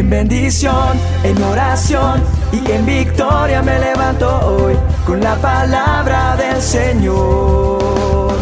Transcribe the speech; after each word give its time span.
En 0.00 0.08
bendición, 0.08 0.98
en 1.22 1.42
oración 1.42 2.24
y 2.50 2.70
en 2.70 2.86
victoria 2.86 3.60
me 3.60 3.78
levanto 3.78 4.30
hoy 4.46 4.74
con 5.04 5.20
la 5.20 5.36
palabra 5.36 6.36
del 6.36 6.62
Señor. 6.62 8.32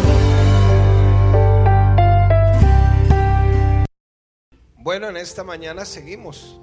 Bueno, 4.77 5.09
en 5.09 5.17
esta 5.17 5.43
mañana 5.43 5.83
seguimos 5.83 6.61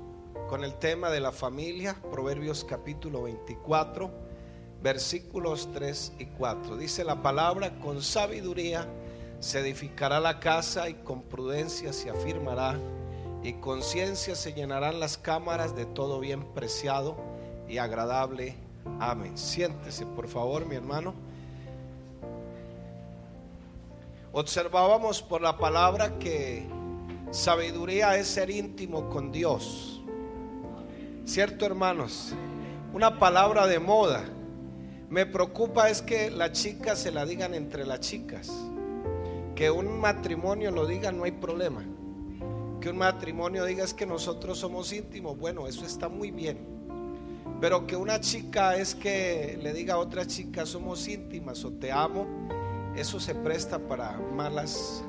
con 0.48 0.64
el 0.64 0.72
tema 0.78 1.10
de 1.10 1.20
la 1.20 1.30
familia, 1.30 1.96
Proverbios 2.10 2.64
capítulo 2.64 3.24
24, 3.24 4.10
versículos 4.82 5.68
3 5.74 6.12
y 6.20 6.24
4. 6.24 6.78
Dice 6.78 7.04
la 7.04 7.20
palabra, 7.22 7.78
con 7.80 8.02
sabiduría 8.02 8.88
se 9.40 9.58
edificará 9.58 10.20
la 10.20 10.40
casa 10.40 10.88
y 10.88 10.94
con 10.94 11.20
prudencia 11.20 11.92
se 11.92 12.08
afirmará 12.08 12.78
y 13.46 13.52
con 13.52 13.80
ciencia 13.80 14.34
se 14.34 14.54
llenarán 14.54 14.98
las 14.98 15.16
cámaras 15.16 15.76
de 15.76 15.86
todo 15.86 16.18
bien 16.18 16.42
preciado 16.52 17.16
y 17.68 17.78
agradable. 17.78 18.56
Amén. 18.98 19.38
Siéntese, 19.38 20.04
por 20.04 20.26
favor, 20.26 20.66
mi 20.66 20.74
hermano. 20.74 21.14
Observábamos 24.32 25.22
por 25.22 25.42
la 25.42 25.56
palabra 25.58 26.18
que 26.18 26.66
sabiduría 27.30 28.16
es 28.16 28.26
ser 28.26 28.50
íntimo 28.50 29.08
con 29.10 29.30
Dios. 29.30 30.02
¿Cierto, 31.24 31.66
hermanos? 31.66 32.34
Una 32.92 33.20
palabra 33.20 33.68
de 33.68 33.78
moda. 33.78 34.24
Me 35.08 35.24
preocupa 35.24 35.88
es 35.88 36.02
que 36.02 36.32
las 36.32 36.50
chicas 36.50 36.98
se 36.98 37.12
la 37.12 37.24
digan 37.24 37.54
entre 37.54 37.86
las 37.86 38.00
chicas. 38.00 38.50
Que 39.54 39.70
un 39.70 40.00
matrimonio 40.00 40.72
lo 40.72 40.84
diga 40.84 41.12
no 41.12 41.22
hay 41.22 41.30
problema 41.30 41.84
que 42.80 42.90
un 42.90 42.98
matrimonio 42.98 43.64
diga 43.64 43.84
es 43.84 43.94
que 43.94 44.06
nosotros 44.06 44.58
somos 44.58 44.92
íntimos, 44.92 45.38
bueno, 45.38 45.66
eso 45.66 45.84
está 45.84 46.08
muy 46.08 46.30
bien. 46.30 46.58
Pero 47.60 47.86
que 47.86 47.96
una 47.96 48.20
chica 48.20 48.76
es 48.76 48.94
que 48.94 49.58
le 49.62 49.72
diga 49.72 49.94
a 49.94 49.98
otra 49.98 50.26
chica 50.26 50.66
somos 50.66 51.08
íntimas 51.08 51.64
o 51.64 51.72
te 51.72 51.90
amo, 51.90 52.26
eso 52.94 53.18
se 53.18 53.34
presta 53.34 53.78
para 53.78 54.18
malas 54.34 55.02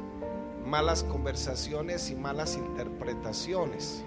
malas 0.67 1.03
conversaciones 1.03 2.09
y 2.11 2.15
malas 2.15 2.57
interpretaciones. 2.57 4.03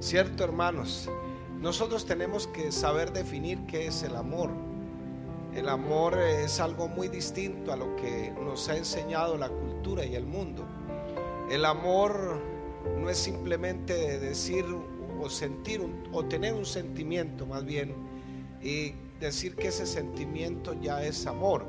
¿Cierto, 0.00 0.42
hermanos? 0.42 1.08
Nosotros 1.60 2.06
tenemos 2.06 2.46
que 2.46 2.72
saber 2.72 3.12
definir 3.12 3.60
qué 3.66 3.86
es 3.86 4.02
el 4.02 4.16
amor. 4.16 4.50
El 5.54 5.68
amor 5.68 6.18
es 6.18 6.60
algo 6.60 6.88
muy 6.88 7.08
distinto 7.08 7.72
a 7.72 7.76
lo 7.76 7.94
que 7.96 8.32
nos 8.42 8.68
ha 8.70 8.76
enseñado 8.76 9.36
la 9.36 9.50
cultura 9.50 10.04
y 10.04 10.14
el 10.14 10.24
mundo. 10.24 10.66
El 11.50 11.66
amor 11.66 12.40
no 12.98 13.10
es 13.10 13.18
simplemente 13.18 14.18
decir 14.18 14.64
o 15.20 15.30
sentir 15.30 15.80
o 16.12 16.24
tener 16.24 16.54
un 16.54 16.66
sentimiento 16.66 17.46
más 17.46 17.64
bien 17.64 17.94
y 18.62 18.92
decir 19.20 19.54
que 19.54 19.68
ese 19.68 19.86
sentimiento 19.86 20.74
ya 20.80 21.02
es 21.04 21.26
amor. 21.26 21.64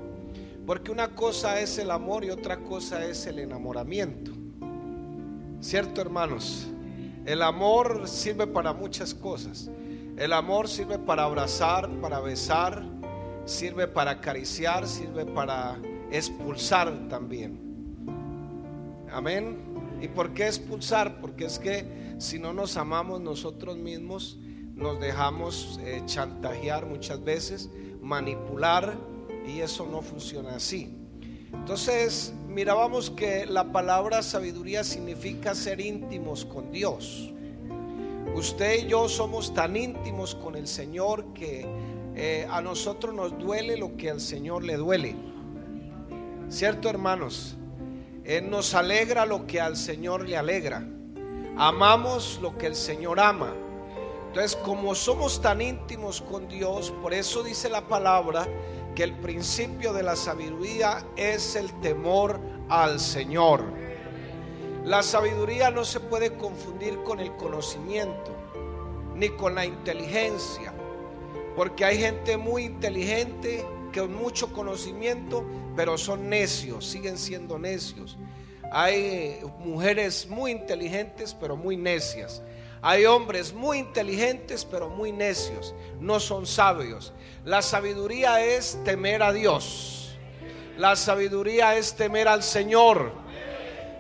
Porque 0.65 0.91
una 0.91 1.15
cosa 1.15 1.59
es 1.59 1.77
el 1.77 1.91
amor 1.91 2.23
y 2.23 2.29
otra 2.29 2.57
cosa 2.57 3.05
es 3.05 3.25
el 3.27 3.39
enamoramiento. 3.39 4.31
¿Cierto, 5.59 6.01
hermanos? 6.01 6.67
El 7.25 7.41
amor 7.41 8.07
sirve 8.07 8.47
para 8.47 8.73
muchas 8.73 9.13
cosas. 9.13 9.69
El 10.17 10.33
amor 10.33 10.67
sirve 10.67 10.99
para 10.99 11.23
abrazar, 11.23 11.89
para 12.01 12.19
besar, 12.19 12.83
sirve 13.45 13.87
para 13.87 14.11
acariciar, 14.11 14.87
sirve 14.87 15.25
para 15.25 15.79
expulsar 16.11 17.07
también. 17.07 17.59
Amén. 19.11 19.72
¿Y 20.03 20.09
por 20.09 20.33
qué 20.33 20.47
expulsar? 20.47 21.21
Porque 21.21 21.45
es 21.45 21.59
que 21.59 21.85
si 22.17 22.37
no 22.37 22.51
nos 22.51 22.75
amamos 22.75 23.21
nosotros 23.21 23.77
mismos, 23.77 24.37
nos 24.75 24.99
dejamos 24.99 25.79
eh, 25.81 26.01
chantajear 26.05 26.85
muchas 26.85 27.23
veces, 27.23 27.69
manipular, 28.01 28.97
y 29.47 29.61
eso 29.61 29.87
no 29.89 30.01
funciona 30.01 30.57
así. 30.57 30.97
Entonces, 31.53 32.33
mirábamos 32.49 33.11
que 33.11 33.45
la 33.45 33.71
palabra 33.71 34.23
sabiduría 34.23 34.83
significa 34.83 35.55
ser 35.55 35.79
íntimos 35.79 36.43
con 36.43 36.69
Dios. 36.69 37.31
Usted 38.35 38.83
y 38.83 38.87
yo 38.87 39.07
somos 39.07 39.53
tan 39.53 39.77
íntimos 39.77 40.35
con 40.35 40.57
el 40.57 40.67
Señor 40.67 41.33
que 41.33 41.65
eh, 42.15 42.45
a 42.51 42.61
nosotros 42.61 43.15
nos 43.15 43.39
duele 43.39 43.77
lo 43.77 43.95
que 43.95 44.09
al 44.09 44.19
Señor 44.19 44.65
le 44.65 44.75
duele. 44.75 45.15
¿Cierto, 46.49 46.89
hermanos? 46.89 47.55
Él 48.25 48.49
nos 48.49 48.73
alegra 48.73 49.25
lo 49.25 49.45
que 49.45 49.59
al 49.59 49.75
Señor 49.75 50.27
le 50.27 50.37
alegra. 50.37 50.87
Amamos 51.57 52.39
lo 52.41 52.57
que 52.57 52.67
el 52.67 52.75
Señor 52.75 53.19
ama. 53.19 53.53
Entonces, 54.27 54.55
como 54.55 54.95
somos 54.95 55.41
tan 55.41 55.61
íntimos 55.61 56.21
con 56.21 56.47
Dios, 56.47 56.91
por 57.01 57.13
eso 57.13 57.43
dice 57.43 57.69
la 57.69 57.87
palabra 57.87 58.47
que 58.95 59.03
el 59.03 59.13
principio 59.13 59.93
de 59.93 60.03
la 60.03 60.15
sabiduría 60.15 61.05
es 61.17 61.55
el 61.55 61.71
temor 61.81 62.39
al 62.69 62.99
Señor. 62.99 63.63
La 64.85 65.03
sabiduría 65.03 65.69
no 65.69 65.83
se 65.83 65.99
puede 65.99 66.33
confundir 66.37 67.03
con 67.03 67.19
el 67.19 67.35
conocimiento, 67.35 68.31
ni 69.15 69.29
con 69.29 69.55
la 69.55 69.65
inteligencia, 69.65 70.73
porque 71.55 71.85
hay 71.85 71.97
gente 71.99 72.37
muy 72.37 72.63
inteligente 72.63 73.65
con 73.93 74.13
mucho 74.13 74.51
conocimiento, 74.51 75.45
pero 75.75 75.97
son 75.97 76.29
necios, 76.29 76.85
siguen 76.85 77.17
siendo 77.17 77.59
necios. 77.59 78.17
Hay 78.71 79.39
mujeres 79.59 80.27
muy 80.27 80.51
inteligentes, 80.51 81.35
pero 81.39 81.55
muy 81.55 81.77
necias. 81.77 82.41
Hay 82.81 83.05
hombres 83.05 83.53
muy 83.53 83.77
inteligentes, 83.77 84.65
pero 84.65 84.89
muy 84.89 85.11
necios. 85.11 85.73
No 85.99 86.19
son 86.19 86.45
sabios. 86.45 87.13
La 87.45 87.61
sabiduría 87.61 88.43
es 88.43 88.77
temer 88.83 89.23
a 89.23 89.31
Dios. 89.31 90.17
La 90.77 90.95
sabiduría 90.95 91.77
es 91.77 91.95
temer 91.95 92.27
al 92.27 92.43
Señor. 92.43 93.13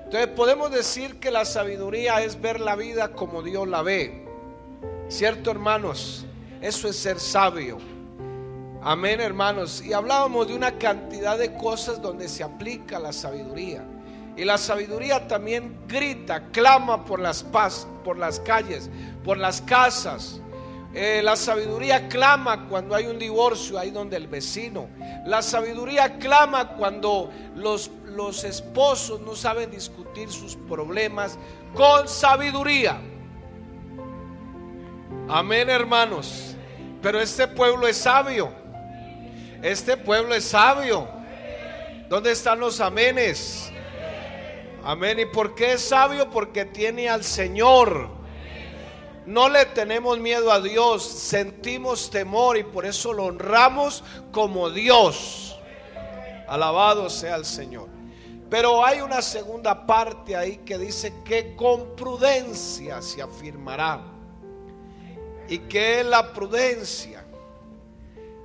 Entonces 0.05 0.27
podemos 0.35 0.71
decir 0.71 1.19
que 1.19 1.31
la 1.31 1.45
sabiduría 1.45 2.23
es 2.23 2.41
ver 2.41 2.59
la 2.59 2.75
vida 2.75 3.13
como 3.13 3.41
Dios 3.41 3.67
la 3.67 3.83
ve. 3.83 4.25
¿Cierto, 5.07 5.51
hermanos? 5.51 6.25
Eso 6.61 6.87
es 6.87 6.95
ser 6.95 7.19
sabio. 7.19 7.92
Amén, 8.85 9.21
hermanos. 9.21 9.81
Y 9.81 9.93
hablábamos 9.93 10.49
de 10.49 10.55
una 10.55 10.77
cantidad 10.77 11.37
de 11.37 11.53
cosas 11.55 12.01
donde 12.01 12.27
se 12.27 12.43
aplica 12.43 12.99
la 12.99 13.13
sabiduría. 13.13 13.85
Y 14.35 14.43
la 14.43 14.57
sabiduría 14.57 15.25
también 15.25 15.77
grita, 15.87 16.49
clama 16.51 17.05
por 17.05 17.21
las 17.21 17.45
por 18.03 18.17
las 18.17 18.41
calles, 18.41 18.89
por 19.23 19.37
las 19.37 19.61
casas. 19.61 20.41
Eh, 20.93 21.21
la 21.23 21.37
sabiduría 21.37 22.09
clama 22.09 22.67
cuando 22.67 22.93
hay 22.93 23.05
un 23.05 23.17
divorcio, 23.17 23.79
ahí 23.79 23.89
donde 23.89 24.17
el 24.17 24.27
vecino. 24.27 24.89
La 25.25 25.41
sabiduría 25.41 26.17
clama 26.17 26.75
cuando 26.75 27.31
los, 27.55 27.89
los 28.05 28.43
esposos 28.43 29.21
no 29.21 29.33
saben 29.33 29.71
discutir 29.71 30.29
sus 30.29 30.57
problemas 30.57 31.37
con 31.73 32.09
sabiduría. 32.09 32.99
Amén, 35.29 35.69
hermanos. 35.69 36.57
Pero 37.01 37.21
este 37.21 37.47
pueblo 37.47 37.87
es 37.87 37.97
sabio. 37.97 38.62
Este 39.63 39.95
pueblo 39.95 40.35
es 40.35 40.43
sabio. 40.43 41.07
¿Dónde 42.09 42.33
están 42.33 42.59
los 42.59 42.81
amenes? 42.81 43.71
Amén. 44.83 45.21
¿Y 45.21 45.25
por 45.25 45.55
qué 45.55 45.71
es 45.71 45.81
sabio? 45.81 46.29
Porque 46.29 46.65
tiene 46.65 47.07
al 47.07 47.23
Señor. 47.23 48.09
No 49.25 49.47
le 49.47 49.65
tenemos 49.67 50.19
miedo 50.19 50.51
a 50.51 50.59
Dios, 50.59 51.01
sentimos 51.05 52.09
temor 52.09 52.57
y 52.57 52.63
por 52.63 52.85
eso 52.85 53.13
lo 53.13 53.23
honramos 53.23 54.03
como 54.33 54.69
Dios. 54.69 55.57
Alabado 56.49 57.09
sea 57.09 57.37
el 57.37 57.45
Señor. 57.45 57.87
Pero 58.49 58.83
hay 58.85 58.99
una 58.99 59.21
segunda 59.21 59.85
parte 59.87 60.35
ahí 60.35 60.57
que 60.57 60.77
dice 60.77 61.13
que 61.23 61.55
con 61.55 61.95
prudencia 61.95 63.01
se 63.01 63.21
afirmará. 63.21 64.03
¿Y 65.47 65.59
qué 65.59 66.01
es 66.01 66.05
la 66.05 66.33
prudencia? 66.33 67.22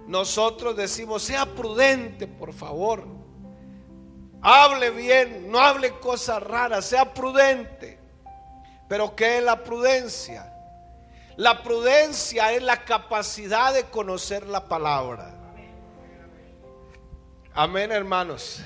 Nosotros 0.08 0.74
decimos, 0.74 1.22
sea 1.22 1.44
prudente, 1.44 2.26
por 2.26 2.54
favor. 2.54 3.06
Hable 4.40 4.88
bien, 4.88 5.52
no 5.52 5.58
hable 5.58 5.98
cosas 5.98 6.42
raras, 6.42 6.86
sea 6.86 7.12
prudente. 7.12 7.98
Pero 8.88 9.14
¿qué 9.14 9.36
es 9.36 9.44
la 9.44 9.62
prudencia? 9.62 10.50
La 11.36 11.62
prudencia 11.62 12.54
es 12.54 12.62
la 12.62 12.86
capacidad 12.86 13.74
de 13.74 13.84
conocer 13.84 14.46
la 14.46 14.66
palabra. 14.66 15.34
Amén, 17.52 17.92
hermanos. 17.92 18.62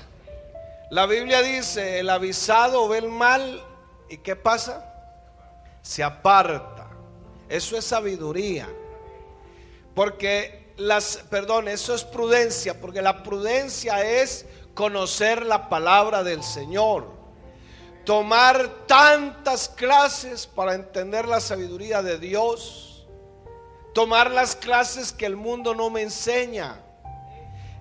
La 0.91 1.05
Biblia 1.07 1.41
dice, 1.41 1.99
el 1.99 2.09
avisado 2.09 2.87
ve 2.87 2.99
el 2.99 3.09
mal 3.09 3.61
y 4.09 4.19
¿qué 4.19 4.37
pasa? 4.37 4.93
Se 5.81 6.03
aparta. 6.03 6.89
Eso 7.49 7.77
es 7.77 7.83
sabiduría. 7.83 8.69
Porque 9.93 10.62
las, 10.77 11.17
perdón, 11.29 11.67
eso 11.67 11.93
es 11.93 12.03
prudencia, 12.03 12.79
porque 12.79 13.01
la 13.01 13.23
prudencia 13.23 14.03
es 14.03 14.45
conocer 14.73 15.45
la 15.45 15.69
palabra 15.69 16.23
del 16.23 16.43
Señor. 16.43 17.11
tomar 18.05 18.85
tantas 18.85 19.69
clases 19.69 20.45
para 20.45 20.73
entender 20.73 21.25
la 21.25 21.39
sabiduría 21.39 22.01
de 22.01 22.17
Dios, 22.19 23.05
tomar 23.93 24.29
las 24.29 24.57
clases 24.57 25.13
que 25.13 25.25
el 25.25 25.37
mundo 25.37 25.73
no 25.73 25.89
me 25.89 26.01
enseña. 26.01 26.81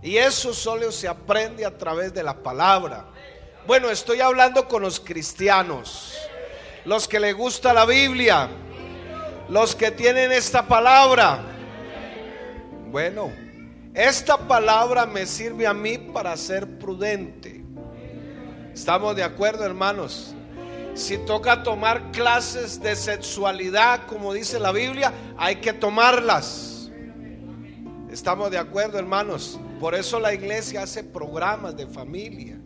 Y 0.00 0.18
eso 0.18 0.54
solo 0.54 0.92
se 0.92 1.08
aprende 1.08 1.64
a 1.66 1.76
través 1.76 2.14
de 2.14 2.22
la 2.22 2.34
palabra. 2.34 3.06
Bueno, 3.66 3.90
estoy 3.90 4.20
hablando 4.20 4.68
con 4.68 4.82
los 4.82 5.00
cristianos, 5.00 6.14
los 6.84 7.08
que 7.08 7.20
les 7.20 7.34
gusta 7.36 7.72
la 7.72 7.84
Biblia, 7.84 8.48
los 9.48 9.74
que 9.74 9.90
tienen 9.90 10.30
esta 10.32 10.66
palabra. 10.66 11.51
Bueno, 12.92 13.32
esta 13.94 14.36
palabra 14.36 15.06
me 15.06 15.24
sirve 15.24 15.66
a 15.66 15.72
mí 15.72 15.96
para 15.96 16.36
ser 16.36 16.78
prudente. 16.78 17.64
¿Estamos 18.74 19.16
de 19.16 19.22
acuerdo, 19.22 19.64
hermanos? 19.64 20.34
Si 20.92 21.16
toca 21.16 21.62
tomar 21.62 22.10
clases 22.12 22.82
de 22.82 22.94
sexualidad, 22.94 24.06
como 24.06 24.34
dice 24.34 24.60
la 24.60 24.72
Biblia, 24.72 25.10
hay 25.38 25.56
que 25.56 25.72
tomarlas. 25.72 26.90
¿Estamos 28.10 28.50
de 28.50 28.58
acuerdo, 28.58 28.98
hermanos? 28.98 29.58
Por 29.80 29.94
eso 29.94 30.20
la 30.20 30.34
iglesia 30.34 30.82
hace 30.82 31.02
programas 31.02 31.74
de 31.74 31.86
familia. 31.86 32.60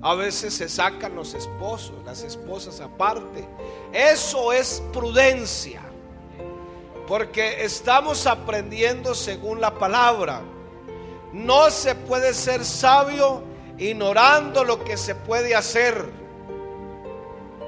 A 0.00 0.14
veces 0.14 0.54
se 0.54 0.70
sacan 0.70 1.14
los 1.14 1.34
esposos, 1.34 2.02
las 2.06 2.22
esposas 2.22 2.80
aparte. 2.80 3.46
Eso 3.92 4.50
es 4.50 4.82
prudencia. 4.94 5.87
Porque 7.08 7.64
estamos 7.64 8.26
aprendiendo 8.26 9.14
según 9.14 9.62
la 9.62 9.74
palabra. 9.78 10.42
No 11.32 11.70
se 11.70 11.94
puede 11.94 12.34
ser 12.34 12.66
sabio 12.66 13.42
ignorando 13.78 14.62
lo 14.62 14.84
que 14.84 14.98
se 14.98 15.14
puede 15.14 15.54
hacer. 15.54 16.04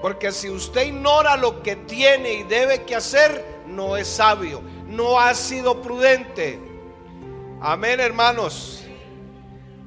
Porque 0.03 0.31
si 0.31 0.51
usted 0.51 0.89
ignora 0.89 1.39
lo 1.39 1.63
que 1.63 1.77
tiene 1.77 2.35
y 2.35 2.43
debe 2.43 2.83
que 2.83 2.95
hacer, 2.95 3.63
no 3.67 3.97
es 3.97 4.09
sabio, 4.09 4.61
no 4.87 5.19
ha 5.19 5.35
sido 5.35 5.81
prudente. 5.81 6.59
Amén, 7.63 7.99
hermanos. 7.99 8.85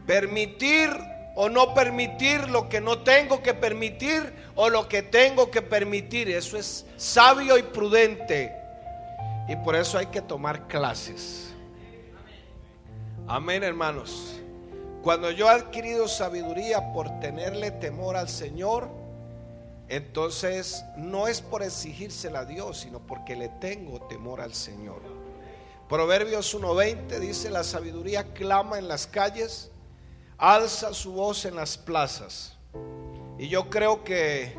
Permitir 0.07 0.89
o 1.35 1.47
no 1.49 1.75
permitir 1.75 2.49
lo 2.49 2.69
que 2.69 2.81
no 2.81 2.99
tengo 2.99 3.43
que 3.43 3.53
permitir 3.53 4.33
o 4.55 4.69
lo 4.69 4.87
que 4.87 5.03
tengo 5.03 5.49
que 5.49 5.61
permitir, 5.61 6.29
eso 6.29 6.57
es 6.57 6.85
sabio 6.95 7.57
y 7.57 7.63
prudente. 7.63 8.62
Y 9.47 9.55
por 9.57 9.75
eso 9.75 9.97
hay 9.97 10.07
que 10.07 10.21
tomar 10.21 10.67
clases. 10.67 11.53
Amén, 13.27 13.63
hermanos. 13.63 14.39
Cuando 15.01 15.31
yo 15.31 15.47
he 15.47 15.53
adquirido 15.53 16.07
sabiduría 16.07 16.93
por 16.93 17.19
tenerle 17.19 17.71
temor 17.71 18.15
al 18.15 18.29
Señor, 18.29 18.89
entonces 19.89 20.85
no 20.95 21.27
es 21.27 21.41
por 21.41 21.61
exigírsela 21.61 22.39
a 22.39 22.45
Dios, 22.45 22.79
sino 22.79 22.99
porque 22.99 23.35
le 23.35 23.49
tengo 23.49 24.01
temor 24.07 24.39
al 24.39 24.53
Señor. 24.53 25.01
Proverbios 25.89 26.55
1:20 26.55 27.19
dice, 27.19 27.49
la 27.49 27.63
sabiduría 27.63 28.33
clama 28.33 28.79
en 28.79 28.87
las 28.87 29.05
calles, 29.05 29.71
alza 30.37 30.93
su 30.93 31.11
voz 31.11 31.45
en 31.45 31.55
las 31.55 31.77
plazas. 31.77 32.57
Y 33.37 33.49
yo 33.49 33.69
creo 33.69 34.03
que 34.03 34.57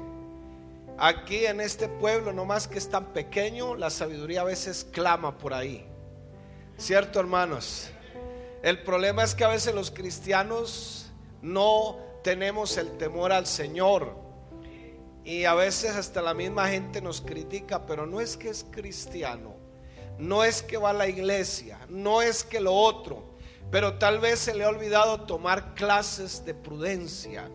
aquí 0.98 1.46
en 1.46 1.60
este 1.60 1.88
pueblo, 1.88 2.32
no 2.32 2.44
más 2.44 2.68
que 2.68 2.78
es 2.78 2.88
tan 2.88 3.12
pequeño, 3.12 3.74
la 3.74 3.90
sabiduría 3.90 4.42
a 4.42 4.44
veces 4.44 4.86
clama 4.90 5.38
por 5.38 5.54
ahí. 5.54 5.86
¿Cierto, 6.76 7.20
hermanos? 7.20 7.90
El 8.62 8.82
problema 8.82 9.22
es 9.22 9.34
que 9.34 9.44
a 9.44 9.48
veces 9.48 9.74
los 9.74 9.90
cristianos 9.90 11.12
no 11.42 11.98
tenemos 12.22 12.78
el 12.78 12.96
temor 12.96 13.32
al 13.32 13.46
Señor. 13.46 14.16
Y 15.24 15.44
a 15.44 15.54
veces 15.54 15.96
hasta 15.96 16.20
la 16.20 16.34
misma 16.34 16.68
gente 16.68 17.00
nos 17.00 17.20
critica, 17.20 17.86
pero 17.86 18.06
no 18.06 18.20
es 18.20 18.36
que 18.36 18.50
es 18.50 18.66
cristiano, 18.70 19.54
no 20.18 20.44
es 20.44 20.62
que 20.62 20.76
va 20.76 20.90
a 20.90 20.94
la 20.94 21.08
iglesia, 21.08 21.78
no 21.88 22.20
es 22.20 22.44
que 22.44 22.60
lo 22.60 22.74
otro, 22.74 23.36
pero 23.70 23.98
tal 23.98 24.18
vez 24.18 24.40
se 24.40 24.54
le 24.54 24.64
ha 24.64 24.68
olvidado 24.68 25.22
tomar 25.22 25.74
clases 25.74 26.44
de 26.44 26.52
prudencia. 26.52 27.50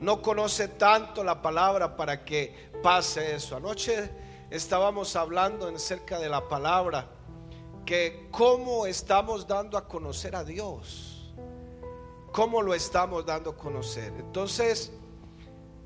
No 0.00 0.22
conoce 0.22 0.68
tanto 0.68 1.22
la 1.22 1.42
palabra 1.42 1.94
para 1.94 2.24
que 2.24 2.70
pase 2.82 3.34
eso. 3.34 3.56
Anoche 3.56 4.10
estábamos 4.50 5.14
hablando 5.14 5.68
acerca 5.68 6.18
de 6.18 6.28
la 6.28 6.48
palabra 6.48 7.06
que 7.84 8.28
cómo 8.30 8.86
estamos 8.86 9.46
dando 9.46 9.76
a 9.76 9.86
conocer 9.86 10.34
a 10.34 10.42
Dios. 10.42 11.34
¿Cómo 12.32 12.62
lo 12.62 12.74
estamos 12.74 13.26
dando 13.26 13.50
a 13.50 13.56
conocer? 13.56 14.12
Entonces, 14.16 14.92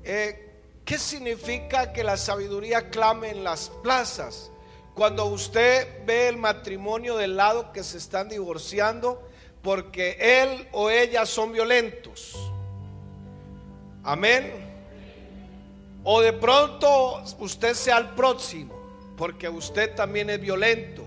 eh, 0.03 0.61
¿qué 0.85 0.97
significa 0.97 1.91
que 1.91 2.03
la 2.03 2.15
sabiduría 2.15 2.89
clame 2.89 3.31
en 3.31 3.43
las 3.43 3.69
plazas? 3.83 4.51
Cuando 4.93 5.25
usted 5.25 6.05
ve 6.05 6.29
el 6.29 6.37
matrimonio 6.37 7.17
del 7.17 7.35
lado 7.35 7.73
que 7.73 7.83
se 7.83 7.97
están 7.97 8.29
divorciando 8.29 9.27
porque 9.61 10.15
él 10.19 10.69
o 10.71 10.89
ella 10.89 11.25
son 11.25 11.51
violentos. 11.51 12.44
Amén. 14.05 14.53
O 16.03 16.21
de 16.21 16.31
pronto 16.31 17.21
usted 17.39 17.73
sea 17.73 17.97
el 17.97 18.09
próximo 18.09 18.73
porque 19.17 19.49
usted 19.49 19.95
también 19.95 20.29
es 20.29 20.39
violento 20.39 21.05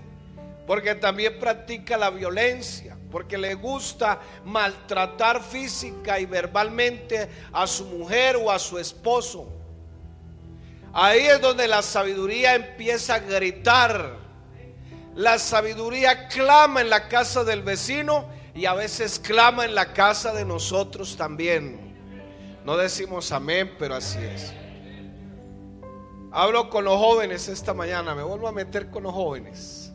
porque 0.69 0.93
también 0.93 1.39
practica 1.39 1.97
la 1.97 2.11
violencia, 2.11 2.95
porque 3.11 3.39
le 3.39 3.55
gusta 3.55 4.19
maltratar 4.45 5.41
física 5.41 6.19
y 6.19 6.27
verbalmente 6.27 7.27
a 7.51 7.65
su 7.65 7.85
mujer 7.85 8.35
o 8.35 8.51
a 8.51 8.59
su 8.59 8.77
esposo. 8.77 9.51
Ahí 10.93 11.21
es 11.21 11.41
donde 11.41 11.67
la 11.67 11.81
sabiduría 11.81 12.53
empieza 12.53 13.15
a 13.15 13.19
gritar. 13.19 14.17
La 15.15 15.39
sabiduría 15.39 16.27
clama 16.27 16.81
en 16.81 16.91
la 16.91 17.07
casa 17.07 17.43
del 17.43 17.63
vecino 17.63 18.29
y 18.53 18.67
a 18.67 18.75
veces 18.75 19.17
clama 19.17 19.65
en 19.65 19.73
la 19.73 19.91
casa 19.93 20.35
de 20.35 20.45
nosotros 20.45 21.17
también. 21.17 21.88
No 22.69 22.77
decimos 22.77 23.31
amén, 23.31 23.73
pero 23.79 23.95
así 23.95 24.19
es. 24.19 24.53
Hablo 26.31 26.69
con 26.69 26.85
los 26.85 26.99
jóvenes 26.99 27.47
esta 27.47 27.73
mañana, 27.73 28.13
me 28.13 28.21
vuelvo 28.21 28.47
a 28.47 28.51
meter 28.51 28.91
con 28.91 29.01
los 29.01 29.11
jóvenes. 29.11 29.91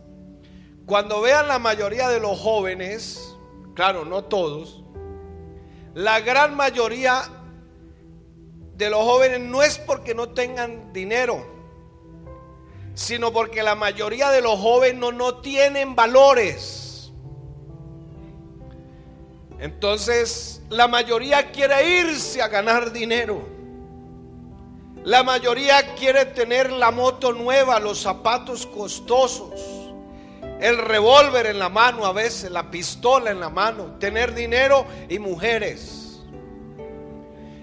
Cuando 0.85 1.21
vean 1.21 1.47
la 1.47 1.61
mayoría 1.61 2.09
de 2.09 2.19
los 2.19 2.37
jóvenes, 2.37 3.37
claro, 3.75 4.05
no 4.05 4.25
todos, 4.25 4.83
la 5.95 6.19
gran 6.19 6.57
mayoría 6.57 7.23
de 8.77 8.91
los 8.91 9.05
jóvenes 9.05 9.39
no 9.39 9.63
es 9.63 9.79
porque 9.79 10.13
no 10.13 10.31
tengan 10.31 10.93
dinero, 10.93 11.47
sino 12.95 13.33
porque 13.33 13.63
la 13.63 13.77
mayoría 13.77 14.33
de 14.33 14.41
los 14.41 14.59
jóvenes 14.59 14.99
no, 14.99 15.13
no 15.13 15.37
tienen 15.43 15.95
valores. 15.95 16.84
Entonces, 19.59 20.63
la 20.69 20.89
mayoría 20.89 21.51
quiere 21.51 22.01
irse 22.01 22.43
a 22.43 22.49
ganar 22.49 22.93
dinero. 22.93 23.47
La 25.05 25.23
mayoría 25.23 25.95
quiere 25.95 26.25
tener 26.25 26.73
la 26.73 26.91
moto 26.91 27.33
nueva, 27.33 27.79
los 27.79 28.01
zapatos 28.01 28.67
costosos 28.67 29.85
el 30.65 30.79
revólver 30.79 31.47
en 31.47 31.59
la 31.59 31.69
mano 31.69 32.07
a 32.07 32.13
veces, 32.13 32.51
la 32.51 32.71
pistola 32.71 33.31
en 33.31 33.39
la 33.39 33.51
mano, 33.51 33.97
tener 33.99 34.35
dinero 34.35 34.87
y 35.09 35.19
mujeres. 35.19 36.21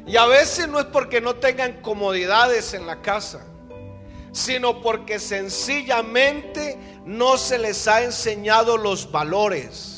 Y 0.06 0.18
a 0.18 0.26
veces 0.26 0.68
no 0.68 0.80
es 0.80 0.86
porque 0.86 1.20
no 1.20 1.36
tengan 1.36 1.82
comodidades 1.82 2.76
en 2.76 2.86
la 2.86 3.02
casa, 3.02 3.46
sino 4.32 4.84
porque 4.84 5.18
sencillamente 5.20 6.78
no 7.06 7.38
se 7.38 7.58
les 7.58 7.88
ha 7.88 8.04
enseñado 8.04 8.78
los 8.78 9.12
valores. 9.12 9.91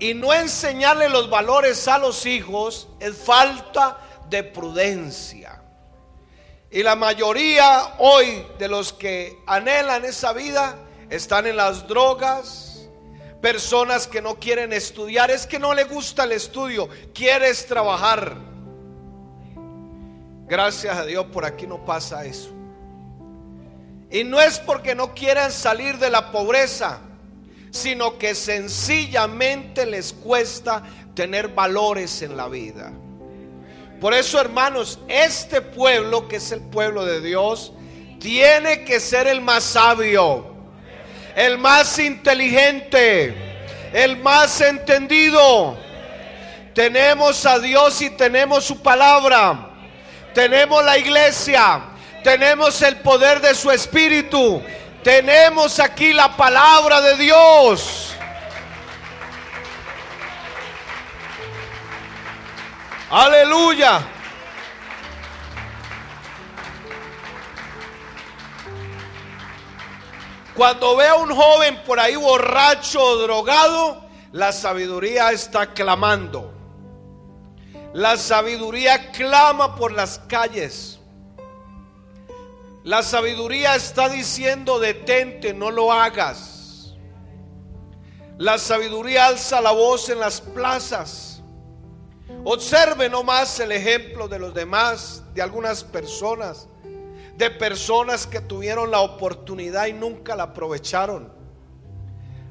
Y 0.00 0.14
no 0.14 0.32
enseñarle 0.32 1.08
los 1.10 1.28
valores 1.28 1.86
a 1.86 1.98
los 1.98 2.24
hijos 2.26 2.88
es 2.98 3.16
falta 3.16 3.98
de 4.30 4.42
prudencia. 4.42 5.62
Y 6.70 6.82
la 6.82 6.96
mayoría 6.96 7.96
hoy 7.98 8.46
de 8.58 8.68
los 8.68 8.92
que 8.92 9.38
anhelan 9.46 10.04
esa 10.04 10.32
vida, 10.32 10.76
están 11.10 11.46
en 11.46 11.56
las 11.56 11.86
drogas, 11.86 12.88
personas 13.42 14.06
que 14.06 14.22
no 14.22 14.36
quieren 14.36 14.72
estudiar, 14.72 15.30
es 15.30 15.46
que 15.46 15.58
no 15.58 15.74
le 15.74 15.84
gusta 15.84 16.24
el 16.24 16.32
estudio, 16.32 16.88
quieres 17.12 17.66
trabajar. 17.66 18.36
Gracias 20.46 20.96
a 20.96 21.04
Dios 21.04 21.26
por 21.26 21.44
aquí 21.44 21.66
no 21.66 21.84
pasa 21.84 22.24
eso. 22.24 22.50
Y 24.10 24.24
no 24.24 24.40
es 24.40 24.58
porque 24.58 24.94
no 24.94 25.14
quieran 25.14 25.52
salir 25.52 25.98
de 25.98 26.10
la 26.10 26.32
pobreza, 26.32 27.00
sino 27.70 28.18
que 28.18 28.34
sencillamente 28.34 29.86
les 29.86 30.12
cuesta 30.12 30.82
tener 31.14 31.48
valores 31.48 32.22
en 32.22 32.36
la 32.36 32.48
vida. 32.48 32.92
Por 34.00 34.14
eso, 34.14 34.40
hermanos, 34.40 34.98
este 35.08 35.60
pueblo, 35.60 36.26
que 36.28 36.36
es 36.36 36.52
el 36.52 36.60
pueblo 36.60 37.04
de 37.04 37.20
Dios, 37.20 37.72
tiene 38.18 38.84
que 38.84 39.00
ser 39.00 39.26
el 39.26 39.40
más 39.40 39.64
sabio 39.64 40.50
el 41.34 41.58
más 41.58 41.98
inteligente, 41.98 43.34
el 43.92 44.16
más 44.18 44.60
entendido. 44.60 45.78
Tenemos 46.74 47.44
a 47.46 47.58
Dios 47.58 48.00
y 48.02 48.10
tenemos 48.10 48.64
su 48.64 48.80
palabra. 48.82 49.66
tenemos 50.34 50.84
la 50.84 50.96
iglesia, 50.96 51.82
tenemos 52.22 52.80
el 52.82 52.98
poder 52.98 53.40
de 53.40 53.52
su 53.52 53.68
espíritu, 53.72 54.62
tenemos 55.02 55.80
aquí 55.80 56.12
la 56.12 56.36
palabra 56.36 57.00
de 57.00 57.16
Dios. 57.16 58.14
Aleluya. 63.10 64.00
Cuando 70.54 70.96
veo 70.96 71.14
a 71.14 71.18
un 71.18 71.34
joven 71.34 71.82
por 71.84 71.98
ahí 71.98 72.14
borracho 72.16 73.02
o 73.02 73.16
drogado, 73.16 74.04
la 74.32 74.52
sabiduría 74.52 75.32
está 75.32 75.72
clamando. 75.72 76.52
La 77.94 78.16
sabiduría 78.16 79.10
clama 79.10 79.74
por 79.74 79.90
las 79.90 80.20
calles. 80.20 80.99
La 82.82 83.02
sabiduría 83.02 83.76
está 83.76 84.08
diciendo, 84.08 84.78
detente, 84.78 85.52
no 85.52 85.70
lo 85.70 85.92
hagas. 85.92 86.94
La 88.38 88.56
sabiduría 88.56 89.26
alza 89.26 89.60
la 89.60 89.72
voz 89.72 90.08
en 90.08 90.18
las 90.18 90.40
plazas. 90.40 91.42
Observe 92.42 93.10
nomás 93.10 93.60
el 93.60 93.72
ejemplo 93.72 94.28
de 94.28 94.38
los 94.38 94.54
demás, 94.54 95.22
de 95.34 95.42
algunas 95.42 95.84
personas, 95.84 96.68
de 97.36 97.50
personas 97.50 98.26
que 98.26 98.40
tuvieron 98.40 98.90
la 98.90 99.00
oportunidad 99.00 99.86
y 99.86 99.92
nunca 99.92 100.34
la 100.34 100.44
aprovecharon. 100.44 101.30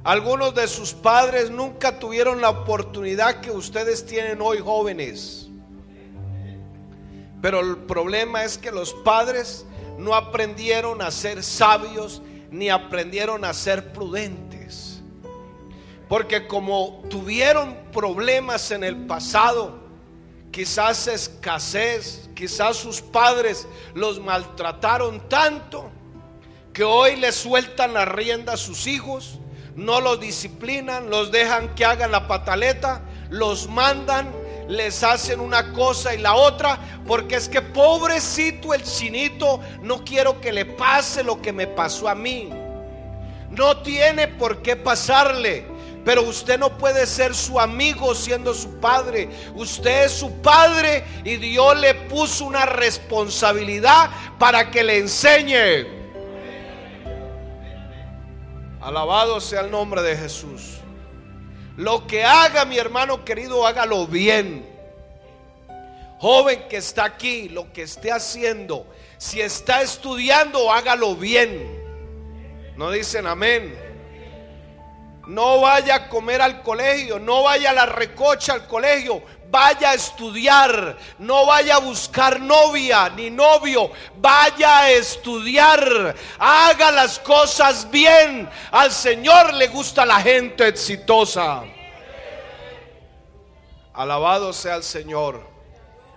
Algunos 0.03 0.53
de 0.53 0.67
sus 0.67 0.93
padres 0.93 1.49
nunca 1.49 1.97
tuvieron 1.97 2.39
la 2.39 2.51
oportunidad 2.51 3.41
que 3.41 3.49
ustedes 3.49 4.05
tienen 4.05 4.41
hoy 4.41 4.59
jóvenes. 4.59 5.49
Pero 7.41 7.61
el 7.61 7.77
problema 7.77 8.43
es 8.43 8.59
que 8.59 8.71
los 8.71 8.93
padres 8.93 9.65
no 9.99 10.15
aprendieron 10.15 11.01
a 11.01 11.11
ser 11.11 11.43
sabios 11.43 12.21
ni 12.49 12.69
aprendieron 12.69 13.45
a 13.45 13.53
ser 13.53 13.91
prudentes. 13.93 15.01
Porque 16.07 16.47
como 16.47 17.03
tuvieron 17.09 17.77
problemas 17.91 18.71
en 18.71 18.83
el 18.83 19.05
pasado, 19.05 19.79
quizás 20.51 21.07
escasez, 21.07 22.29
quizás 22.33 22.77
sus 22.77 23.01
padres 23.01 23.67
los 23.93 24.19
maltrataron 24.19 25.27
tanto 25.29 25.91
que 26.73 26.83
hoy 26.83 27.17
les 27.17 27.35
sueltan 27.35 27.93
la 27.93 28.05
rienda 28.05 28.53
a 28.53 28.57
sus 28.57 28.87
hijos, 28.87 29.39
no 29.75 30.01
los 30.01 30.19
disciplinan, 30.19 31.09
los 31.09 31.31
dejan 31.31 31.75
que 31.75 31.85
hagan 31.85 32.11
la 32.11 32.27
pataleta, 32.27 33.01
los 33.29 33.67
mandan 33.67 34.33
les 34.69 35.03
hacen 35.03 35.39
una 35.39 35.73
cosa 35.73 36.13
y 36.13 36.19
la 36.19 36.35
otra, 36.35 36.79
porque 37.05 37.35
es 37.35 37.49
que 37.49 37.61
pobrecito 37.61 38.73
el 38.73 38.83
chinito, 38.83 39.59
no 39.81 40.05
quiero 40.05 40.39
que 40.39 40.53
le 40.53 40.65
pase 40.65 41.23
lo 41.23 41.41
que 41.41 41.51
me 41.51 41.65
pasó 41.65 42.07
a 42.07 42.13
mí. 42.13 42.49
No 43.49 43.81
tiene 43.81 44.27
por 44.27 44.61
qué 44.61 44.75
pasarle. 44.75 45.65
Pero 46.05 46.23
usted 46.23 46.57
no 46.57 46.77
puede 46.77 47.05
ser 47.05 47.35
su 47.35 47.59
amigo 47.59 48.15
siendo 48.15 48.53
su 48.53 48.79
padre. 48.79 49.29
Usted 49.55 50.05
es 50.05 50.13
su 50.13 50.31
padre 50.41 51.03
y 51.25 51.35
Dios 51.35 51.77
le 51.77 51.93
puso 51.93 52.45
una 52.45 52.65
responsabilidad 52.65 54.09
para 54.37 54.71
que 54.71 54.83
le 54.83 54.97
enseñe. 54.99 55.87
Alabado 58.79 59.41
sea 59.41 59.61
el 59.61 59.71
nombre 59.71 60.01
de 60.01 60.15
Jesús. 60.15 60.79
Lo 61.79 62.05
que 62.05 62.25
haga 62.25 62.65
mi 62.65 62.77
hermano 62.77 63.23
querido, 63.23 63.65
hágalo 63.65 64.05
bien. 64.05 64.67
Joven 66.19 66.67
que 66.67 66.75
está 66.75 67.05
aquí, 67.05 67.47
lo 67.47 67.71
que 67.71 67.83
esté 67.83 68.11
haciendo, 68.11 68.85
si 69.17 69.39
está 69.39 69.81
estudiando, 69.81 70.73
hágalo 70.73 71.15
bien. 71.15 71.81
No 72.75 72.91
dicen 72.91 73.25
amén. 73.27 73.79
No 75.25 75.61
vaya 75.61 75.95
a 75.95 76.09
comer 76.09 76.41
al 76.41 76.63
colegio, 76.63 77.17
no 77.17 77.43
vaya 77.43 77.69
a 77.69 77.73
la 77.73 77.85
recocha 77.85 78.55
al 78.55 78.67
colegio, 78.67 79.23
vaya 79.49 79.91
a 79.91 79.93
estudiar, 79.93 80.97
no 81.17 81.45
vaya 81.45 81.75
a 81.75 81.79
buscar 81.79 82.39
novia 82.39 83.09
ni 83.09 83.29
novio, 83.29 83.91
vaya 84.17 84.79
a 84.79 84.91
estudiar, 84.91 86.15
haga 86.37 86.91
las 86.91 87.19
cosas 87.19 87.89
bien. 87.89 88.49
Al 88.71 88.91
Señor 88.91 89.53
le 89.53 89.67
gusta 89.67 90.05
la 90.05 90.21
gente 90.21 90.67
exitosa. 90.67 91.63
Alabado 93.93 94.53
sea 94.53 94.75
el 94.75 94.83
Señor. 94.83 95.47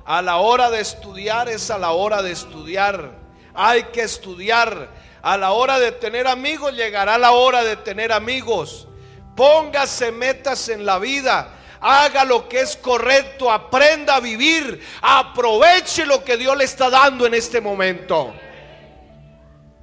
A 0.04 0.20
la 0.20 0.36
hora 0.36 0.70
de 0.70 0.80
estudiar 0.80 1.48
es 1.48 1.70
a 1.70 1.78
la 1.78 1.92
hora 1.92 2.22
de 2.22 2.32
estudiar. 2.32 3.12
Hay 3.54 3.84
que 3.84 4.02
estudiar. 4.02 4.88
A 5.22 5.36
la 5.36 5.52
hora 5.52 5.78
de 5.78 5.92
tener 5.92 6.26
amigos 6.26 6.74
llegará 6.74 7.16
la 7.18 7.32
hora 7.32 7.62
de 7.62 7.76
tener 7.76 8.12
amigos. 8.12 8.88
Póngase 9.36 10.10
metas 10.10 10.68
en 10.68 10.84
la 10.84 10.98
vida 10.98 11.61
haga 11.82 12.24
lo 12.24 12.48
que 12.48 12.60
es 12.60 12.76
correcto, 12.76 13.50
aprenda 13.50 14.16
a 14.16 14.20
vivir, 14.20 14.80
aproveche 15.02 16.06
lo 16.06 16.22
que 16.24 16.36
Dios 16.36 16.56
le 16.56 16.64
está 16.64 16.88
dando 16.88 17.26
en 17.26 17.34
este 17.34 17.60
momento. 17.60 18.32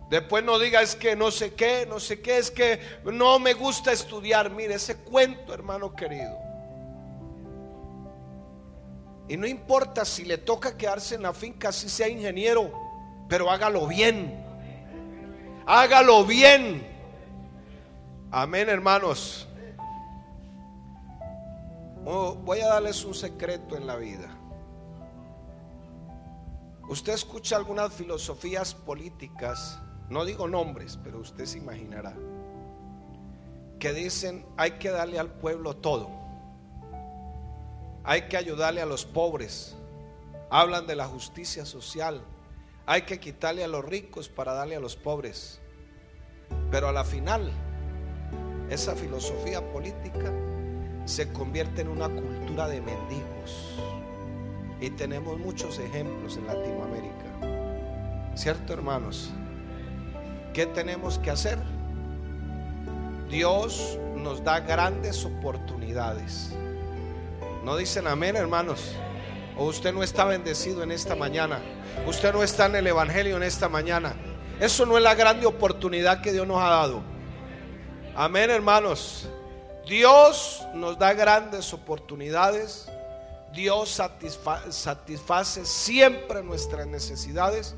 Después 0.10 0.44
no 0.44 0.58
diga 0.58 0.82
es 0.82 0.96
que 0.96 1.16
no 1.16 1.30
sé 1.30 1.54
qué, 1.54 1.86
no 1.88 2.00
sé 2.00 2.22
qué, 2.22 2.40
es 2.40 2.50
que 2.50 2.80
no 3.04 3.38
me 3.38 3.54
gusta 3.54 3.92
estudiar. 3.92 4.50
Mire, 4.50 4.76
ese 4.76 4.98
cuento, 4.98 5.54
hermano 5.54 5.94
querido. 5.94 6.36
Y 9.28 9.38
no 9.38 9.46
importa 9.46 10.06
si 10.06 10.26
le 10.26 10.40
toca 10.40 10.76
quedarse 10.76 11.14
en 11.14 11.22
la 11.22 11.34
finca, 11.34 11.72
si 11.72 11.90
sea 11.90 12.08
ingeniero, 12.08 12.72
pero 13.28 13.52
hágalo 13.52 13.86
bien. 13.86 14.44
Hágalo 15.68 16.26
bien. 16.26 16.88
Amén, 18.32 18.70
hermanos. 18.70 19.49
Voy 22.10 22.60
a 22.62 22.70
darles 22.70 23.06
un 23.06 23.14
secreto 23.14 23.78
en 23.78 23.86
la 23.86 23.96
vida. 23.96 24.36
Usted 26.88 27.14
escucha 27.14 27.56
algunas 27.56 27.94
filosofías 27.94 28.74
políticas, 28.74 29.80
no 30.10 30.26
digo 30.26 30.48
nombres, 30.48 30.98
pero 31.04 31.20
usted 31.20 31.46
se 31.46 31.60
imaginará, 31.60 32.16
que 33.78 33.94
dicen 33.94 34.44
hay 34.58 34.72
que 34.80 34.90
darle 34.90 35.20
al 35.20 35.32
pueblo 35.34 35.76
todo, 35.76 36.10
hay 38.04 38.24
que 38.24 38.38
ayudarle 38.38 38.82
a 38.82 38.88
los 38.88 39.06
pobres, 39.06 39.78
hablan 40.50 40.88
de 40.88 40.96
la 40.96 41.06
justicia 41.06 41.64
social, 41.64 42.24
hay 42.88 43.04
que 43.04 43.20
quitarle 43.20 43.64
a 43.64 43.68
los 43.68 43.86
ricos 43.86 44.30
para 44.30 44.54
darle 44.54 44.76
a 44.76 44.80
los 44.80 44.96
pobres, 44.96 45.62
pero 46.72 46.88
a 46.88 46.92
la 46.92 47.04
final, 47.04 47.52
esa 48.72 48.96
filosofía 48.96 49.72
política 49.72 50.34
se 51.10 51.34
convierte 51.34 51.82
en 51.82 51.90
una 51.90 52.08
cultura 52.08 52.68
de 52.68 52.82
mendigos. 52.82 53.76
Y 54.80 54.92
tenemos 54.92 55.38
muchos 55.40 55.80
ejemplos 55.80 56.38
en 56.38 56.48
Latinoamérica. 56.48 58.36
¿Cierto, 58.36 58.74
hermanos? 58.74 59.32
¿Qué 60.54 60.68
tenemos 60.68 61.18
que 61.18 61.32
hacer? 61.32 61.58
Dios 63.30 63.98
nos 64.16 64.44
da 64.44 64.62
grandes 64.62 65.26
oportunidades. 65.26 66.52
¿No 67.66 67.76
dicen 67.76 68.08
amén, 68.08 68.36
hermanos? 68.36 68.96
¿O 69.58 69.66
usted 69.66 69.94
no 69.94 70.04
está 70.04 70.26
bendecido 70.26 70.84
en 70.84 70.92
esta 70.92 71.16
mañana? 71.16 71.60
¿Usted 72.08 72.32
no 72.32 72.44
está 72.44 72.68
en 72.68 72.78
el 72.78 72.88
Evangelio 72.88 73.36
en 73.36 73.44
esta 73.44 73.68
mañana? 73.68 74.14
Eso 74.60 74.86
no 74.86 74.98
es 74.98 75.04
la 75.04 75.16
grande 75.16 75.46
oportunidad 75.46 76.22
que 76.22 76.32
Dios 76.32 76.48
nos 76.48 76.62
ha 76.62 76.70
dado. 76.70 77.02
Amén, 78.16 78.50
hermanos. 78.50 79.28
Dios 79.86 80.66
nos 80.74 80.98
da 80.98 81.14
grandes 81.14 81.74
oportunidades. 81.74 82.88
Dios 83.54 84.00
satisface 84.70 85.66
siempre 85.66 86.44
nuestras 86.44 86.86
necesidades. 86.86 87.76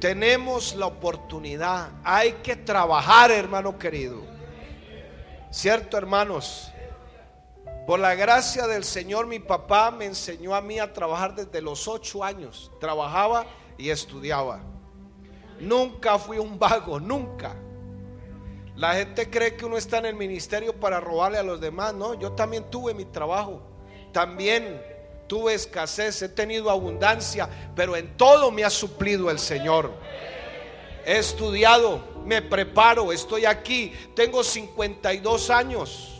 Tenemos 0.00 0.74
la 0.74 0.86
oportunidad. 0.86 1.90
Hay 2.04 2.32
que 2.42 2.56
trabajar, 2.56 3.30
hermano 3.30 3.78
querido. 3.78 4.22
¿Cierto, 5.50 5.96
hermanos? 5.96 6.70
Por 7.86 8.00
la 8.00 8.14
gracia 8.14 8.66
del 8.66 8.84
Señor, 8.84 9.26
mi 9.26 9.38
papá 9.38 9.90
me 9.90 10.06
enseñó 10.06 10.54
a 10.54 10.60
mí 10.60 10.78
a 10.78 10.92
trabajar 10.92 11.34
desde 11.34 11.62
los 11.62 11.86
ocho 11.86 12.24
años. 12.24 12.70
Trabajaba 12.80 13.46
y 13.78 13.90
estudiaba. 13.90 14.60
Nunca 15.60 16.18
fui 16.18 16.38
un 16.38 16.58
vago, 16.58 16.98
nunca. 16.98 17.56
La 18.76 18.94
gente 18.94 19.30
cree 19.30 19.56
que 19.56 19.64
uno 19.64 19.78
está 19.78 19.98
en 19.98 20.06
el 20.06 20.14
ministerio 20.14 20.74
para 20.74 21.00
robarle 21.00 21.38
a 21.38 21.42
los 21.42 21.60
demás. 21.60 21.94
No, 21.94 22.14
yo 22.14 22.32
también 22.32 22.64
tuve 22.70 22.92
mi 22.92 23.06
trabajo. 23.06 23.62
También 24.12 24.82
tuve 25.26 25.54
escasez, 25.54 26.20
he 26.22 26.28
tenido 26.28 26.70
abundancia, 26.70 27.48
pero 27.74 27.96
en 27.96 28.16
todo 28.16 28.50
me 28.50 28.64
ha 28.64 28.70
suplido 28.70 29.30
el 29.30 29.38
Señor. 29.38 29.92
He 31.04 31.18
estudiado, 31.18 32.00
me 32.24 32.42
preparo, 32.42 33.12
estoy 33.12 33.46
aquí, 33.46 33.92
tengo 34.14 34.44
52 34.44 35.50
años. 35.50 36.12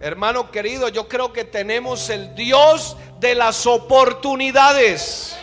Hermano 0.00 0.50
querido, 0.50 0.88
yo 0.88 1.08
creo 1.08 1.32
que 1.32 1.44
tenemos 1.44 2.10
el 2.10 2.34
Dios 2.34 2.96
de 3.20 3.34
las 3.34 3.66
oportunidades. 3.66 5.36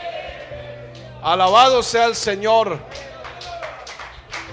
Alabado 1.24 1.82
sea 1.82 2.06
el 2.06 2.16
Señor. 2.16 2.80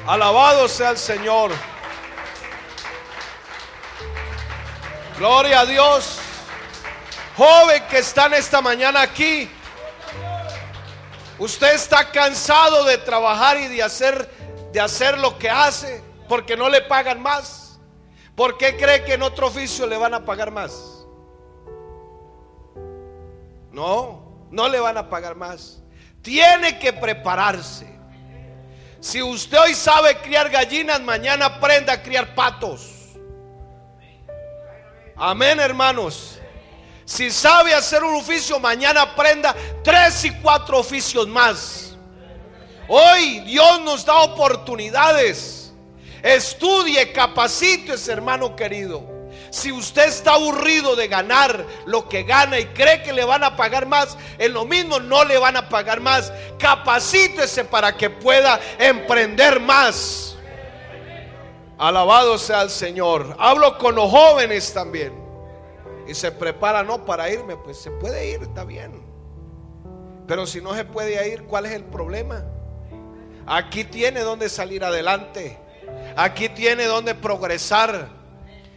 Alabado 0.08 0.66
sea 0.68 0.92
el 0.92 0.96
Señor. 0.96 1.50
Gloria 5.18 5.60
a 5.60 5.66
Dios. 5.66 6.18
Joven 7.36 7.82
que 7.90 7.98
está 7.98 8.24
en 8.24 8.32
esta 8.32 8.62
mañana 8.62 9.02
aquí. 9.02 9.50
Usted 11.38 11.74
está 11.74 12.10
cansado 12.10 12.84
de 12.84 12.96
trabajar 12.96 13.60
y 13.60 13.68
de 13.68 13.82
hacer 13.82 14.30
de 14.72 14.80
hacer 14.80 15.18
lo 15.18 15.38
que 15.38 15.50
hace 15.50 16.02
porque 16.26 16.56
no 16.56 16.70
le 16.70 16.80
pagan 16.80 17.20
más. 17.20 17.78
¿Por 18.34 18.56
qué 18.56 18.78
cree 18.78 19.04
que 19.04 19.12
en 19.12 19.22
otro 19.22 19.48
oficio 19.48 19.86
le 19.86 19.98
van 19.98 20.14
a 20.14 20.24
pagar 20.24 20.50
más? 20.50 21.04
No, 23.72 24.46
no 24.50 24.68
le 24.70 24.80
van 24.80 24.96
a 24.96 25.10
pagar 25.10 25.34
más. 25.34 25.82
Tiene 26.22 26.78
que 26.78 26.94
prepararse. 26.94 27.97
Si 29.00 29.22
usted 29.22 29.58
hoy 29.58 29.74
sabe 29.74 30.16
criar 30.18 30.50
gallinas, 30.50 31.00
mañana 31.00 31.46
aprenda 31.46 31.92
a 31.92 32.02
criar 32.02 32.34
patos. 32.34 33.14
Amén, 35.16 35.60
hermanos. 35.60 36.38
Si 37.04 37.30
sabe 37.30 37.74
hacer 37.74 38.02
un 38.04 38.16
oficio, 38.16 38.60
mañana 38.60 39.02
aprenda 39.02 39.54
tres 39.82 40.24
y 40.24 40.30
cuatro 40.42 40.78
oficios 40.78 41.26
más. 41.26 41.96
Hoy 42.86 43.40
Dios 43.40 43.80
nos 43.80 44.04
da 44.04 44.18
oportunidades. 44.18 45.72
Estudie, 46.22 47.12
ese 47.94 48.12
hermano 48.12 48.54
querido. 48.54 49.07
Si 49.50 49.72
usted 49.72 50.08
está 50.08 50.34
aburrido 50.34 50.96
de 50.96 51.08
ganar 51.08 51.64
lo 51.86 52.08
que 52.08 52.22
gana 52.22 52.58
y 52.58 52.66
cree 52.66 53.02
que 53.02 53.12
le 53.12 53.24
van 53.24 53.44
a 53.44 53.56
pagar 53.56 53.86
más, 53.86 54.16
en 54.38 54.52
lo 54.52 54.64
mismo 54.64 55.00
no 55.00 55.24
le 55.24 55.38
van 55.38 55.56
a 55.56 55.68
pagar 55.68 56.00
más. 56.00 56.32
Capacítese 56.58 57.64
para 57.64 57.96
que 57.96 58.10
pueda 58.10 58.60
emprender 58.78 59.60
más. 59.60 60.36
Alabado 61.78 62.38
sea 62.38 62.62
el 62.62 62.70
Señor. 62.70 63.36
Hablo 63.38 63.78
con 63.78 63.94
los 63.94 64.10
jóvenes 64.10 64.72
también. 64.72 65.12
Y 66.06 66.14
se 66.14 66.32
prepara 66.32 66.82
no 66.82 67.04
para 67.04 67.30
irme, 67.30 67.56
pues 67.56 67.78
se 67.78 67.90
puede 67.90 68.30
ir, 68.30 68.42
está 68.42 68.64
bien. 68.64 69.06
Pero 70.26 70.46
si 70.46 70.60
no 70.60 70.74
se 70.74 70.84
puede 70.84 71.28
ir, 71.28 71.44
¿cuál 71.44 71.66
es 71.66 71.72
el 71.72 71.84
problema? 71.84 72.44
Aquí 73.46 73.84
tiene 73.84 74.20
donde 74.20 74.48
salir 74.48 74.84
adelante. 74.84 75.58
Aquí 76.16 76.48
tiene 76.48 76.84
donde 76.84 77.14
progresar. 77.14 78.17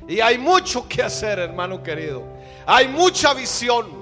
Y 0.08 0.20
hay 0.20 0.38
mucho 0.38 0.88
que 0.88 1.04
hacer, 1.04 1.40
hermano 1.40 1.82
querido. 1.82 2.24
Hay 2.66 2.88
mucha 2.88 3.34
visión. 3.34 4.02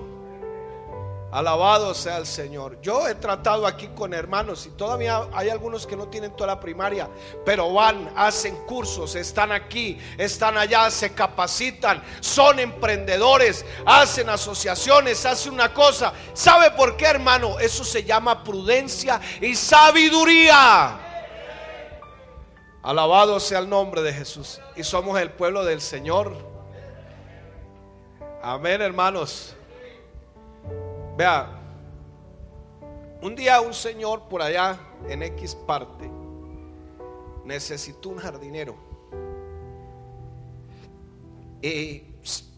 Alabado 1.31 1.93
sea 1.93 2.17
el 2.17 2.25
Señor. 2.25 2.81
Yo 2.81 3.07
he 3.07 3.13
tratado 3.13 3.67
aquí 3.67 3.89
con 3.89 4.15
hermanos 4.15 4.65
y 4.65 4.71
todavía 4.71 5.27
hay 5.31 5.49
algunos 5.49 5.85
que 5.85 5.95
no 5.95 6.07
tienen 6.07 6.35
toda 6.35 6.47
la 6.47 6.59
primaria, 6.59 7.07
pero 7.45 7.71
van, 7.71 8.11
hacen 8.15 8.55
cursos, 8.65 9.13
están 9.13 9.51
aquí, 9.51 9.99
están 10.17 10.57
allá, 10.57 10.89
se 10.89 11.13
capacitan, 11.13 12.01
son 12.19 12.57
emprendedores, 12.57 13.63
hacen 13.85 14.27
asociaciones, 14.27 15.23
hacen 15.23 15.53
una 15.53 15.71
cosa. 15.71 16.13
¿Sabe 16.33 16.71
por 16.71 16.97
qué, 16.97 17.05
hermano? 17.05 17.59
Eso 17.59 17.83
se 17.83 18.03
llama 18.03 18.43
prudencia 18.43 19.21
y 19.39 19.53
sabiduría. 19.53 21.08
Alabado 22.81 23.39
sea 23.39 23.59
el 23.59 23.69
nombre 23.69 24.01
de 24.01 24.13
Jesús. 24.13 24.61
Y 24.75 24.83
somos 24.83 25.19
el 25.19 25.31
pueblo 25.31 25.65
del 25.65 25.81
Señor. 25.81 26.33
Amén, 28.41 28.81
hermanos. 28.81 29.55
Vea, 31.17 31.49
un 33.21 33.35
día 33.35 33.59
un 33.59 33.73
señor 33.73 34.29
por 34.29 34.41
allá 34.41 34.79
en 35.09 35.23
X 35.23 35.53
parte 35.55 36.09
necesitó 37.49 38.09
un 38.09 38.17
jardinero. 38.17 38.75
Y 41.61 42.03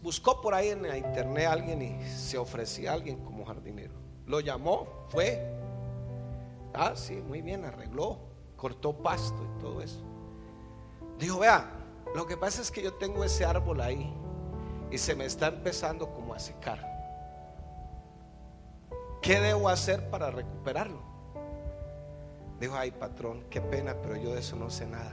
buscó 0.02 0.40
por 0.40 0.54
ahí 0.54 0.68
en 0.68 0.82
la 0.82 0.96
internet 0.96 1.46
a 1.46 1.52
alguien 1.52 1.82
y 1.82 2.04
se 2.08 2.38
ofrecía 2.38 2.90
a 2.90 2.94
alguien 2.94 3.24
como 3.24 3.44
jardinero. 3.44 3.94
Lo 4.26 4.40
llamó, 4.40 5.06
fue. 5.08 5.50
Ah, 6.74 6.92
sí, 6.94 7.14
muy 7.14 7.42
bien, 7.42 7.64
arregló, 7.64 8.18
cortó 8.56 8.92
pasto 8.92 9.42
y 9.42 9.60
todo 9.60 9.80
eso. 9.82 10.11
Dijo, 11.22 11.38
vea, 11.38 11.70
lo 12.16 12.26
que 12.26 12.36
pasa 12.36 12.60
es 12.62 12.72
que 12.72 12.82
yo 12.82 12.94
tengo 12.94 13.22
ese 13.22 13.44
árbol 13.44 13.80
ahí 13.80 14.12
y 14.90 14.98
se 14.98 15.14
me 15.14 15.24
está 15.24 15.46
empezando 15.46 16.12
como 16.12 16.34
a 16.34 16.40
secar. 16.40 16.84
¿Qué 19.22 19.38
debo 19.38 19.68
hacer 19.68 20.10
para 20.10 20.32
recuperarlo? 20.32 21.00
Dijo, 22.58 22.74
ay 22.74 22.90
patrón, 22.90 23.44
qué 23.50 23.60
pena, 23.60 23.94
pero 24.02 24.16
yo 24.16 24.34
de 24.34 24.40
eso 24.40 24.56
no 24.56 24.68
sé 24.68 24.84
nada. 24.84 25.12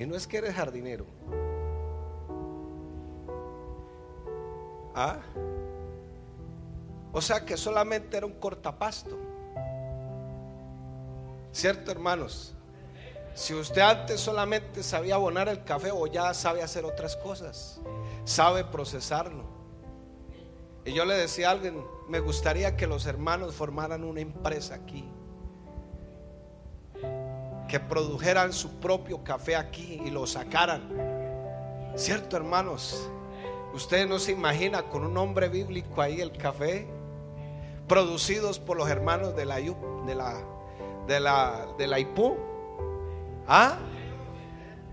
Y 0.00 0.06
no 0.06 0.16
es 0.16 0.26
que 0.26 0.38
eres 0.38 0.56
jardinero. 0.56 1.06
¿Ah? 4.96 5.20
O 7.12 7.20
sea 7.20 7.44
que 7.44 7.56
solamente 7.56 8.16
era 8.16 8.26
un 8.26 8.34
cortapasto. 8.40 9.16
¿Cierto, 11.52 11.92
hermanos? 11.92 12.55
Si 13.36 13.52
usted 13.52 13.82
antes 13.82 14.18
solamente 14.18 14.82
sabía 14.82 15.16
abonar 15.16 15.46
el 15.50 15.62
café 15.62 15.90
o 15.92 16.06
ya 16.06 16.32
sabe 16.32 16.62
hacer 16.62 16.86
otras 16.86 17.16
cosas, 17.16 17.78
sabe 18.24 18.64
procesarlo. 18.64 19.44
Y 20.86 20.94
yo 20.94 21.04
le 21.04 21.14
decía 21.14 21.48
a 21.48 21.52
alguien, 21.52 21.84
me 22.08 22.18
gustaría 22.20 22.78
que 22.78 22.86
los 22.86 23.04
hermanos 23.04 23.54
formaran 23.54 24.04
una 24.04 24.22
empresa 24.22 24.76
aquí, 24.76 25.04
que 27.68 27.78
produjeran 27.78 28.54
su 28.54 28.80
propio 28.80 29.22
café 29.22 29.54
aquí 29.54 30.00
y 30.02 30.10
lo 30.10 30.26
sacaran. 30.26 31.92
¿Cierto, 31.94 32.38
hermanos? 32.38 33.06
Usted 33.74 34.08
no 34.08 34.18
se 34.18 34.32
imagina 34.32 34.84
con 34.84 35.04
un 35.04 35.12
nombre 35.12 35.50
bíblico 35.50 36.00
ahí 36.00 36.22
el 36.22 36.32
café, 36.32 36.86
producidos 37.86 38.58
por 38.58 38.78
los 38.78 38.88
hermanos 38.88 39.36
de 39.36 39.44
la, 39.44 39.56
de 39.56 39.74
de 41.06 41.20
la, 41.20 41.66
de 41.76 41.86
la 41.86 42.00
IPU 42.00 42.55
¿Ah? 43.48 43.76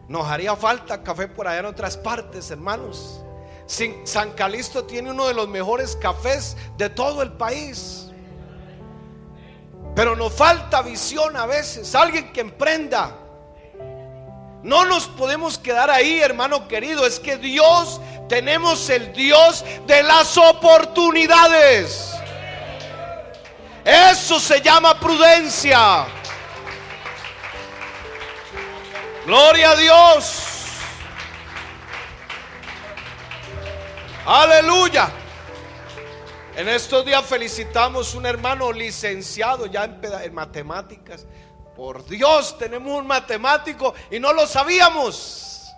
Nos 0.08 0.28
haría 0.28 0.56
falta 0.56 1.02
café 1.02 1.28
por 1.28 1.48
allá 1.48 1.60
en 1.60 1.66
otras 1.66 1.98
partes, 1.98 2.52
hermanos. 2.52 3.24
San 3.66 4.32
Calisto 4.32 4.84
tiene 4.84 5.12
uno 5.12 5.28
de 5.28 5.34
los 5.34 5.48
mejores 5.48 5.96
cafés 5.96 6.58
de 6.78 6.89
todo 6.89 7.22
el 7.22 7.32
país. 7.32 8.10
Pero 9.96 10.16
nos 10.16 10.34
falta 10.34 10.82
visión 10.82 11.38
a 11.38 11.46
veces, 11.46 11.96
alguien 11.96 12.32
que 12.34 12.42
emprenda. 12.42 13.16
No 14.63 14.86
nos 14.86 15.08
podemos 15.08 15.58
quedar 15.58 15.89
ahí, 15.89 16.20
hermano 16.20 16.68
querido. 16.68 17.06
Es 17.06 17.20
que 17.20 17.38
Dios, 17.38 18.00
tenemos 18.30 18.89
el 18.89 19.13
Dios 19.13 19.63
de 19.86 20.04
las 20.04 20.38
oportunidades. 20.38 22.13
Eso 23.84 24.39
se 24.39 24.62
llama 24.62 25.00
prudencia. 25.00 26.06
Gloria 29.26 29.72
a 29.72 29.76
Dios. 29.78 30.54
Aleluya. 34.26 35.10
En 36.58 36.68
estos 36.68 37.06
días 37.06 37.24
felicitamos 37.26 38.16
un 38.16 38.26
hermano 38.26 38.72
licenciado 38.72 39.66
ya 39.66 39.86
en, 39.86 40.34
matemáticas. 40.34 41.26
Por 41.74 42.06
Dios, 42.06 42.58
tenemos 42.58 43.00
un 43.00 43.08
matemático 43.08 43.94
y 44.12 44.20
no 44.20 44.34
lo 44.34 44.46
sabíamos. 44.46 45.74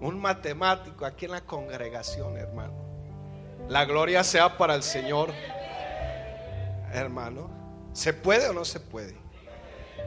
Un 0.00 0.20
matemático 0.20 1.06
aquí 1.06 1.24
en 1.24 1.32
la 1.32 1.40
congregación, 1.40 2.36
hermano. 2.36 2.74
La 3.68 3.86
gloria 3.86 4.22
sea 4.22 4.58
para 4.58 4.74
el 4.74 4.82
Señor. 4.82 5.32
Hermano, 6.92 7.50
¿se 7.94 8.12
puede 8.12 8.48
o 8.48 8.52
no 8.52 8.64
se 8.66 8.80
puede? 8.80 9.21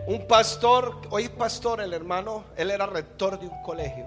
Un 0.07 0.27
pastor, 0.27 1.01
hoy 1.09 1.29
pastor, 1.29 1.81
el 1.81 1.93
hermano, 1.93 2.43
él 2.57 2.69
era 2.69 2.85
rector 2.85 3.39
de 3.39 3.47
un 3.47 3.61
colegio. 3.63 4.05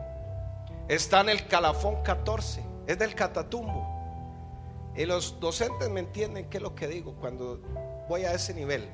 Está 0.89 1.21
en 1.21 1.29
el 1.29 1.47
Calafón 1.47 2.03
14, 2.03 2.63
es 2.87 2.99
del 2.99 3.15
Catatumbo. 3.15 3.99
Y 4.97 5.05
los 5.07 5.39
docentes 5.41 5.89
me 5.91 6.01
entienden 6.01 6.49
qué 6.49 6.59
es 6.59 6.63
lo 6.63 6.75
que 6.75 6.89
digo 6.89 7.15
cuando 7.15 7.61
voy 8.09 8.25
a 8.25 8.33
ese 8.33 8.55
nivel. 8.55 8.89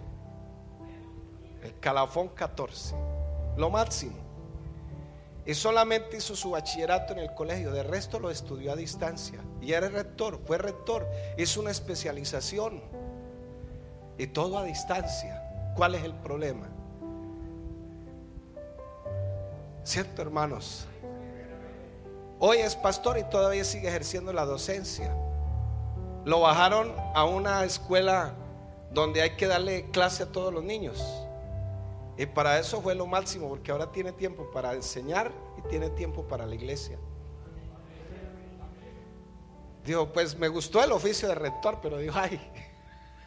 El 1.62 1.78
Calafón 1.78 2.28
14, 2.28 2.94
lo 3.57 3.70
máximo. 3.70 4.16
Y 5.46 5.54
solamente 5.54 6.16
hizo 6.16 6.35
su 6.35 6.50
bachillerato 6.50 7.12
en 7.12 7.18
el 7.18 7.35
colegio, 7.35 7.70
de 7.70 7.83
resto 7.83 8.18
lo 8.18 8.30
estudió 8.30 8.72
a 8.72 8.76
distancia. 8.76 9.40
Y 9.61 9.72
era 9.72 9.88
rector, 9.88 10.40
fue 10.46 10.57
rector, 10.57 11.07
hizo 11.37 11.61
una 11.61 11.70
especialización. 11.70 12.83
Y 14.16 14.28
todo 14.28 14.59
a 14.59 14.64
distancia. 14.64 15.72
¿Cuál 15.76 15.96
es 15.96 16.04
el 16.04 16.14
problema? 16.14 16.68
¿Cierto, 19.85 20.23
hermanos? 20.23 20.87
Hoy 22.38 22.59
es 22.59 22.75
pastor 22.75 23.18
y 23.18 23.25
todavía 23.25 23.64
sigue 23.64 23.88
ejerciendo 23.88 24.33
la 24.33 24.47
docencia. 24.47 25.14
lo 26.25 26.40
bajaron 26.40 26.90
a 27.14 27.25
una 27.27 27.62
escuela 27.64 28.33
donde 28.90 29.20
hay 29.20 29.37
que 29.37 29.47
darle 29.47 29.90
clase 29.90 30.23
a 30.23 30.33
todos 30.33 30.55
los 30.55 30.64
niños. 30.64 31.05
Y 32.16 32.25
para 32.25 32.59
eso 32.59 32.81
fue 32.81 32.94
lo 32.94 33.07
máximo, 33.07 33.47
porque 33.47 33.73
ahora 33.73 33.92
tiene 33.92 34.11
tiempo 34.12 34.51
para 34.51 34.73
enseñar 34.73 35.31
y 35.59 35.68
tiene 35.68 35.90
tiempo 35.90 36.23
para 36.23 36.47
la 36.47 36.55
iglesia. 36.55 36.99
Dijo, 39.85 40.11
pues 40.14 40.35
me 40.38 40.49
gustó 40.49 40.83
el 40.83 40.92
oficio 40.92 41.29
de 41.29 41.35
rector, 41.35 41.81
pero 41.83 41.99
dijo, 41.99 42.18
ay, 42.18 42.40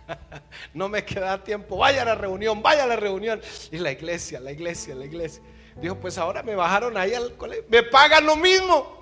no 0.74 0.90
me 0.90 1.06
queda 1.06 1.44
tiempo, 1.44 1.78
vaya 1.78 2.02
a 2.02 2.06
la 2.06 2.16
reunión, 2.16 2.64
vaya 2.64 2.86
a 2.86 2.88
la 2.88 2.96
reunión. 2.96 3.40
Y 3.72 3.78
la 3.78 3.92
iglesia, 3.92 4.40
la 4.40 4.52
iglesia, 4.52 4.96
la 4.96 5.06
iglesia. 5.06 5.44
Dijo, 5.82 5.96
pues 5.96 6.18
ahora 6.18 6.42
me 6.42 6.56
bajaron 6.56 6.98
ahí 6.98 7.14
al 7.14 7.36
colegio, 7.36 7.66
me 7.70 7.84
pagan 7.84 8.26
lo 8.26 8.36
mismo. 8.36 8.98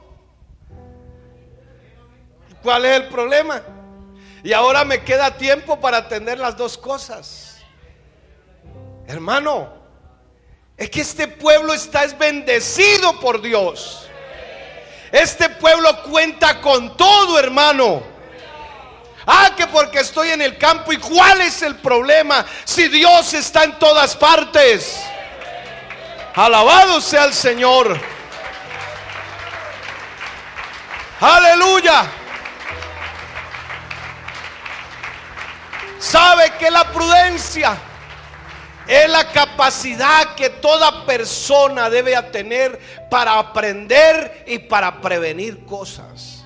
¿Cuál 2.62 2.86
es 2.86 3.02
el 3.02 3.08
problema? 3.10 3.62
Y 4.44 4.52
ahora 4.52 4.84
me 4.84 5.04
queda 5.04 5.38
tiempo 5.38 5.80
para 5.80 5.98
atender 5.98 6.38
las 6.38 6.58
dos 6.58 6.78
cosas. 6.78 7.58
Hermano, 9.08 9.74
es 10.78 10.90
que 10.90 11.02
este 11.02 11.28
pueblo 11.28 11.74
está 11.74 12.04
es 12.04 12.18
bendecido 12.18 13.20
por 13.20 13.42
Dios. 13.42 14.10
Este 15.12 15.48
pueblo 15.50 16.04
cuenta 16.04 16.60
con 16.60 16.98
todo, 16.98 17.40
hermano. 17.40 18.04
Ah, 19.26 19.52
que 19.56 19.66
porque 19.68 20.00
estoy 20.00 20.30
en 20.30 20.42
el 20.42 20.58
campo. 20.58 20.92
¿Y 20.92 20.98
cuál 20.98 21.42
es 21.42 21.62
el 21.62 21.76
problema? 21.76 22.46
Si 22.64 22.88
Dios 22.88 23.34
está 23.34 23.64
en 23.64 23.80
todas 23.80 24.16
partes. 24.16 25.02
Alabado 26.36 27.00
sea 27.00 27.26
el 27.26 27.34
Señor. 27.34 27.98
Aleluya. 31.22 32.12
Sabe 35.98 36.52
que 36.60 36.70
la 36.70 36.92
prudencia 36.92 37.78
es 38.86 39.10
la 39.10 39.32
capacidad 39.32 40.36
que 40.36 40.50
toda 40.50 41.06
persona 41.06 41.90
debe 41.90 42.22
tener 42.24 42.80
para 43.10 43.40
aprender 43.40 44.44
y 44.46 44.60
para 44.60 45.00
prevenir 45.00 45.66
cosas. 45.66 46.44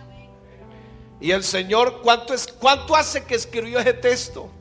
Y 1.20 1.32
el 1.32 1.44
Señor, 1.44 2.02
¿cuánto, 2.04 2.36
es, 2.36 2.48
¿cuánto 2.48 2.96
hace 2.96 3.26
que 3.26 3.36
escribió 3.36 3.80
ese 3.80 3.94
texto? 3.94 4.52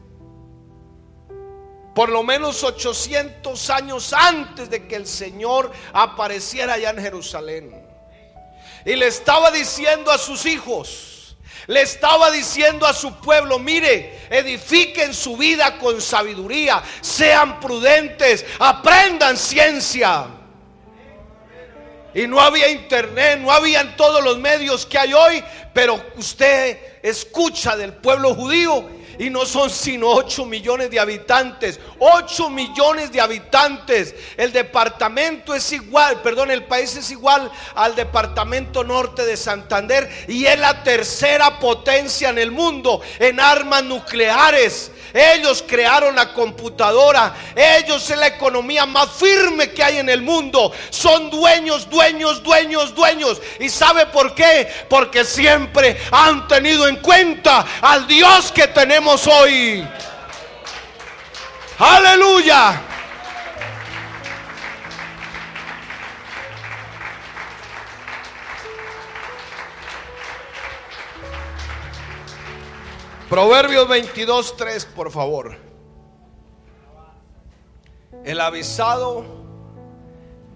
Por 1.98 2.10
lo 2.10 2.22
menos 2.22 2.62
800 2.62 3.70
años 3.70 4.12
antes 4.12 4.70
de 4.70 4.86
que 4.86 4.94
el 4.94 5.04
Señor 5.04 5.72
apareciera 5.92 6.74
allá 6.74 6.90
en 6.90 7.00
Jerusalén. 7.00 7.84
Y 8.84 8.94
le 8.94 9.08
estaba 9.08 9.50
diciendo 9.50 10.12
a 10.12 10.16
sus 10.16 10.46
hijos, 10.46 11.36
le 11.66 11.82
estaba 11.82 12.30
diciendo 12.30 12.86
a 12.86 12.92
su 12.92 13.16
pueblo, 13.16 13.58
mire, 13.58 14.16
edifiquen 14.30 15.12
su 15.12 15.36
vida 15.36 15.76
con 15.78 16.00
sabiduría, 16.00 16.80
sean 17.00 17.58
prudentes, 17.58 18.46
aprendan 18.60 19.36
ciencia. 19.36 20.28
Y 22.14 22.28
no 22.28 22.40
había 22.40 22.70
internet, 22.70 23.40
no 23.40 23.50
habían 23.50 23.96
todos 23.96 24.22
los 24.22 24.38
medios 24.38 24.86
que 24.86 24.98
hay 24.98 25.14
hoy, 25.14 25.42
pero 25.74 26.00
usted 26.14 26.78
escucha 27.02 27.76
del 27.76 27.94
pueblo 27.94 28.36
judío 28.36 28.97
y 29.18 29.30
no 29.30 29.44
son 29.44 29.70
sino 29.70 30.08
8 30.10 30.46
millones 30.46 30.90
de 30.90 31.00
habitantes. 31.00 31.80
8 31.98 32.50
millones 32.50 33.10
de 33.10 33.20
habitantes. 33.20 34.14
El 34.36 34.52
departamento 34.52 35.54
es 35.54 35.72
igual, 35.72 36.22
perdón, 36.22 36.50
el 36.50 36.64
país 36.64 36.96
es 36.96 37.10
igual 37.10 37.50
al 37.74 37.94
departamento 37.94 38.84
norte 38.84 39.24
de 39.24 39.36
Santander 39.36 40.08
y 40.28 40.46
es 40.46 40.58
la 40.58 40.82
tercera 40.82 41.58
potencia 41.58 42.30
en 42.30 42.38
el 42.38 42.50
mundo 42.50 43.00
en 43.18 43.40
armas 43.40 43.84
nucleares. 43.84 44.92
Ellos 45.12 45.64
crearon 45.66 46.14
la 46.14 46.32
computadora. 46.32 47.34
Ellos 47.54 48.08
es 48.10 48.16
la 48.18 48.28
economía 48.28 48.86
más 48.86 49.10
firme 49.10 49.70
que 49.70 49.82
hay 49.82 49.98
en 49.98 50.08
el 50.08 50.22
mundo. 50.22 50.72
Son 50.90 51.30
dueños, 51.30 51.88
dueños, 51.88 52.42
dueños, 52.42 52.94
dueños. 52.94 53.40
¿Y 53.58 53.68
sabe 53.68 54.06
por 54.06 54.34
qué? 54.34 54.68
Porque 54.88 55.24
siempre 55.24 56.00
han 56.10 56.46
tenido 56.48 56.86
en 56.88 56.96
cuenta 56.96 57.66
al 57.80 58.06
Dios 58.06 58.52
que 58.52 58.68
tenemos 58.68 59.26
hoy. 59.26 59.86
Aleluya. 61.78 62.97
Proverbios 73.28 73.86
22, 73.86 74.56
3, 74.56 74.86
por 74.86 75.10
favor. 75.10 75.54
El 78.24 78.40
avisado 78.40 79.22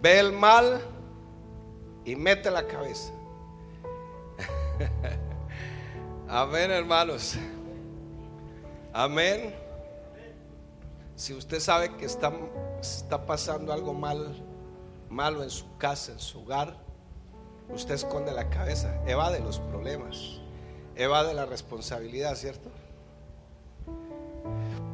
ve 0.00 0.18
el 0.18 0.32
mal 0.32 0.80
y 2.06 2.16
mete 2.16 2.50
la 2.50 2.66
cabeza. 2.66 3.12
Amén, 6.28 6.70
hermanos. 6.70 7.34
Amén. 8.94 9.54
Si 11.14 11.34
usted 11.34 11.60
sabe 11.60 11.94
que 11.96 12.06
está, 12.06 12.32
está 12.80 13.26
pasando 13.26 13.74
algo 13.74 13.92
mal, 13.92 14.34
malo 15.10 15.42
en 15.42 15.50
su 15.50 15.76
casa, 15.76 16.12
en 16.12 16.18
su 16.18 16.40
hogar, 16.40 16.78
usted 17.68 17.96
esconde 17.96 18.32
la 18.32 18.48
cabeza, 18.48 18.98
evade 19.06 19.40
los 19.40 19.58
problemas 19.58 20.41
evade 20.96 21.34
la 21.34 21.46
responsabilidad, 21.46 22.34
¿cierto? 22.36 22.70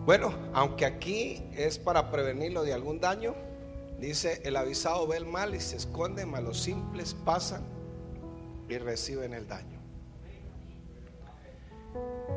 Bueno, 0.04 0.32
aunque 0.54 0.86
aquí 0.86 1.44
es 1.54 1.78
para 1.78 2.10
prevenirlo 2.10 2.62
de 2.62 2.72
algún 2.72 3.00
daño, 3.00 3.34
dice, 3.98 4.40
el 4.44 4.56
avisado 4.56 5.06
ve 5.06 5.18
el 5.18 5.26
mal 5.26 5.54
y 5.54 5.60
se 5.60 5.76
esconde, 5.76 6.24
mas 6.24 6.42
los 6.42 6.60
simples 6.60 7.14
pasan 7.14 7.62
y 8.68 8.78
reciben 8.78 9.34
el 9.34 9.46
daño. 9.46 9.78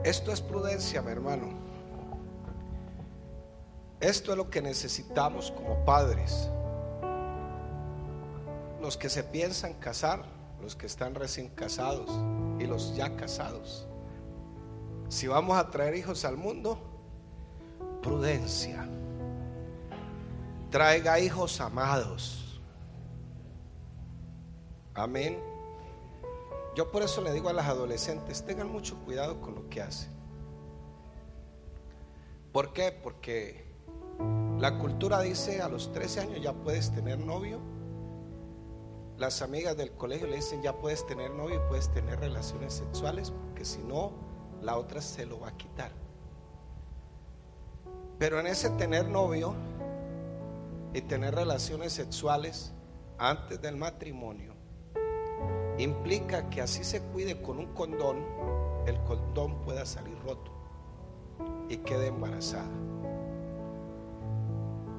Esto 0.04 0.32
es 0.32 0.42
prudencia, 0.42 1.02
mi 1.02 1.12
hermano. 1.12 1.50
Esto 4.00 4.32
es 4.32 4.38
lo 4.38 4.50
que 4.50 4.62
necesitamos 4.62 5.52
como 5.52 5.86
padres. 5.86 6.50
Los 8.82 8.98
que 8.98 9.10
se 9.10 9.24
piensan 9.24 9.76
casar, 9.76 10.26
los 10.62 10.76
que 10.76 10.86
están 10.86 11.16
recién 11.16 11.50
casados 11.50 12.10
y 12.60 12.68
los 12.68 12.96
ya 12.96 13.16
casados. 13.16 13.88
Si 15.10 15.28
vamos 15.28 15.58
a 15.58 15.70
traer 15.70 15.96
hijos 15.96 16.24
al 16.24 16.38
mundo, 16.38 16.80
prudencia. 18.02 18.88
Traiga 20.70 21.20
hijos 21.20 21.60
amados. 21.60 22.62
Amén. 24.94 25.38
Yo 26.76 26.92
por 26.92 27.02
eso 27.02 27.22
le 27.22 27.34
digo 27.34 27.50
a 27.50 27.54
las 27.54 27.68
adolescentes, 27.68 28.46
tengan 28.46 28.72
mucho 28.72 28.98
cuidado 29.04 29.42
con 29.42 29.56
lo 29.56 29.68
que 29.68 29.82
hacen. 29.82 30.12
¿Por 32.54 32.72
qué? 32.72 32.92
Porque 32.92 33.66
la 34.60 34.78
cultura 34.78 35.22
dice 35.22 35.62
a 35.62 35.68
los 35.68 35.92
13 35.92 36.20
años 36.22 36.42
ya 36.42 36.54
puedes 36.54 36.92
tener 36.92 37.20
novio 37.20 37.60
las 39.18 39.42
amigas 39.42 39.78
del 39.78 39.92
colegio 39.92 40.28
le 40.28 40.38
dicen, 40.38 40.62
ya 40.62 40.78
puedes 40.78 41.06
tener 41.06 41.32
novio 41.32 41.56
y 41.56 41.70
puedes 41.70 41.90
tener 41.90 42.20
relaciones 42.20 42.74
sexuales, 42.74 43.32
porque 43.32 43.66
si 43.66 43.80
no, 43.84 44.12
la 44.62 44.78
otra 44.78 45.02
se 45.02 45.26
lo 45.26 45.40
va 45.40 45.50
a 45.50 45.58
quitar. 45.58 45.92
Pero 48.18 48.40
en 48.40 48.48
ese 48.48 48.70
tener 48.72 49.08
novio 49.08 49.56
y 50.94 51.02
tener 51.02 51.36
relaciones 51.36 51.94
sexuales 51.94 52.72
antes 53.18 53.62
del 53.62 53.78
matrimonio, 53.78 54.54
implica 55.78 56.50
que 56.50 56.62
así 56.62 56.84
se 56.84 57.02
cuide 57.02 57.42
con 57.42 57.60
un 57.60 57.74
condón, 57.74 58.26
el 58.86 59.00
condón 59.04 59.62
pueda 59.62 59.86
salir 59.86 60.18
roto 60.24 60.52
y 61.70 61.78
quede 61.78 62.08
embarazada. 62.08 62.70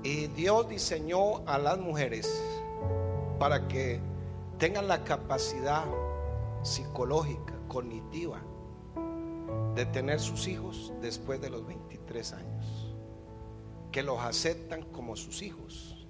Y 0.03 0.27
Dios 0.29 0.69
diseñó 0.69 1.47
a 1.47 1.59
las 1.59 1.79
mujeres 1.79 2.43
para 3.43 3.67
que 3.67 3.99
tengan 4.57 4.87
la 4.87 5.03
capacidad 5.03 5.85
psicológica, 6.63 7.55
cognitiva, 7.67 8.41
de 9.75 9.85
tener 9.85 10.21
sus 10.21 10.47
hijos 10.47 10.93
después 11.01 11.41
de 11.41 11.51
los 11.51 11.67
23 11.67 12.35
años, 12.35 12.95
que 13.91 14.05
los 14.05 14.21
aceptan 14.21 14.83
como 14.93 15.17
sus 15.17 15.43
hijos, 15.43 16.07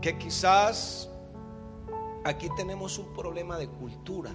que 0.00 0.18
quizás 0.18 1.08
aquí 2.24 2.48
tenemos 2.56 2.98
un 2.98 3.14
problema 3.14 3.56
de 3.56 3.68
cultura. 3.68 4.32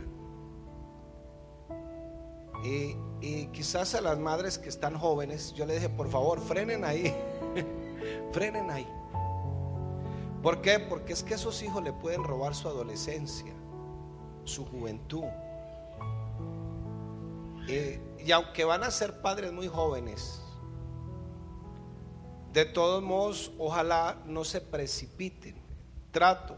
Y, 2.64 2.96
y, 3.20 3.48
quizás 3.48 3.94
a 3.94 4.00
las 4.00 4.18
madres 4.18 4.58
que 4.58 4.70
están 4.70 4.98
jóvenes, 4.98 5.54
yo 5.54 5.66
les 5.66 5.82
dije, 5.82 5.90
por 5.90 6.08
favor, 6.10 6.40
frenen 6.40 6.86
ahí, 6.86 7.14
frenen 8.32 8.72
ahí. 8.72 8.88
¿Por 10.46 10.62
qué? 10.62 10.78
Porque 10.78 11.14
es 11.14 11.24
que 11.24 11.34
esos 11.34 11.64
hijos 11.64 11.84
le 11.84 11.92
pueden 11.92 12.24
robar 12.24 12.54
su 12.54 12.68
adolescencia, 12.68 13.52
su 14.44 14.64
juventud. 14.64 15.24
eh, 17.68 18.00
y 18.24 18.32
aunque 18.32 18.64
van 18.64 18.84
a 18.84 18.92
ser 18.92 19.24
padres 19.24 19.52
muy 19.52 19.68
jóvenes, 19.68 20.40
de 22.54 22.64
todos 22.64 23.02
modos, 23.02 23.54
ojalá 23.58 24.22
no 24.28 24.44
se 24.44 24.62
precipiten. 24.62 25.56
Trato. 26.12 26.58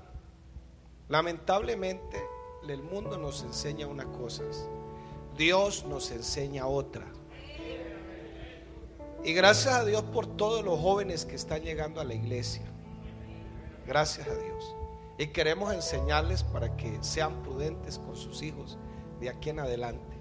Lamentablemente, 1.08 2.21
el 2.67 2.84
mundo 2.84 3.17
nos 3.17 3.41
enseña 3.43 3.88
unas 3.88 4.08
cosas, 4.08 4.67
Dios 5.38 5.86
nos 5.86 6.12
enseña 6.12 6.67
otra. 6.67 7.06
Y 9.23 9.32
gracias 9.32 9.73
a 9.76 9.86
Dios 9.86 10.04
por 10.04 10.28
todos 10.28 10.65
los 10.65 10.78
jóvenes 10.78 11.23
que 11.23 11.36
están 11.36 11.62
llegando 11.62 12.02
a 12.02 12.04
la 12.04 12.15
iglesia. 12.15 12.69
Gracias 13.88 14.28
a 14.28 14.36
Dios. 14.36 14.76
Y 15.17 15.28
queremos 15.28 15.73
enseñarles 15.73 16.43
para 16.43 16.76
que 16.76 16.97
sean 17.02 17.41
prudentes 17.41 17.97
con 17.97 18.15
sus 18.15 18.43
hijos 18.43 18.78
de 19.19 19.30
aquí 19.30 19.50
en 19.50 19.60
adelante. 19.60 20.17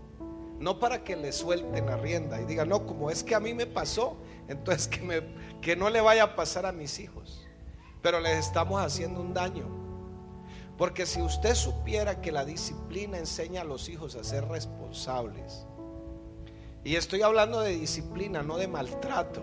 No 0.59 0.79
para 0.79 1.05
que 1.05 1.17
les 1.17 1.35
suelten 1.35 1.85
la 1.85 1.97
rienda 1.97 2.41
y 2.41 2.47
digan, 2.47 2.71
no, 2.71 2.87
como 2.87 3.11
es 3.11 3.23
que 3.23 3.35
a 3.35 3.41
mí 3.41 3.53
me 3.53 3.67
pasó, 3.67 4.17
entonces 4.49 4.89
que, 4.89 5.03
me, 5.03 5.23
que 5.61 5.77
no 5.77 5.91
le 5.91 6.01
vaya 6.01 6.23
a 6.23 6.37
pasar 6.37 6.65
a 6.65 6.73
mis 6.73 6.99
hijos. 6.99 7.47
Pero 8.01 8.21
les 8.21 8.39
estamos 8.39 8.81
haciendo 8.81 9.21
un 9.21 9.35
daño. 9.35 9.67
Porque 10.79 11.05
si 11.05 11.21
usted 11.21 11.55
supiera 11.55 12.21
que 12.23 12.33
la 12.33 12.45
disciplina 12.45 13.19
enseña 13.19 13.63
a 13.63 13.65
los 13.65 13.89
hijos 13.89 14.15
a 14.15 14.25
ser 14.25 14.47
responsables, 14.47 15.67
y 16.85 16.95
estoy 16.95 17.23
hablando 17.23 17.61
de 17.61 17.73
disciplina, 17.73 18.43
no 18.43 18.57
de 18.57 18.69
maltrato. 18.69 19.43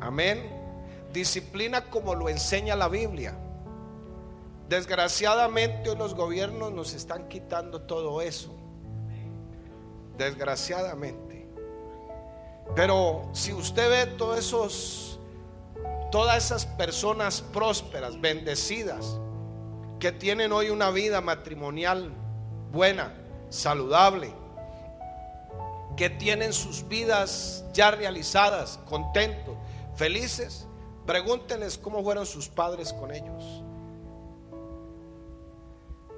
Amén. 0.00 0.57
Disciplina 1.18 1.86
como 1.90 2.14
lo 2.14 2.28
enseña 2.28 2.76
la 2.76 2.86
Biblia. 2.86 3.36
Desgraciadamente 4.68 5.90
hoy 5.90 5.96
los 5.96 6.14
gobiernos 6.14 6.70
nos 6.70 6.94
están 6.94 7.26
quitando 7.26 7.80
todo 7.82 8.22
eso. 8.22 8.54
Desgraciadamente. 10.16 11.48
Pero 12.76 13.30
si 13.32 13.52
usted 13.52 13.90
ve 13.90 14.06
todos 14.12 14.38
esos, 14.38 15.20
todas 16.12 16.36
esas 16.36 16.66
personas 16.66 17.40
prósperas, 17.40 18.20
bendecidas, 18.20 19.18
que 19.98 20.12
tienen 20.12 20.52
hoy 20.52 20.70
una 20.70 20.90
vida 20.90 21.20
matrimonial 21.20 22.12
buena, 22.70 23.12
saludable, 23.48 24.32
que 25.96 26.10
tienen 26.10 26.52
sus 26.52 26.86
vidas 26.86 27.64
ya 27.72 27.90
realizadas, 27.90 28.78
contentos, 28.86 29.56
felices, 29.96 30.68
Pregúntenles 31.08 31.78
cómo 31.78 32.02
fueron 32.02 32.26
sus 32.26 32.50
padres 32.50 32.92
con 32.92 33.10
ellos. 33.10 33.62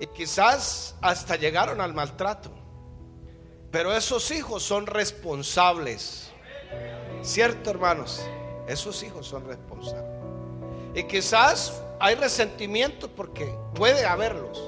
Y 0.01 0.07
quizás 0.09 0.97
hasta 1.01 1.37
llegaron 1.37 1.81
al 1.81 1.95
maltrato. 1.95 2.51
Pero 3.71 3.93
esos 3.93 4.33
hijos 4.33 4.65
son 4.65 4.89
responsables. 4.89 6.33
¿Cierto, 7.23 7.71
hermanos? 7.71 8.21
Esos 8.67 9.01
hijos 9.05 9.29
son 9.29 9.47
responsables. 9.47 10.11
Y 10.97 11.05
quizás 11.05 11.81
hay 12.01 12.17
resentimientos 12.17 13.09
porque 13.17 13.47
puede 13.77 14.05
haberlos. 14.05 14.61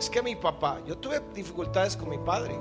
Es 0.00 0.10
que 0.10 0.20
mi 0.20 0.34
papá, 0.34 0.80
yo 0.84 0.98
tuve 0.98 1.22
dificultades 1.32 1.96
con 1.96 2.08
mi 2.08 2.18
padre. 2.18 2.58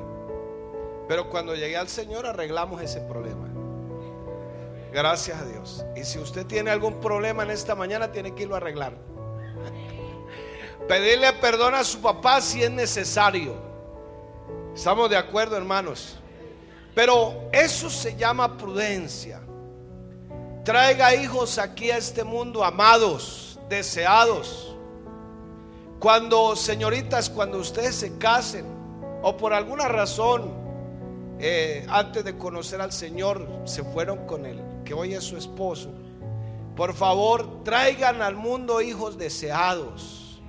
Pero 1.08 1.28
cuando 1.28 1.56
llegué 1.56 1.76
al 1.76 1.90
Señor 1.90 2.28
arreglamos 2.28 2.80
ese 2.84 3.02
problema. 3.02 3.59
Gracias 4.92 5.40
a 5.40 5.46
Dios. 5.46 5.86
Y 5.96 6.04
si 6.04 6.18
usted 6.18 6.46
tiene 6.46 6.72
algún 6.72 7.00
problema 7.00 7.44
en 7.44 7.52
esta 7.52 7.76
mañana, 7.76 8.12
tiene 8.12 8.34
que 8.34 8.44
irlo 8.44 8.56
a 8.56 8.58
arreglar. 8.58 8.94
Pedirle 10.88 11.32
perdón 11.34 11.76
a 11.76 11.84
su 11.84 12.02
papá 12.02 12.42
si 12.42 12.64
es 12.64 12.72
necesario. 12.72 13.54
Estamos 14.74 15.10
de 15.10 15.18
acuerdo, 15.18 15.56
hermanos. 15.56 16.18
Pero 16.96 17.50
eso 17.52 17.90
se 17.90 18.16
llama 18.16 18.58
prudencia. 18.58 19.42
Traiga 20.64 21.14
hijos 21.14 21.60
aquí 21.60 21.92
a 21.92 21.98
este 21.98 22.24
mundo 22.24 22.64
amados, 22.64 23.60
deseados. 23.70 24.76
Cuando, 26.00 26.56
señoritas, 26.56 27.30
cuando 27.30 27.60
ustedes 27.60 27.96
se 27.96 28.18
casen 28.18 28.66
o 29.22 29.38
por 29.38 29.54
alguna 29.54 29.88
razón, 29.88 30.52
eh, 31.40 31.86
antes 31.90 32.24
de 32.24 32.38
conocer 32.38 32.82
al 32.82 32.92
Señor, 32.92 33.48
se 33.66 33.84
fueron 33.84 34.26
con 34.26 34.46
él 34.46 34.69
que 34.90 34.96
hoy 34.96 35.14
es 35.14 35.24
su 35.24 35.38
esposo, 35.38 35.92
por 36.76 36.96
favor 36.96 37.64
traigan 37.64 38.24
al 38.24 38.36
mundo 38.36 38.82
hijos 38.82 39.20
deseados. 39.20 40.42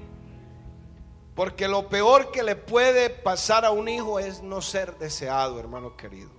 Porque 1.34 1.68
lo 1.68 1.90
peor 1.90 2.30
que 2.30 2.42
le 2.42 2.56
puede 2.56 3.10
pasar 3.10 3.66
a 3.66 3.70
un 3.70 3.86
hijo 3.86 4.18
es 4.18 4.40
no 4.40 4.62
ser 4.62 4.96
deseado, 4.96 5.60
hermano 5.60 5.94
querido. 5.94 6.30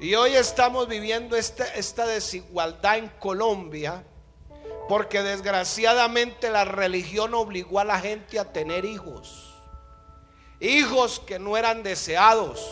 Y 0.00 0.16
hoy 0.16 0.32
estamos 0.34 0.88
viviendo 0.88 1.36
esta, 1.36 1.64
esta 1.76 2.06
desigualdad 2.06 2.98
en 2.98 3.08
Colombia 3.20 4.04
porque 4.88 5.22
desgraciadamente 5.22 6.50
la 6.50 6.64
religión 6.64 7.34
obligó 7.34 7.78
a 7.78 7.84
la 7.84 8.00
gente 8.00 8.40
a 8.40 8.52
tener 8.52 8.84
hijos. 8.84 9.62
Hijos 10.58 11.20
que 11.20 11.38
no 11.38 11.56
eran 11.56 11.84
deseados 11.84 12.68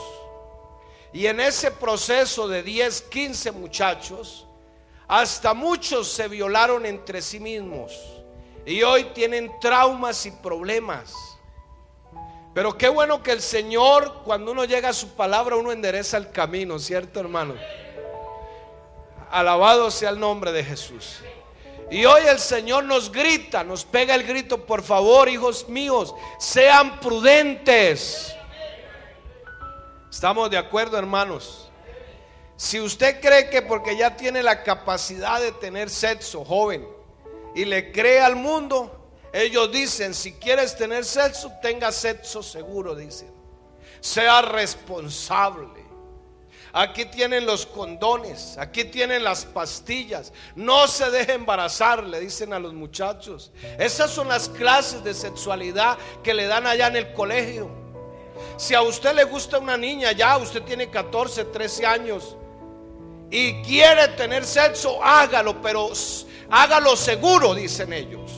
y 1.12 1.26
en 1.26 1.40
ese 1.40 1.70
proceso 1.70 2.46
de 2.46 2.62
10, 2.62 3.02
15 3.02 3.52
muchachos, 3.52 4.46
hasta 5.08 5.54
muchos 5.54 6.08
se 6.08 6.28
violaron 6.28 6.86
entre 6.86 7.20
sí 7.20 7.40
mismos. 7.40 7.92
Y 8.64 8.82
hoy 8.82 9.04
tienen 9.12 9.50
traumas 9.60 10.24
y 10.26 10.30
problemas. 10.30 11.12
Pero 12.54 12.76
qué 12.76 12.88
bueno 12.88 13.22
que 13.22 13.32
el 13.32 13.40
Señor, 13.40 14.22
cuando 14.24 14.52
uno 14.52 14.64
llega 14.64 14.90
a 14.90 14.92
su 14.92 15.08
palabra, 15.14 15.56
uno 15.56 15.72
endereza 15.72 16.16
el 16.16 16.30
camino, 16.30 16.78
¿cierto 16.78 17.18
hermano? 17.18 17.54
Alabado 19.30 19.90
sea 19.90 20.10
el 20.10 20.20
nombre 20.20 20.52
de 20.52 20.64
Jesús. 20.64 21.20
Y 21.90 22.04
hoy 22.04 22.22
el 22.28 22.38
Señor 22.38 22.84
nos 22.84 23.10
grita, 23.10 23.64
nos 23.64 23.84
pega 23.84 24.14
el 24.14 24.22
grito, 24.22 24.64
por 24.64 24.82
favor, 24.82 25.28
hijos 25.28 25.68
míos, 25.68 26.14
sean 26.38 27.00
prudentes. 27.00 28.36
¿Estamos 30.10 30.50
de 30.50 30.58
acuerdo, 30.58 30.98
hermanos? 30.98 31.70
Si 32.56 32.80
usted 32.80 33.20
cree 33.20 33.48
que 33.48 33.62
porque 33.62 33.96
ya 33.96 34.16
tiene 34.16 34.42
la 34.42 34.62
capacidad 34.64 35.40
de 35.40 35.52
tener 35.52 35.88
sexo 35.88 36.44
joven 36.44 36.86
y 37.54 37.64
le 37.64 37.92
cree 37.92 38.20
al 38.20 38.36
mundo, 38.36 39.08
ellos 39.32 39.70
dicen, 39.70 40.12
si 40.12 40.32
quieres 40.32 40.76
tener 40.76 41.04
sexo, 41.04 41.52
tenga 41.62 41.92
sexo 41.92 42.42
seguro, 42.42 42.96
dicen. 42.96 43.32
Sea 44.00 44.42
responsable. 44.42 45.80
Aquí 46.72 47.04
tienen 47.04 47.46
los 47.46 47.64
condones, 47.66 48.58
aquí 48.58 48.84
tienen 48.84 49.24
las 49.24 49.44
pastillas. 49.44 50.32
No 50.54 50.88
se 50.88 51.10
deje 51.10 51.34
embarazar, 51.34 52.04
le 52.04 52.20
dicen 52.20 52.52
a 52.52 52.58
los 52.58 52.74
muchachos. 52.74 53.52
Esas 53.78 54.10
son 54.10 54.28
las 54.28 54.48
clases 54.48 55.02
de 55.04 55.14
sexualidad 55.14 55.98
que 56.22 56.34
le 56.34 56.46
dan 56.46 56.66
allá 56.66 56.88
en 56.88 56.96
el 56.96 57.12
colegio. 57.12 57.89
Si 58.56 58.74
a 58.74 58.82
usted 58.82 59.14
le 59.14 59.24
gusta 59.24 59.58
una 59.58 59.76
niña, 59.76 60.12
ya 60.12 60.36
usted 60.36 60.62
tiene 60.62 60.90
14, 60.90 61.44
13 61.46 61.86
años 61.86 62.36
y 63.30 63.62
quiere 63.62 64.08
tener 64.08 64.44
sexo, 64.44 65.02
hágalo, 65.02 65.62
pero 65.62 65.90
hágalo 66.50 66.96
seguro, 66.96 67.54
dicen 67.54 67.92
ellos. 67.92 68.30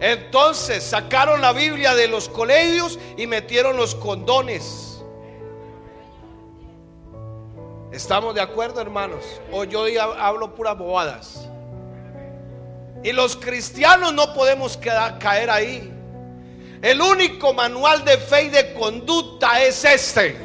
Entonces 0.00 0.82
sacaron 0.84 1.40
la 1.40 1.52
Biblia 1.52 1.94
de 1.94 2.08
los 2.08 2.28
colegios 2.28 2.98
y 3.16 3.26
metieron 3.26 3.76
los 3.76 3.94
condones. 3.94 5.02
¿Estamos 7.92 8.34
de 8.34 8.40
acuerdo, 8.40 8.80
hermanos? 8.80 9.24
O 9.52 9.62
yo 9.64 9.84
hablo 10.18 10.54
puras 10.54 10.76
bobadas. 10.76 11.48
Y 13.04 13.12
los 13.12 13.36
cristianos 13.36 14.12
no 14.12 14.34
podemos 14.34 14.76
caer 14.76 15.50
ahí. 15.50 15.93
El 16.84 17.00
único 17.00 17.54
manual 17.54 18.04
de 18.04 18.18
fe 18.18 18.42
y 18.42 18.48
de 18.50 18.74
conducta 18.74 19.62
es 19.62 19.86
este. 19.86 20.36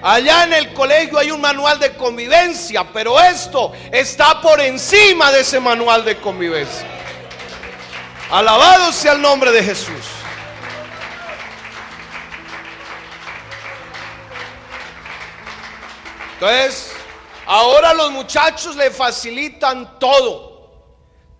Allá 0.00 0.44
en 0.44 0.52
el 0.52 0.72
colegio 0.72 1.18
hay 1.18 1.32
un 1.32 1.40
manual 1.40 1.80
de 1.80 1.96
convivencia, 1.96 2.86
pero 2.92 3.18
esto 3.18 3.72
está 3.90 4.40
por 4.40 4.60
encima 4.60 5.32
de 5.32 5.40
ese 5.40 5.58
manual 5.58 6.04
de 6.04 6.16
convivencia. 6.20 6.86
Alabado 8.30 8.92
sea 8.92 9.14
el 9.14 9.20
nombre 9.20 9.50
de 9.50 9.64
Jesús. 9.64 10.06
Entonces, 16.34 16.92
ahora 17.46 17.92
los 17.94 18.12
muchachos 18.12 18.76
le 18.76 18.92
facilitan 18.92 19.98
todo, 19.98 20.70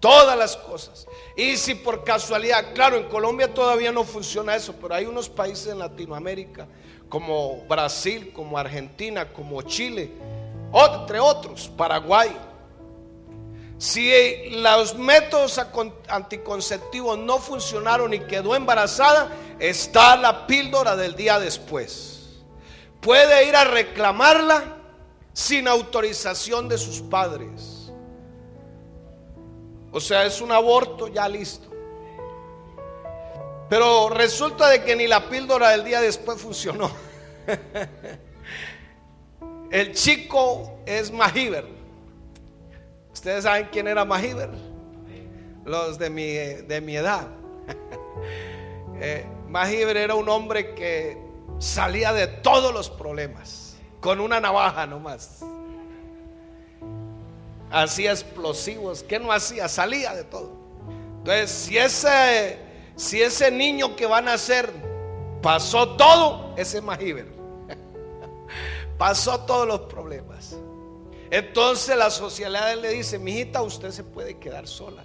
todas 0.00 0.37
las 0.37 0.56
cosas. 0.56 1.06
Y 1.36 1.56
si 1.56 1.74
por 1.74 2.04
casualidad, 2.04 2.74
claro, 2.74 2.96
en 2.96 3.08
Colombia 3.08 3.52
todavía 3.52 3.92
no 3.92 4.04
funciona 4.04 4.56
eso, 4.56 4.74
pero 4.80 4.94
hay 4.94 5.06
unos 5.06 5.28
países 5.28 5.68
en 5.68 5.78
Latinoamérica, 5.78 6.66
como 7.08 7.64
Brasil, 7.68 8.32
como 8.32 8.58
Argentina, 8.58 9.32
como 9.32 9.62
Chile, 9.62 10.10
entre 10.72 11.20
otros, 11.20 11.68
Paraguay. 11.76 12.36
Si 13.78 14.50
los 14.50 14.94
métodos 14.94 15.58
anticonceptivos 16.08 17.18
no 17.18 17.38
funcionaron 17.38 18.12
y 18.12 18.20
quedó 18.20 18.54
embarazada, 18.54 19.30
está 19.58 20.16
la 20.16 20.46
píldora 20.46 20.96
del 20.96 21.16
día 21.16 21.40
después. 21.40 22.42
Puede 23.00 23.48
ir 23.48 23.56
a 23.56 23.64
reclamarla 23.64 24.76
sin 25.32 25.66
autorización 25.66 26.68
de 26.68 26.76
sus 26.76 27.00
padres. 27.00 27.69
O 29.92 30.00
sea, 30.00 30.24
es 30.24 30.40
un 30.40 30.53
aborto 30.53 31.09
ya 31.09 31.29
listo. 31.29 31.68
Pero 33.68 34.09
resulta 34.09 34.68
de 34.68 34.83
que 34.83 34.96
ni 34.96 35.07
la 35.07 35.29
píldora 35.29 35.70
del 35.70 35.85
día 35.85 36.00
después 36.00 36.40
funcionó. 36.40 36.90
El 39.70 39.94
chico 39.94 40.79
es 40.87 41.12
Mahiber. 41.12 41.66
¿Ustedes 43.12 43.44
saben 43.44 43.68
quién 43.70 43.87
era 43.87 44.05
Mahiber? 44.05 44.50
Los 45.64 45.98
de 45.98 46.11
mi, 46.11 46.33
de 46.33 46.81
mi 46.81 46.96
edad. 46.96 47.29
eh, 49.00 49.26
era 49.94 50.14
un 50.14 50.29
hombre 50.29 50.74
que 50.74 51.18
salía 51.59 52.12
de 52.12 52.26
todos 52.26 52.72
los 52.72 52.90
problemas 52.90 53.76
con 54.00 54.20
una 54.20 54.40
navaja 54.40 54.87
nomás. 54.87 55.44
Hacía 57.70 58.12
explosivos. 58.12 59.02
¿Qué 59.02 59.18
no 59.18 59.33
hacía? 59.33 59.68
Salía 59.68 60.14
de 60.14 60.24
todo. 60.24 60.52
Entonces, 61.18 61.50
si 61.50 61.78
ese, 61.78 62.59
si 62.96 63.22
ese 63.22 63.50
niño 63.50 63.94
que 63.94 64.06
va 64.06 64.18
a 64.18 64.22
nacer 64.22 64.72
pasó 65.42 65.96
todo, 65.96 66.54
ese 66.56 66.78
es 66.78 66.85
Pasó 68.98 69.40
todos 69.40 69.66
los 69.66 69.80
problemas. 69.80 70.56
Entonces 71.30 71.96
la 71.96 72.11
sociedad 72.11 72.76
le 72.76 72.90
dice, 72.90 73.18
mijita, 73.18 73.62
usted 73.62 73.92
se 73.92 74.02
puede 74.02 74.38
quedar 74.38 74.66
sola. 74.66 75.04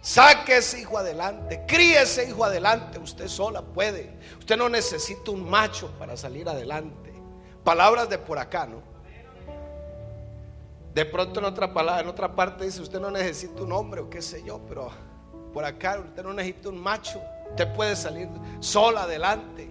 Saque 0.00 0.56
ese 0.56 0.80
hijo 0.80 0.98
adelante, 0.98 1.62
críe 1.68 2.02
ese 2.02 2.28
hijo 2.28 2.44
adelante, 2.44 2.98
usted 2.98 3.28
sola 3.28 3.62
puede. 3.62 4.18
Usted 4.40 4.56
no 4.56 4.68
necesita 4.68 5.30
un 5.30 5.48
macho 5.48 5.92
para 5.98 6.16
salir 6.16 6.48
adelante. 6.48 7.12
Palabras 7.62 8.08
de 8.08 8.18
por 8.18 8.40
acá, 8.40 8.66
¿no? 8.66 8.82
De 10.94 11.06
pronto 11.06 11.40
en 11.40 11.46
otra 11.46 11.72
palabra, 11.72 12.02
en 12.02 12.08
otra 12.08 12.34
parte 12.34 12.64
dice, 12.64 12.82
usted 12.82 13.00
no 13.00 13.10
necesita 13.10 13.62
un 13.62 13.72
hombre 13.72 14.02
o 14.02 14.10
qué 14.10 14.20
sé 14.20 14.42
yo, 14.42 14.60
pero 14.68 14.90
por 15.52 15.64
acá 15.64 15.98
usted 15.98 16.22
no 16.22 16.34
necesita 16.34 16.68
un 16.68 16.78
macho. 16.78 17.22
Usted 17.50 17.72
puede 17.74 17.96
salir 17.96 18.28
sola 18.60 19.04
adelante. 19.04 19.70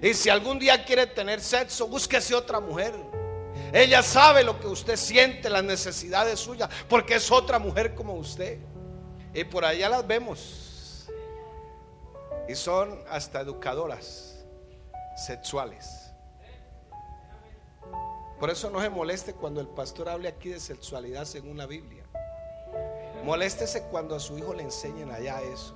Y 0.00 0.14
si 0.14 0.28
algún 0.28 0.58
día 0.58 0.84
quiere 0.84 1.06
tener 1.06 1.40
sexo, 1.40 1.88
búsquese 1.88 2.34
otra 2.34 2.60
mujer. 2.60 2.94
Ella 3.72 4.02
sabe 4.02 4.44
lo 4.44 4.58
que 4.60 4.68
usted 4.68 4.96
siente, 4.96 5.50
las 5.50 5.64
necesidades 5.64 6.38
suyas, 6.38 6.68
porque 6.88 7.16
es 7.16 7.30
otra 7.30 7.58
mujer 7.58 7.94
como 7.94 8.14
usted. 8.14 8.58
Y 9.34 9.44
por 9.44 9.64
allá 9.64 9.88
las 9.88 10.06
vemos. 10.06 11.08
Y 12.48 12.54
son 12.54 13.02
hasta 13.10 13.40
educadoras 13.40 14.44
sexuales. 15.16 15.97
Por 18.38 18.50
eso 18.50 18.70
no 18.70 18.80
se 18.80 18.88
moleste 18.88 19.34
cuando 19.34 19.60
el 19.60 19.66
pastor 19.66 20.08
hable 20.08 20.28
aquí 20.28 20.48
de 20.50 20.60
sexualidad 20.60 21.24
según 21.24 21.56
la 21.56 21.66
Biblia. 21.66 22.04
Moléstese 23.24 23.84
cuando 23.90 24.14
a 24.14 24.20
su 24.20 24.38
hijo 24.38 24.54
le 24.54 24.62
enseñen 24.62 25.10
allá 25.10 25.42
eso. 25.42 25.74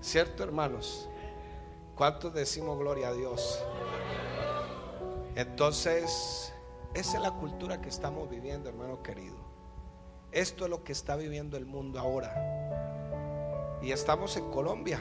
¿Cierto, 0.00 0.42
hermanos? 0.42 1.08
¿Cuántos 1.94 2.32
decimos 2.34 2.78
gloria 2.78 3.08
a 3.08 3.12
Dios? 3.12 3.62
Entonces, 5.36 6.52
esa 6.94 7.16
es 7.16 7.22
la 7.22 7.32
cultura 7.32 7.80
que 7.80 7.88
estamos 7.88 8.28
viviendo, 8.30 8.68
hermano 8.68 9.02
querido. 9.02 9.36
Esto 10.32 10.64
es 10.64 10.70
lo 10.70 10.82
que 10.82 10.92
está 10.92 11.16
viviendo 11.16 11.56
el 11.56 11.66
mundo 11.66 12.00
ahora. 12.00 13.78
Y 13.82 13.92
estamos 13.92 14.36
en 14.36 14.50
Colombia. 14.50 15.00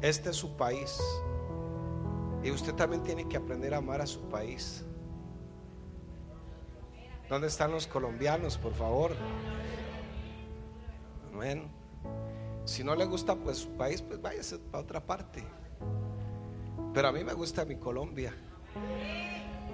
Este 0.00 0.30
es 0.30 0.36
su 0.36 0.56
país. 0.56 0.98
Y 2.48 2.50
usted 2.50 2.74
también 2.74 3.02
tiene 3.02 3.28
que 3.28 3.36
aprender 3.36 3.74
a 3.74 3.76
amar 3.76 4.00
a 4.00 4.06
su 4.06 4.22
país. 4.22 4.82
¿Dónde 7.28 7.46
están 7.46 7.70
los 7.70 7.86
colombianos, 7.86 8.56
por 8.56 8.72
favor? 8.72 9.12
Amén. 11.30 11.70
Si 12.64 12.82
no 12.82 12.96
le 12.96 13.04
gusta 13.04 13.36
pues 13.36 13.58
su 13.58 13.68
país, 13.76 14.00
pues 14.00 14.22
váyase 14.22 14.58
para 14.58 14.82
otra 14.82 15.04
parte. 15.04 15.44
Pero 16.94 17.08
a 17.08 17.12
mí 17.12 17.22
me 17.22 17.34
gusta 17.34 17.66
mi 17.66 17.76
Colombia. 17.76 18.34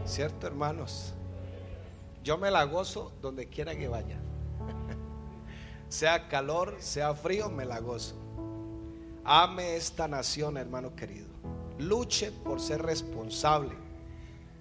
¿Cierto, 0.04 0.48
hermanos? 0.48 1.14
Yo 2.24 2.38
me 2.38 2.50
la 2.50 2.64
gozo 2.64 3.12
donde 3.22 3.48
quiera 3.48 3.76
que 3.76 3.86
vaya. 3.86 4.18
sea 5.88 6.26
calor, 6.26 6.74
sea 6.80 7.14
frío, 7.14 7.48
me 7.50 7.66
la 7.66 7.78
gozo. 7.78 8.16
Ame 9.22 9.76
esta 9.76 10.08
nación, 10.08 10.56
hermano 10.56 10.96
querido. 10.96 11.33
Luche 11.78 12.30
por 12.30 12.60
ser 12.60 12.82
responsable. 12.82 13.74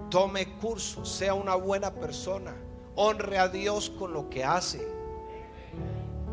Tome 0.10 0.58
curso, 0.58 1.06
sea 1.06 1.34
una 1.34 1.56
buena 1.56 1.94
persona. 1.94 2.56
Honre 2.96 3.38
a 3.38 3.48
Dios 3.48 3.90
con 3.90 4.14
lo 4.14 4.30
que 4.30 4.44
hace. 4.44 4.88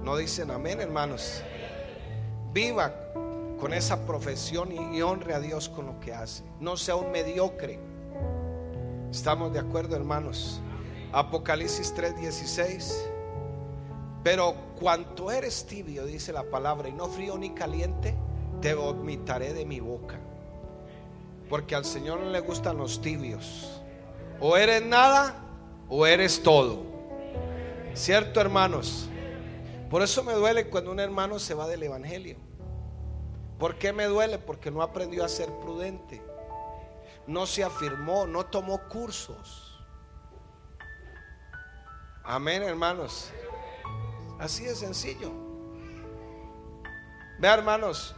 No 0.02 0.16
dicen 0.16 0.50
amén, 0.50 0.80
hermanos. 0.80 1.42
Viva 2.52 2.94
con 3.60 3.74
esa 3.74 4.06
profesión 4.06 4.72
y, 4.72 5.02
honre 5.02 5.34
a 5.34 5.40
Dios 5.40 5.68
con 5.68 5.86
lo 5.86 6.00
que 6.00 6.14
hace. 6.14 6.42
No 6.58 6.76
sea 6.76 6.96
un 6.96 7.10
mediocre. 7.10 7.78
¿Estamos 9.10 9.52
de 9.52 9.58
acuerdo, 9.58 9.96
hermanos? 9.96 10.60
Apocalipsis 11.12 11.94
3:16. 11.94 13.06
Pero 14.22 14.54
cuanto 14.78 15.30
eres 15.30 15.66
tibio, 15.66 16.04
dice 16.06 16.32
la 16.32 16.44
palabra, 16.44 16.88
y 16.88 16.92
no 16.92 17.06
frío 17.06 17.36
ni 17.38 17.50
caliente, 17.50 18.14
te 18.60 18.74
vomitaré 18.74 19.52
de 19.52 19.64
mi 19.64 19.80
boca. 19.80 20.18
Porque 21.50 21.74
al 21.74 21.84
Señor 21.84 22.20
no 22.20 22.30
le 22.30 22.40
gustan 22.40 22.78
los 22.78 23.02
tibios. 23.02 23.82
O 24.40 24.56
eres 24.56 24.82
nada 24.82 25.34
o 25.88 26.06
eres 26.06 26.42
todo. 26.42 26.84
¿Cierto, 27.92 28.40
hermanos? 28.40 29.08
Por 29.90 30.02
eso 30.02 30.22
me 30.22 30.32
duele 30.32 30.70
cuando 30.70 30.92
un 30.92 31.00
hermano 31.00 31.40
se 31.40 31.52
va 31.52 31.66
del 31.66 31.82
Evangelio. 31.82 32.36
¿Por 33.58 33.76
qué 33.76 33.92
me 33.92 34.04
duele? 34.04 34.38
Porque 34.38 34.70
no 34.70 34.80
aprendió 34.80 35.24
a 35.24 35.28
ser 35.28 35.50
prudente. 35.60 36.22
No 37.26 37.46
se 37.46 37.64
afirmó, 37.64 38.26
no 38.26 38.46
tomó 38.46 38.88
cursos. 38.88 39.76
Amén, 42.22 42.62
hermanos. 42.62 43.32
Así 44.38 44.64
de 44.64 44.76
sencillo. 44.76 45.32
Vea, 47.40 47.54
hermanos. 47.54 48.14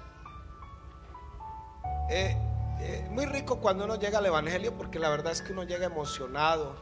Eh, 2.11 2.37
eh, 2.85 3.07
muy 3.11 3.27
rico 3.27 3.61
cuando 3.61 3.85
uno 3.85 3.97
llega 3.97 4.19
al 4.19 4.27
Evangelio 4.27 4.77
porque 4.77 4.99
la 4.99 5.09
verdad 5.09 5.33
es 5.33 5.41
que 5.43 5.53
uno 5.53 5.63
llega 5.63 5.87
emocionado. 5.87 6.75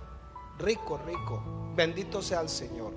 Rico, 0.58 0.98
rico. 1.06 1.42
Bendito 1.74 2.22
sea 2.22 2.40
el 2.40 2.48
Señor. 2.48 2.92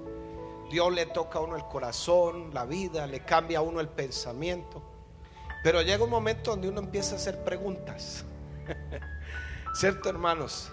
Dios 0.72 0.92
le 0.94 1.06
toca 1.06 1.40
a 1.40 1.42
uno 1.42 1.56
el 1.56 1.66
corazón, 1.66 2.54
la 2.54 2.66
vida, 2.66 3.06
le 3.06 3.20
cambia 3.20 3.60
a 3.60 3.62
uno 3.62 3.80
el 3.80 3.90
pensamiento. 3.90 4.82
Pero 5.64 5.82
llega 5.82 6.04
un 6.04 6.10
momento 6.10 6.52
donde 6.52 6.70
uno 6.70 6.80
empieza 6.80 7.16
a 7.16 7.18
hacer 7.18 7.44
preguntas. 7.44 8.26
¿Cierto, 9.74 10.10
hermanos? 10.10 10.72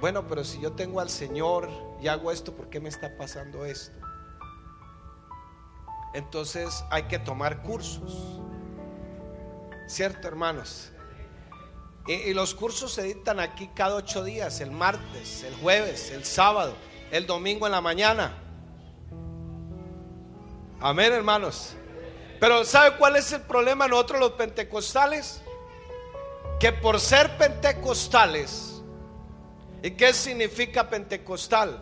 Bueno, 0.00 0.26
pero 0.26 0.44
si 0.44 0.60
yo 0.60 0.72
tengo 0.72 1.00
al 1.00 1.10
Señor 1.10 1.68
y 2.00 2.08
hago 2.08 2.30
esto, 2.30 2.54
¿por 2.54 2.68
qué 2.70 2.80
me 2.80 2.88
está 2.88 3.16
pasando 3.16 3.64
esto? 3.64 3.98
Entonces 6.14 6.84
hay 6.90 7.04
que 7.04 7.18
tomar 7.18 7.62
cursos. 7.62 8.40
¿Cierto, 9.86 10.28
hermanos? 10.28 10.92
Y, 12.10 12.34
los 12.34 12.56
cursos 12.56 12.92
se 12.92 13.04
dictan 13.04 13.38
aquí 13.38 13.70
cada 13.72 13.94
ocho 13.94 14.24
días, 14.24 14.60
el 14.60 14.72
martes, 14.72 15.44
el 15.44 15.54
jueves, 15.54 16.10
el 16.10 16.24
sábado, 16.24 16.74
el 17.12 17.24
domingo 17.24 17.66
en 17.66 17.72
la 17.72 17.80
mañana. 17.80 18.36
Amén, 20.80 21.12
hermanos. 21.12 21.76
Pero 22.40 22.64
¿sabe 22.64 22.96
cuál 22.96 23.14
es 23.14 23.30
el 23.30 23.42
problema 23.42 23.86
nosotros 23.86 24.18
los 24.18 24.32
pentecostales? 24.32 25.40
Que 26.58 26.72
por 26.72 26.98
ser 26.98 27.36
pentecostales, 27.36 28.82
¿y 29.80 29.92
qué 29.92 30.12
significa 30.12 30.90
pentecostal? 30.90 31.80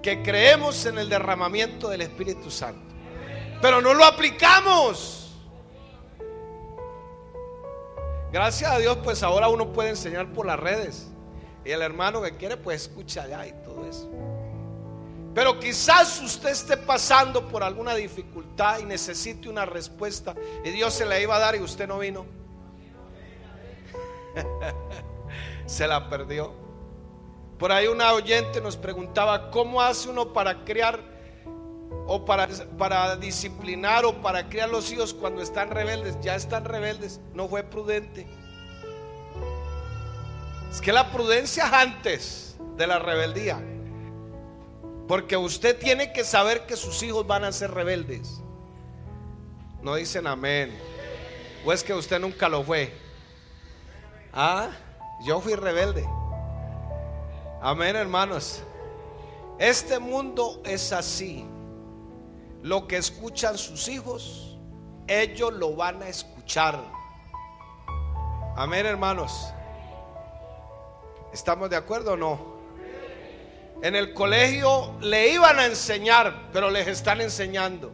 Que 0.00 0.22
creemos 0.22 0.86
en 0.86 0.96
el 0.96 1.10
derramamiento 1.10 1.90
del 1.90 2.00
Espíritu 2.00 2.50
Santo. 2.50 2.94
Pero 3.60 3.82
no 3.82 3.92
lo 3.92 4.06
aplicamos. 4.06 5.19
Gracias 8.32 8.70
a 8.70 8.78
Dios, 8.78 8.98
pues 9.02 9.22
ahora 9.22 9.48
uno 9.48 9.72
puede 9.72 9.90
enseñar 9.90 10.32
por 10.32 10.46
las 10.46 10.58
redes. 10.58 11.08
Y 11.64 11.70
el 11.70 11.82
hermano 11.82 12.22
que 12.22 12.36
quiere, 12.36 12.56
pues 12.56 12.82
escucha 12.82 13.24
allá 13.24 13.46
y 13.46 13.52
todo 13.64 13.84
eso. 13.86 14.08
Pero 15.34 15.58
quizás 15.60 16.20
usted 16.20 16.50
esté 16.50 16.76
pasando 16.76 17.48
por 17.48 17.62
alguna 17.62 17.94
dificultad 17.94 18.80
y 18.80 18.84
necesite 18.84 19.48
una 19.48 19.64
respuesta 19.64 20.34
y 20.64 20.70
Dios 20.70 20.92
se 20.92 21.06
la 21.06 21.20
iba 21.20 21.36
a 21.36 21.38
dar 21.38 21.54
y 21.54 21.60
usted 21.60 21.86
no 21.86 21.98
vino. 21.98 22.26
se 25.66 25.86
la 25.86 26.08
perdió. 26.08 26.52
Por 27.58 27.70
ahí 27.70 27.86
una 27.86 28.12
oyente 28.12 28.60
nos 28.60 28.76
preguntaba, 28.76 29.50
¿cómo 29.50 29.82
hace 29.82 30.08
uno 30.08 30.32
para 30.32 30.64
crear 30.64 31.00
o 32.12 32.24
para, 32.24 32.48
para 32.76 33.14
disciplinar 33.14 34.04
o 34.04 34.20
para 34.20 34.48
criar 34.48 34.68
los 34.68 34.90
hijos 34.90 35.14
cuando 35.14 35.42
están 35.42 35.70
rebeldes, 35.70 36.16
ya 36.20 36.34
están 36.34 36.64
rebeldes, 36.64 37.20
no 37.34 37.46
fue 37.48 37.62
prudente. 37.62 38.26
Es 40.72 40.80
que 40.80 40.92
la 40.92 41.12
prudencia 41.12 41.66
es 41.66 41.72
antes 41.72 42.56
de 42.76 42.86
la 42.88 42.98
rebeldía. 42.98 43.62
Porque 45.06 45.36
usted 45.36 45.78
tiene 45.78 46.12
que 46.12 46.24
saber 46.24 46.66
que 46.66 46.74
sus 46.74 47.00
hijos 47.04 47.28
van 47.28 47.44
a 47.44 47.52
ser 47.52 47.70
rebeldes. 47.70 48.40
No 49.80 49.94
dicen 49.94 50.26
amén. 50.26 50.76
O 51.64 51.72
es 51.72 51.84
que 51.84 51.94
usted 51.94 52.18
nunca 52.18 52.48
lo 52.48 52.64
fue. 52.64 52.92
Ah, 54.32 54.70
yo 55.24 55.40
fui 55.40 55.54
rebelde. 55.54 56.04
Amén, 57.62 57.94
hermanos. 57.94 58.64
Este 59.60 60.00
mundo 60.00 60.60
es 60.64 60.92
así. 60.92 61.46
Lo 62.62 62.86
que 62.86 62.98
escuchan 62.98 63.56
sus 63.56 63.88
hijos, 63.88 64.58
ellos 65.06 65.52
lo 65.52 65.74
van 65.74 66.02
a 66.02 66.08
escuchar. 66.08 66.78
Amén, 68.56 68.84
hermanos. 68.84 69.52
¿Estamos 71.32 71.70
de 71.70 71.76
acuerdo 71.76 72.12
o 72.12 72.16
no? 72.16 72.60
En 73.82 73.96
el 73.96 74.12
colegio 74.12 74.94
le 75.00 75.30
iban 75.32 75.58
a 75.58 75.64
enseñar, 75.64 76.50
pero 76.52 76.70
les 76.70 76.86
están 76.86 77.22
enseñando. 77.22 77.92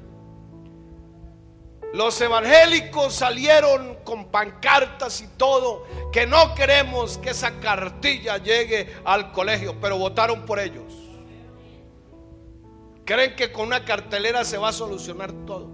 Los 1.92 2.20
evangélicos 2.20 3.14
salieron 3.14 3.98
con 4.02 4.26
pancartas 4.26 5.20
y 5.20 5.28
todo, 5.28 5.86
que 6.12 6.26
no 6.26 6.54
queremos 6.56 7.18
que 7.18 7.30
esa 7.30 7.60
cartilla 7.60 8.38
llegue 8.38 8.94
al 9.04 9.30
colegio, 9.30 9.76
pero 9.80 9.96
votaron 9.96 10.44
por 10.44 10.58
ellos. 10.58 11.05
Creen 13.06 13.36
que 13.36 13.52
con 13.52 13.68
una 13.68 13.84
cartelera 13.84 14.44
se 14.44 14.58
va 14.58 14.70
a 14.70 14.72
solucionar 14.72 15.32
todo. 15.46 15.68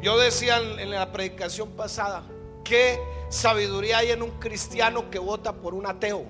Yo 0.00 0.18
decía 0.18 0.56
en 0.56 0.90
la 0.90 1.12
predicación 1.12 1.72
pasada, 1.72 2.24
¿qué 2.64 2.98
sabiduría 3.28 3.98
hay 3.98 4.12
en 4.12 4.22
un 4.22 4.30
cristiano 4.40 5.10
que 5.10 5.18
vota 5.18 5.52
por 5.52 5.74
un 5.74 5.86
ateo? 5.86 6.24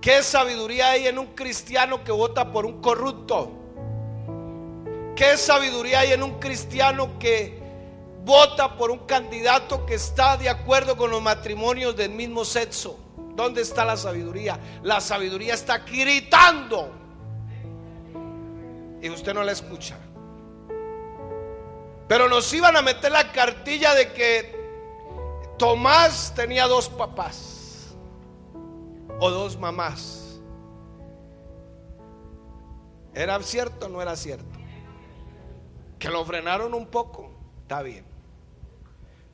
¿Qué 0.00 0.24
sabiduría 0.24 0.90
hay 0.90 1.06
en 1.06 1.16
un 1.16 1.28
cristiano 1.28 2.02
que 2.02 2.10
vota 2.10 2.50
por 2.50 2.66
un 2.66 2.80
corrupto? 2.80 3.52
¿Qué 5.14 5.36
sabiduría 5.36 6.00
hay 6.00 6.12
en 6.12 6.24
un 6.24 6.40
cristiano 6.40 7.20
que 7.20 7.56
vota 8.24 8.76
por 8.76 8.90
un 8.90 8.98
candidato 9.06 9.86
que 9.86 9.94
está 9.94 10.36
de 10.36 10.48
acuerdo 10.48 10.96
con 10.96 11.10
los 11.10 11.22
matrimonios 11.22 11.94
del 11.94 12.10
mismo 12.10 12.44
sexo? 12.44 12.98
¿Dónde 13.34 13.62
está 13.62 13.84
la 13.84 13.96
sabiduría? 13.96 14.58
La 14.82 15.00
sabiduría 15.00 15.54
está 15.54 15.78
gritando 15.78 16.90
y 19.02 19.08
usted 19.08 19.34
no 19.34 19.42
la 19.42 19.52
escucha. 19.52 19.96
Pero 22.08 22.28
nos 22.28 22.52
iban 22.52 22.76
a 22.76 22.82
meter 22.82 23.12
la 23.12 23.30
cartilla 23.32 23.94
de 23.94 24.12
que 24.12 24.60
Tomás 25.58 26.32
tenía 26.34 26.66
dos 26.66 26.88
papás 26.88 27.94
o 29.20 29.30
dos 29.30 29.58
mamás. 29.58 30.40
¿Era 33.14 33.40
cierto 33.42 33.86
o 33.86 33.88
no 33.88 34.00
era 34.00 34.16
cierto? 34.16 34.58
Que 35.98 36.08
lo 36.08 36.24
frenaron 36.24 36.74
un 36.74 36.86
poco, 36.86 37.30
está 37.62 37.82
bien. 37.82 38.04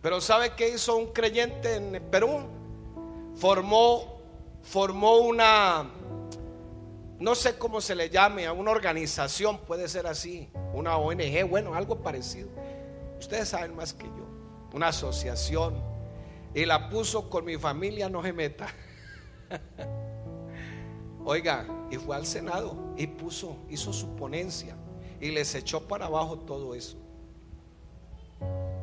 Pero 0.02 0.20
¿sabe 0.20 0.54
qué 0.54 0.68
hizo 0.68 0.96
un 0.96 1.12
creyente 1.12 1.76
en 1.76 2.02
Perú? 2.10 2.55
Formó, 3.36 4.20
formó 4.62 5.18
una, 5.18 5.90
no 7.18 7.34
sé 7.34 7.58
cómo 7.58 7.80
se 7.80 7.94
le 7.94 8.10
llame, 8.10 8.46
a 8.46 8.52
una 8.52 8.70
organización, 8.70 9.58
puede 9.58 9.88
ser 9.88 10.06
así, 10.06 10.48
una 10.72 10.96
ONG, 10.96 11.48
bueno, 11.48 11.74
algo 11.74 12.00
parecido. 12.02 12.48
Ustedes 13.18 13.48
saben 13.48 13.76
más 13.76 13.92
que 13.92 14.04
yo, 14.04 14.26
una 14.72 14.88
asociación. 14.88 15.74
Y 16.54 16.64
la 16.64 16.88
puso 16.88 17.28
con 17.28 17.44
mi 17.44 17.58
familia, 17.58 18.08
no 18.08 18.22
se 18.22 18.32
meta. 18.32 18.68
Oiga, 21.24 21.66
y 21.90 21.96
fue 21.96 22.16
al 22.16 22.24
Senado 22.24 22.94
y 22.96 23.06
puso, 23.06 23.56
hizo 23.68 23.92
su 23.92 24.16
ponencia 24.16 24.76
y 25.20 25.30
les 25.30 25.54
echó 25.54 25.86
para 25.86 26.06
abajo 26.06 26.38
todo 26.38 26.74
eso. 26.74 26.96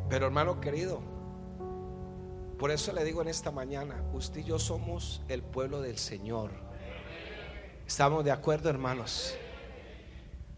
Pero 0.09 0.25
hermano 0.25 0.59
querido, 0.59 1.01
por 2.63 2.71
eso 2.71 2.93
le 2.93 3.03
digo 3.03 3.21
en 3.21 3.27
esta 3.27 3.51
mañana, 3.51 4.01
usted 4.13 4.39
y 4.39 4.43
yo 4.45 4.57
somos 4.57 5.21
el 5.27 5.43
pueblo 5.43 5.81
del 5.81 5.97
Señor. 5.97 6.51
¿Estamos 7.85 8.23
de 8.23 8.31
acuerdo, 8.31 8.69
hermanos? 8.69 9.35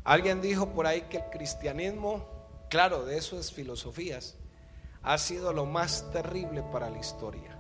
Alguien 0.04 0.40
dijo 0.40 0.70
por 0.70 0.86
ahí 0.86 1.02
que 1.10 1.18
el 1.18 1.24
cristianismo, 1.32 2.24
claro, 2.70 3.06
de 3.06 3.18
eso 3.18 3.40
es 3.40 3.52
filosofías, 3.52 4.38
ha 5.02 5.18
sido 5.18 5.52
lo 5.52 5.66
más 5.66 6.12
terrible 6.12 6.62
para 6.62 6.92
la 6.92 7.00
historia. 7.00 7.58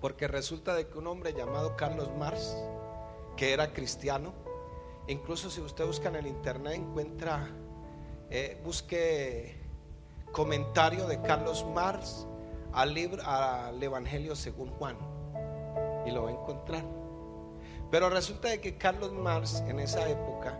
Porque 0.00 0.26
resulta 0.26 0.74
de 0.74 0.88
que 0.88 0.98
un 0.98 1.06
hombre 1.06 1.34
llamado 1.34 1.76
Carlos 1.76 2.10
Marx, 2.18 2.52
que 3.36 3.52
era 3.52 3.72
cristiano, 3.72 4.34
incluso 5.06 5.50
si 5.50 5.60
usted 5.60 5.86
busca 5.86 6.08
en 6.08 6.16
el 6.16 6.26
internet 6.26 6.72
encuentra, 6.74 7.48
eh, 8.28 8.60
busque 8.64 9.54
comentario 10.32 11.06
de 11.06 11.22
Carlos 11.22 11.64
Marx 11.72 12.26
al 12.76 12.92
libro, 12.92 13.22
al 13.24 13.82
Evangelio 13.82 14.36
según 14.36 14.70
Juan, 14.72 14.96
y 16.06 16.10
lo 16.10 16.24
va 16.24 16.28
a 16.28 16.32
encontrar. 16.32 16.84
Pero 17.90 18.10
resulta 18.10 18.48
de 18.48 18.60
que 18.60 18.76
Carlos 18.76 19.12
Marx 19.12 19.62
en 19.66 19.80
esa 19.80 20.08
época 20.08 20.58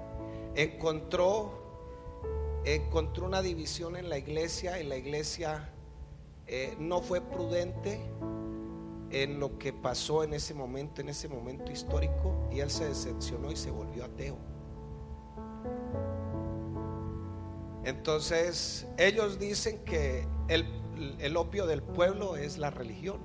encontró 0.54 1.62
encontró 2.64 3.26
una 3.26 3.42
división 3.42 3.96
en 3.96 4.08
la 4.08 4.18
iglesia 4.18 4.80
y 4.80 4.84
la 4.84 4.96
iglesia 4.96 5.70
eh, 6.48 6.74
no 6.80 7.00
fue 7.00 7.20
prudente 7.20 8.00
en 9.10 9.38
lo 9.38 9.56
que 9.58 9.72
pasó 9.72 10.24
en 10.24 10.34
ese 10.34 10.52
momento, 10.52 11.00
en 11.00 11.10
ese 11.10 11.28
momento 11.28 11.70
histórico, 11.70 12.48
y 12.50 12.58
él 12.58 12.70
se 12.70 12.88
decepcionó 12.88 13.52
y 13.52 13.56
se 13.56 13.70
volvió 13.70 14.04
ateo. 14.04 14.36
Entonces, 17.84 18.84
ellos 18.98 19.38
dicen 19.38 19.78
que 19.84 20.26
el, 20.48 20.66
el 21.18 21.36
opio 21.36 21.66
del 21.66 21.82
pueblo 21.82 22.36
es 22.36 22.58
la 22.58 22.70
religión. 22.70 23.20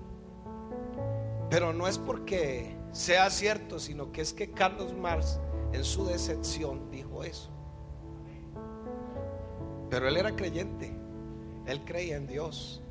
Pero 1.50 1.74
no 1.74 1.88
es 1.88 1.98
porque 1.98 2.76
sea 2.92 3.30
cierto, 3.30 3.80
sino 3.80 4.12
que 4.12 4.22
es 4.22 4.34
que 4.34 4.52
Carlos 4.52 4.94
Marx 4.94 5.40
en 5.74 5.84
su 5.84 6.06
decepción 6.06 6.90
dijo 6.92 7.24
eso. 7.24 7.50
Pero 9.90 10.08
él 10.08 10.18
era 10.18 10.36
creyente, 10.36 10.94
él 11.66 11.84
creía 11.84 12.16
en 12.16 12.28
Dios. 12.28 12.82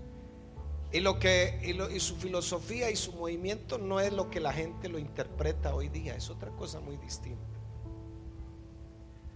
Y, 0.93 1.01
lo 1.01 1.19
que, 1.19 1.61
y, 1.63 2.01
su 2.01 2.17
filosofía 2.17 2.91
y 2.91 2.97
su 2.97 3.13
movimiento 3.13 3.79
no 3.79 4.01
es 4.01 4.13
lo 4.13 4.29
que 4.29 4.41
la 4.41 4.53
gente 4.53 4.89
lo 4.89 4.99
interpreta 4.99 5.75
hoy 5.75 5.89
día, 5.89 6.17
es 6.17 6.31
otra 6.31 6.51
cosa 6.51 6.81
muy 6.81 6.97
distinta. 6.97 7.41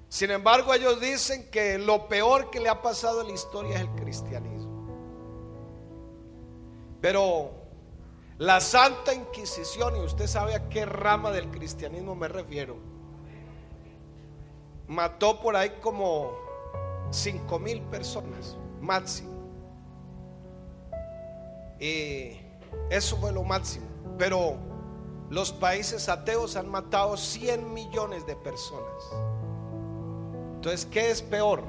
Sin 0.08 0.30
embargo, 0.30 0.74
ellos 0.74 1.00
dicen 1.00 1.48
que 1.50 1.78
lo 1.78 2.08
peor 2.08 2.50
que 2.50 2.60
le 2.60 2.68
ha 2.68 2.82
pasado 2.82 3.20
en 3.22 3.28
la 3.28 3.34
historia 3.34 3.76
es 3.76 3.80
el 3.82 3.88
cristianismo. 3.90 4.63
Pero 7.04 7.50
la 8.38 8.62
Santa 8.62 9.12
Inquisición, 9.12 9.94
y 9.98 10.00
usted 10.00 10.26
sabe 10.26 10.54
a 10.54 10.70
qué 10.70 10.86
rama 10.86 11.30
del 11.32 11.50
cristianismo 11.50 12.14
me 12.14 12.28
refiero, 12.28 12.78
mató 14.88 15.38
por 15.38 15.54
ahí 15.54 15.68
como 15.82 16.32
cinco 17.10 17.58
mil 17.58 17.82
personas, 17.82 18.56
máximo. 18.80 19.34
Y 21.78 22.38
eso 22.88 23.18
fue 23.18 23.32
lo 23.32 23.42
máximo. 23.42 23.84
Pero 24.16 24.56
los 25.28 25.52
países 25.52 26.08
ateos 26.08 26.56
han 26.56 26.70
matado 26.70 27.18
100 27.18 27.74
millones 27.74 28.26
de 28.26 28.34
personas. 28.34 29.04
Entonces, 30.54 30.86
¿qué 30.86 31.10
es 31.10 31.20
peor? 31.20 31.64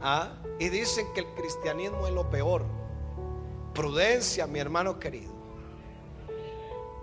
¿Ah? 0.00 0.34
Y 0.60 0.68
dicen 0.68 1.04
que 1.14 1.22
el 1.22 1.34
cristianismo 1.34 2.06
es 2.06 2.12
lo 2.12 2.30
peor. 2.30 2.83
Prudencia, 3.74 4.46
mi 4.46 4.58
hermano 4.58 4.98
querido. 4.98 5.34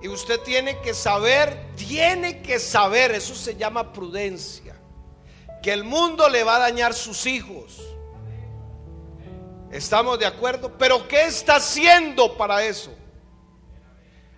Y 0.01 0.07
usted 0.07 0.39
tiene 0.39 0.79
que 0.79 0.93
saber, 0.93 1.67
tiene 1.75 2.41
que 2.41 2.59
saber, 2.59 3.11
eso 3.11 3.35
se 3.35 3.55
llama 3.55 3.93
prudencia, 3.93 4.75
que 5.61 5.71
el 5.71 5.83
mundo 5.83 6.27
le 6.27 6.43
va 6.43 6.55
a 6.55 6.59
dañar 6.59 6.93
sus 6.95 7.27
hijos 7.27 7.81
¿Estamos 9.71 10.19
de 10.19 10.25
acuerdo? 10.25 10.77
Pero 10.77 11.07
¿qué 11.07 11.23
está 11.25 11.55
haciendo 11.55 12.35
para 12.35 12.63
eso? 12.63 12.93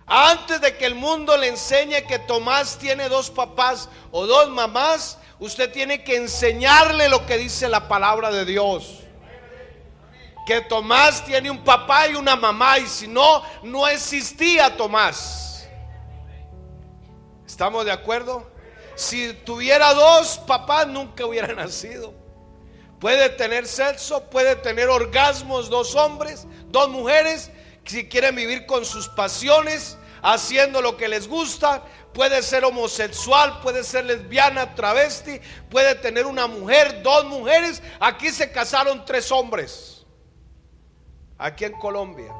Antes 0.06 0.60
de 0.60 0.76
que 0.76 0.86
el 0.86 0.94
mundo 0.94 1.36
le 1.36 1.48
enseñe 1.48 2.06
que 2.06 2.20
Tomás 2.20 2.78
tiene 2.78 3.08
dos 3.08 3.30
papás 3.30 3.88
o 4.12 4.26
dos 4.26 4.48
mamás, 4.50 5.18
usted 5.40 5.72
tiene 5.72 6.04
que 6.04 6.16
enseñarle 6.16 7.08
lo 7.08 7.26
que 7.26 7.36
dice 7.36 7.68
la 7.68 7.88
palabra 7.88 8.30
de 8.30 8.44
Dios. 8.44 9.00
Que 10.46 10.60
Tomás 10.60 11.24
tiene 11.24 11.50
un 11.50 11.64
papá 11.64 12.08
y 12.08 12.14
una 12.14 12.36
mamá 12.36 12.78
y 12.78 12.86
si 12.86 13.08
no, 13.08 13.42
no 13.62 13.86
existía 13.88 14.76
Tomás. 14.76 15.66
¿Estamos 17.46 17.84
de 17.84 17.92
acuerdo? 17.92 18.54
si 18.94 19.32
tuviera 19.32 19.92
dos 19.92 20.38
papás 20.46 20.86
nunca 20.86 21.26
hubiera 21.26 21.52
nacido. 21.54 22.14
Puede 23.00 23.28
tener 23.28 23.66
sexo, 23.66 24.24
puede 24.30 24.56
tener 24.56 24.88
orgasmos 24.88 25.68
dos 25.68 25.94
hombres, 25.94 26.46
dos 26.68 26.88
mujeres, 26.88 27.50
si 27.84 28.08
quieren 28.08 28.34
vivir 28.34 28.64
con 28.64 28.84
sus 28.84 29.08
pasiones, 29.08 29.98
haciendo 30.22 30.80
lo 30.80 30.96
que 30.96 31.08
les 31.08 31.28
gusta, 31.28 31.82
puede 32.14 32.42
ser 32.42 32.64
homosexual, 32.64 33.60
puede 33.60 33.84
ser 33.84 34.06
lesbiana, 34.06 34.74
travesti, 34.74 35.38
puede 35.68 35.96
tener 35.96 36.24
una 36.24 36.46
mujer, 36.46 37.02
dos 37.02 37.26
mujeres. 37.26 37.82
Aquí 38.00 38.30
se 38.30 38.50
casaron 38.50 39.04
tres 39.04 39.30
hombres, 39.30 39.93
aquí 41.38 41.64
en 41.64 41.72
Colombia. 41.78 42.34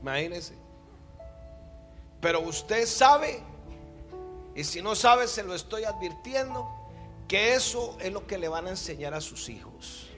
Imagínense. 0.00 0.54
Pero 2.20 2.40
usted 2.40 2.86
sabe, 2.86 3.42
y 4.54 4.64
si 4.64 4.82
no 4.82 4.94
sabe, 4.94 5.26
se 5.26 5.42
lo 5.42 5.54
estoy 5.54 5.84
advirtiendo, 5.84 6.68
que 7.28 7.54
eso 7.54 7.96
es 8.00 8.12
lo 8.12 8.26
que 8.26 8.38
le 8.38 8.48
van 8.48 8.66
a 8.66 8.70
enseñar 8.70 9.14
a 9.14 9.20
sus 9.20 9.48
hijos. 9.48 10.08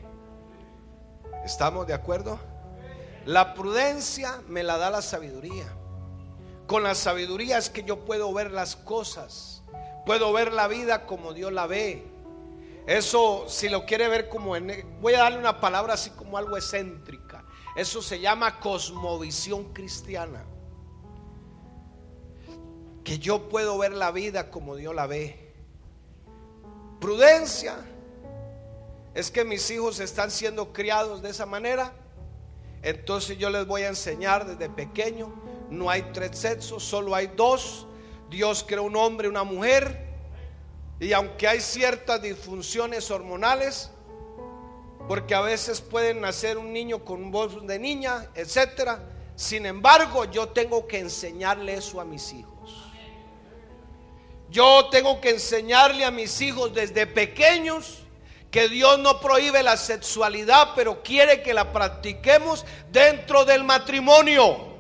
¿Estamos 1.45 1.87
de 1.87 1.95
acuerdo? 1.95 2.39
La 3.25 3.55
prudencia 3.55 4.41
me 4.49 4.63
la 4.63 4.79
da 4.79 4.91
la 4.91 5.03
sabiduría. 5.03 5.67
Con 6.67 6.83
la 6.83 6.95
sabiduría 6.95 7.59
es 7.59 7.71
que 7.71 7.83
yo 7.85 8.05
puedo 8.05 8.33
ver 8.33 8.51
las 8.51 8.77
cosas, 8.77 9.63
puedo 10.07 10.33
ver 10.33 10.53
la 10.53 10.69
vida 10.69 11.07
como 11.07 11.33
Dios 11.33 11.53
la 11.53 11.67
ve. 11.67 12.12
Eso, 12.87 13.47
si 13.49 13.69
lo 13.69 13.85
quiere 13.87 14.09
ver 14.09 14.29
como, 14.29 14.57
en, 14.57 14.99
voy 15.01 15.15
a 15.15 15.21
darle 15.21 15.39
una 15.39 15.61
palabra 15.61 15.95
así 15.95 16.11
como 16.11 16.37
algo 16.37 16.57
excéntrica. 16.57 17.45
Eso 17.77 18.03
se 18.03 18.21
llama 18.21 18.61
cosmovisión 18.61 19.73
cristiana. 19.73 20.45
Que 23.05 23.19
yo 23.19 23.49
puedo 23.49 23.79
ver 23.79 23.93
la 23.93 24.11
vida 24.11 24.51
como 24.51 24.77
Dios 24.77 24.95
la 24.95 25.07
ve. 25.07 25.53
Prudencia 27.01 27.77
es 29.15 29.31
que 29.31 29.45
mis 29.45 29.71
hijos 29.71 30.01
están 30.01 30.31
siendo 30.31 30.73
criados 30.73 31.23
de 31.23 31.31
esa 31.31 31.47
manera 31.47 31.93
entonces 32.83 33.39
yo 33.39 33.49
les 33.49 33.67
voy 33.67 33.83
a 33.83 33.89
enseñar 33.89 34.45
desde 34.45 34.69
pequeño, 34.69 35.33
no 35.71 35.89
hay 35.89 36.03
tres 36.13 36.37
sexos, 36.37 36.83
solo 36.83 37.15
hay 37.15 37.29
dos. 37.37 37.87
Dios 38.29 38.65
creó 38.67 38.83
un 38.83 38.97
hombre 38.97 39.29
y 39.29 39.31
una 39.31 39.45
mujer. 39.45 40.12
Y 41.03 41.13
aunque 41.15 41.49
hay 41.49 41.61
ciertas 41.61 42.23
disfunciones 42.23 43.11
hormonales, 43.11 43.91
porque 45.09 45.35
a 45.35 45.41
veces 45.41 45.81
pueden 45.81 46.21
nacer 46.21 46.59
un 46.59 46.73
niño 46.73 47.05
con 47.05 47.33
voz 47.33 47.67
de 47.67 47.77
niña, 47.81 48.31
etcétera. 48.37 49.03
Sin 49.35 49.67
embargo, 49.67 50.27
yo 50.27 50.51
tengo 50.51 50.87
que 50.87 51.01
enseñarle 51.01 51.75
eso 51.75 52.01
a 52.01 52.05
mis 52.05 52.33
hijos. 52.33 52.93
Yo 54.49 54.91
tengo 54.93 55.21
que 55.21 55.31
enseñarle 55.31 56.05
a 56.05 56.13
mis 56.13 56.41
hijos 56.41 56.73
desde 56.73 57.09
pequeños 57.09 58.05
que 58.53 58.69
Dios 58.69 59.01
no 59.01 59.19
prohíbe 59.19 59.65
la 59.65 59.77
sexualidad, 59.77 60.69
pero 60.77 61.03
quiere 61.03 61.43
que 61.43 61.53
la 61.53 61.73
practiquemos 61.73 62.65
dentro 62.93 63.45
del 63.45 63.65
matrimonio. 63.65 64.72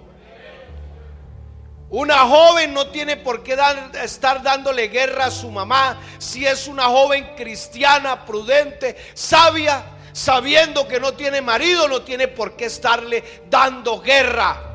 Una 1.93 2.21
joven 2.21 2.73
no 2.73 2.87
tiene 2.87 3.19
por 3.19 3.43
qué 3.43 3.55
estar 4.03 4.43
dándole 4.43 4.89
guerra 4.89 5.27
a 5.27 5.31
su 5.31 5.51
mamá 5.51 6.01
si 6.17 6.47
es 6.47 6.67
una 6.67 6.85
joven 6.85 7.35
cristiana, 7.37 8.25
prudente, 8.25 8.97
sabia, 9.13 9.85
sabiendo 10.13 10.89
que 10.89 10.99
no 10.99 11.13
tiene 11.13 11.43
marido, 11.43 11.89
no 11.89 12.01
tiene 12.01 12.29
por 12.29 12.57
qué 12.57 12.65
estarle 12.65 13.43
dando 13.51 14.01
guerra. 14.01 14.71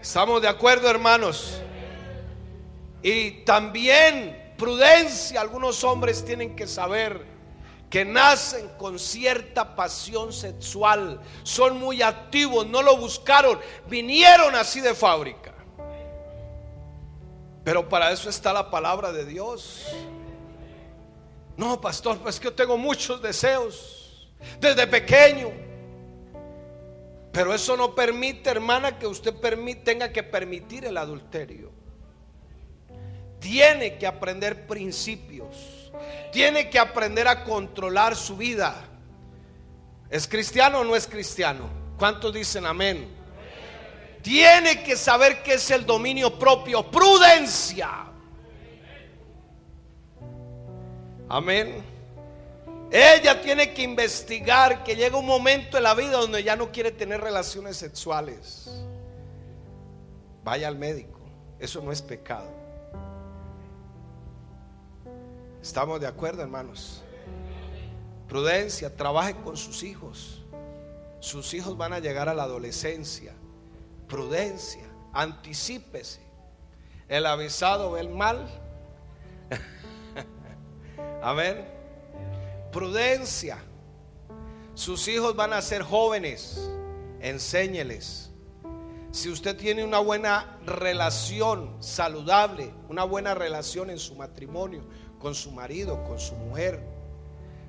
¿Estamos 0.00 0.40
de 0.40 0.46
acuerdo, 0.46 0.88
hermanos? 0.88 1.60
Y 3.02 3.42
también 3.42 4.54
prudencia. 4.56 5.40
Algunos 5.40 5.82
hombres 5.82 6.24
tienen 6.24 6.54
que 6.54 6.68
saber 6.68 7.33
que 7.94 8.04
nacen 8.04 8.70
con 8.76 8.98
cierta 8.98 9.76
pasión 9.76 10.32
sexual, 10.32 11.20
son 11.44 11.78
muy 11.78 12.02
activos, 12.02 12.66
no 12.66 12.82
lo 12.82 12.96
buscaron, 12.96 13.56
vinieron 13.86 14.56
así 14.56 14.80
de 14.80 14.94
fábrica. 14.94 15.54
Pero 17.62 17.88
para 17.88 18.10
eso 18.10 18.28
está 18.28 18.52
la 18.52 18.68
palabra 18.68 19.12
de 19.12 19.24
Dios. 19.24 19.86
No, 21.56 21.80
pastor, 21.80 22.18
pues 22.18 22.40
que 22.40 22.46
yo 22.46 22.52
tengo 22.52 22.76
muchos 22.76 23.22
deseos 23.22 24.28
desde 24.58 24.88
pequeño. 24.88 25.52
Pero 27.30 27.54
eso 27.54 27.76
no 27.76 27.94
permite, 27.94 28.50
hermana, 28.50 28.98
que 28.98 29.06
usted 29.06 29.36
tenga 29.84 30.12
que 30.12 30.24
permitir 30.24 30.84
el 30.84 30.96
adulterio 30.96 31.70
tiene 33.44 33.98
que 33.98 34.06
aprender 34.06 34.66
principios, 34.66 35.83
tiene 36.32 36.68
que 36.70 36.78
aprender 36.78 37.28
a 37.28 37.44
controlar 37.44 38.16
su 38.16 38.36
vida. 38.36 38.74
¿Es 40.10 40.28
cristiano 40.28 40.80
o 40.80 40.84
no 40.84 40.94
es 40.96 41.06
cristiano? 41.06 41.68
¿Cuántos 41.98 42.32
dicen 42.32 42.66
amén? 42.66 43.08
Tiene 44.22 44.82
que 44.82 44.96
saber 44.96 45.42
qué 45.42 45.54
es 45.54 45.70
el 45.70 45.84
dominio 45.84 46.38
propio, 46.38 46.90
prudencia. 46.90 48.06
Amén. 51.28 51.84
Ella 52.90 53.40
tiene 53.40 53.74
que 53.74 53.82
investigar 53.82 54.84
que 54.84 54.94
llega 54.94 55.16
un 55.16 55.26
momento 55.26 55.76
en 55.76 55.82
la 55.82 55.94
vida 55.94 56.12
donde 56.12 56.42
ya 56.42 56.54
no 56.54 56.70
quiere 56.70 56.92
tener 56.92 57.20
relaciones 57.20 57.76
sexuales. 57.76 58.70
Vaya 60.44 60.68
al 60.68 60.76
médico, 60.76 61.18
eso 61.58 61.82
no 61.82 61.90
es 61.90 62.00
pecado. 62.02 62.63
¿Estamos 65.64 65.98
de 65.98 66.06
acuerdo, 66.06 66.42
hermanos? 66.42 67.02
Prudencia, 68.28 68.94
trabaje 68.94 69.34
con 69.36 69.56
sus 69.56 69.82
hijos. 69.82 70.42
Sus 71.20 71.54
hijos 71.54 71.78
van 71.78 71.94
a 71.94 72.00
llegar 72.00 72.28
a 72.28 72.34
la 72.34 72.42
adolescencia. 72.42 73.32
Prudencia, 74.06 74.84
anticípese. 75.14 76.20
El 77.08 77.24
avisado 77.24 77.92
ve 77.92 78.00
el 78.00 78.10
mal. 78.10 78.46
Amén. 81.22 81.66
Prudencia. 82.70 83.56
Sus 84.74 85.08
hijos 85.08 85.34
van 85.34 85.54
a 85.54 85.62
ser 85.62 85.82
jóvenes. 85.82 86.70
Enséñeles. 87.20 88.30
Si 89.12 89.30
usted 89.30 89.56
tiene 89.56 89.82
una 89.82 90.00
buena 90.00 90.58
relación 90.66 91.80
saludable, 91.80 92.74
una 92.90 93.04
buena 93.04 93.32
relación 93.32 93.88
en 93.88 93.98
su 93.98 94.14
matrimonio, 94.16 94.82
con 95.24 95.34
su 95.34 95.52
marido, 95.52 96.04
con 96.04 96.20
su 96.20 96.34
mujer. 96.34 96.82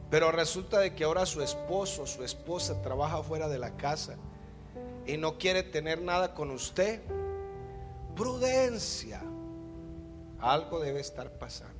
Pero 0.09 0.29
resulta 0.29 0.77
de 0.77 0.93
que 0.93 1.05
ahora 1.05 1.25
su 1.25 1.41
esposo, 1.41 2.05
su 2.05 2.21
esposa 2.25 2.81
trabaja 2.81 3.23
fuera 3.23 3.47
de 3.47 3.57
la 3.57 3.77
casa 3.77 4.17
y 5.07 5.15
no 5.15 5.37
quiere 5.37 5.63
tener 5.63 6.01
nada 6.01 6.33
con 6.33 6.51
usted. 6.51 7.01
Prudencia. 8.13 9.21
Algo 10.37 10.81
debe 10.81 10.99
estar 10.99 11.31
pasando. 11.31 11.73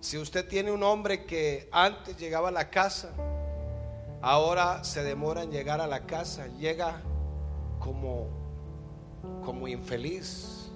Si 0.00 0.18
usted 0.18 0.48
tiene 0.48 0.72
un 0.72 0.82
hombre 0.82 1.24
que 1.24 1.68
antes 1.70 2.16
llegaba 2.16 2.48
a 2.48 2.52
la 2.52 2.68
casa, 2.68 3.10
ahora 4.22 4.82
se 4.82 5.04
demora 5.04 5.44
en 5.44 5.52
llegar 5.52 5.80
a 5.80 5.86
la 5.86 6.00
casa, 6.00 6.48
llega 6.58 7.00
como 7.78 8.26
como 9.44 9.68
infeliz, 9.68 10.68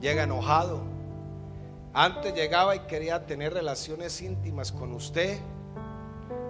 llega 0.00 0.22
enojado, 0.22 0.93
antes 1.94 2.34
llegaba 2.34 2.74
y 2.74 2.80
quería 2.80 3.24
tener 3.24 3.54
relaciones 3.54 4.20
íntimas 4.20 4.72
con 4.72 4.92
usted. 4.92 5.38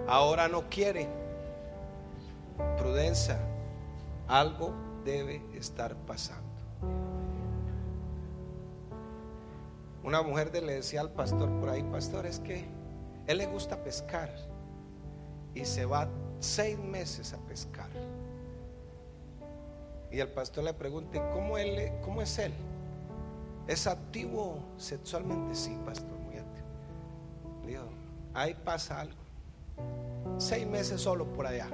Ahora 0.07 0.47
no 0.47 0.67
quiere. 0.69 1.07
Prudencia. 2.77 3.39
Algo 4.27 4.73
debe 5.05 5.45
estar 5.53 5.95
pasando. 5.95 6.43
Una 10.03 10.23
mujer 10.23 10.51
le 10.63 10.73
decía 10.73 11.01
al 11.01 11.11
pastor 11.11 11.49
por 11.59 11.69
ahí, 11.69 11.83
pastor, 11.83 12.25
es 12.25 12.39
que 12.39 12.65
él 13.27 13.37
le 13.37 13.45
gusta 13.45 13.83
pescar 13.83 14.29
y 15.53 15.65
se 15.65 15.85
va 15.85 16.07
seis 16.39 16.77
meses 16.77 17.33
a 17.33 17.37
pescar. 17.37 17.89
Y 20.11 20.19
el 20.19 20.27
pastor 20.27 20.63
le 20.63 20.73
pregunta, 20.73 21.31
¿cómo, 21.31 21.57
él, 21.57 21.91
cómo 22.03 22.21
es 22.21 22.37
él? 22.39 22.53
¿Es 23.67 23.87
activo 23.87 24.59
sexualmente? 24.77 25.55
Sí, 25.55 25.77
pastor, 25.85 26.17
muy 26.19 26.37
activo. 26.37 26.67
Dios, 27.65 27.85
ahí 28.33 28.53
pasa 28.53 29.01
algo. 29.01 29.15
Seis 30.37 30.67
meses 30.67 31.01
solo 31.01 31.25
por 31.25 31.47
allá. 31.47 31.67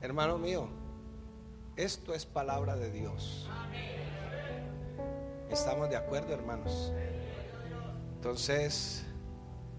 Hermano 0.00 0.38
mío, 0.38 0.68
esto 1.76 2.12
es 2.12 2.26
palabra 2.26 2.76
de 2.76 2.90
Dios. 2.90 3.48
¿Estamos 5.50 5.88
de 5.88 5.96
acuerdo, 5.96 6.32
hermanos? 6.32 6.92
Entonces, 8.16 9.04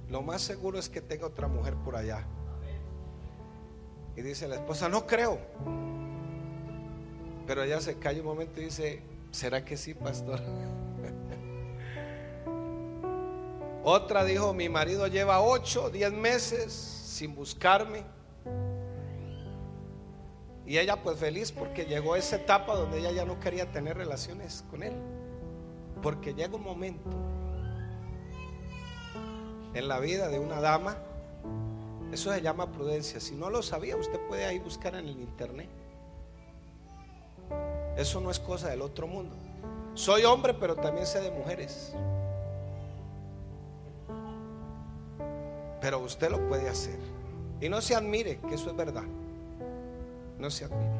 lo 0.09 0.21
más 0.21 0.41
seguro 0.41 0.79
es 0.79 0.87
que 0.87 1.01
tenga 1.01 1.27
otra 1.27 1.47
mujer 1.47 1.75
por 1.75 1.97
allá. 1.97 2.25
Y 4.15 4.21
dice 4.21 4.47
la 4.47 4.55
esposa, 4.55 4.87
no 4.87 5.05
creo. 5.05 5.39
Pero 7.47 7.63
ella 7.63 7.79
se 7.79 7.97
calla 7.97 8.19
un 8.19 8.25
momento 8.25 8.61
y 8.61 8.65
dice, 8.65 9.01
¿será 9.31 9.63
que 9.63 9.77
sí, 9.77 9.93
pastor? 9.93 10.41
Otra 13.83 14.25
dijo, 14.25 14.53
mi 14.53 14.67
marido 14.67 15.07
lleva 15.07 15.41
8, 15.41 15.89
10 15.91 16.11
meses 16.11 16.73
sin 16.73 17.33
buscarme. 17.33 18.03
Y 20.65 20.77
ella 20.77 21.01
pues 21.01 21.17
feliz 21.17 21.53
porque 21.53 21.85
llegó 21.85 22.15
a 22.15 22.17
esa 22.17 22.35
etapa 22.35 22.75
donde 22.75 22.99
ella 22.99 23.11
ya 23.11 23.23
no 23.23 23.39
quería 23.39 23.71
tener 23.71 23.95
relaciones 23.95 24.65
con 24.69 24.83
él. 24.83 24.93
Porque 26.01 26.33
llega 26.33 26.57
un 26.57 26.63
momento 26.63 27.09
en 29.73 29.87
la 29.87 29.99
vida 29.99 30.27
de 30.27 30.39
una 30.39 30.59
dama, 30.59 30.97
eso 32.11 32.33
se 32.33 32.41
llama 32.41 32.73
prudencia. 32.73 33.21
Si 33.21 33.35
no 33.35 33.49
lo 33.49 33.63
sabía, 33.63 33.95
usted 33.95 34.19
puede 34.27 34.43
ahí 34.43 34.59
buscar 34.59 34.95
en 34.95 35.07
el 35.07 35.19
internet. 35.21 35.69
Eso 37.97 38.21
no 38.21 38.29
es 38.29 38.39
cosa 38.39 38.69
del 38.69 38.81
otro 38.81 39.07
mundo. 39.07 39.35
Soy 39.95 40.23
hombre, 40.23 40.53
pero 40.53 40.75
también 40.75 41.07
sé 41.07 41.19
de 41.19 41.31
mujeres. 41.31 41.93
Pero 45.81 45.99
usted 45.99 46.29
lo 46.29 46.47
puede 46.47 46.69
hacer. 46.69 46.99
Y 47.59 47.69
no 47.69 47.81
se 47.81 47.95
admire 47.95 48.39
que 48.47 48.53
eso 48.53 48.69
es 48.69 48.75
verdad. 48.75 49.03
No 50.37 50.51
se 50.51 50.65
admire. 50.65 50.91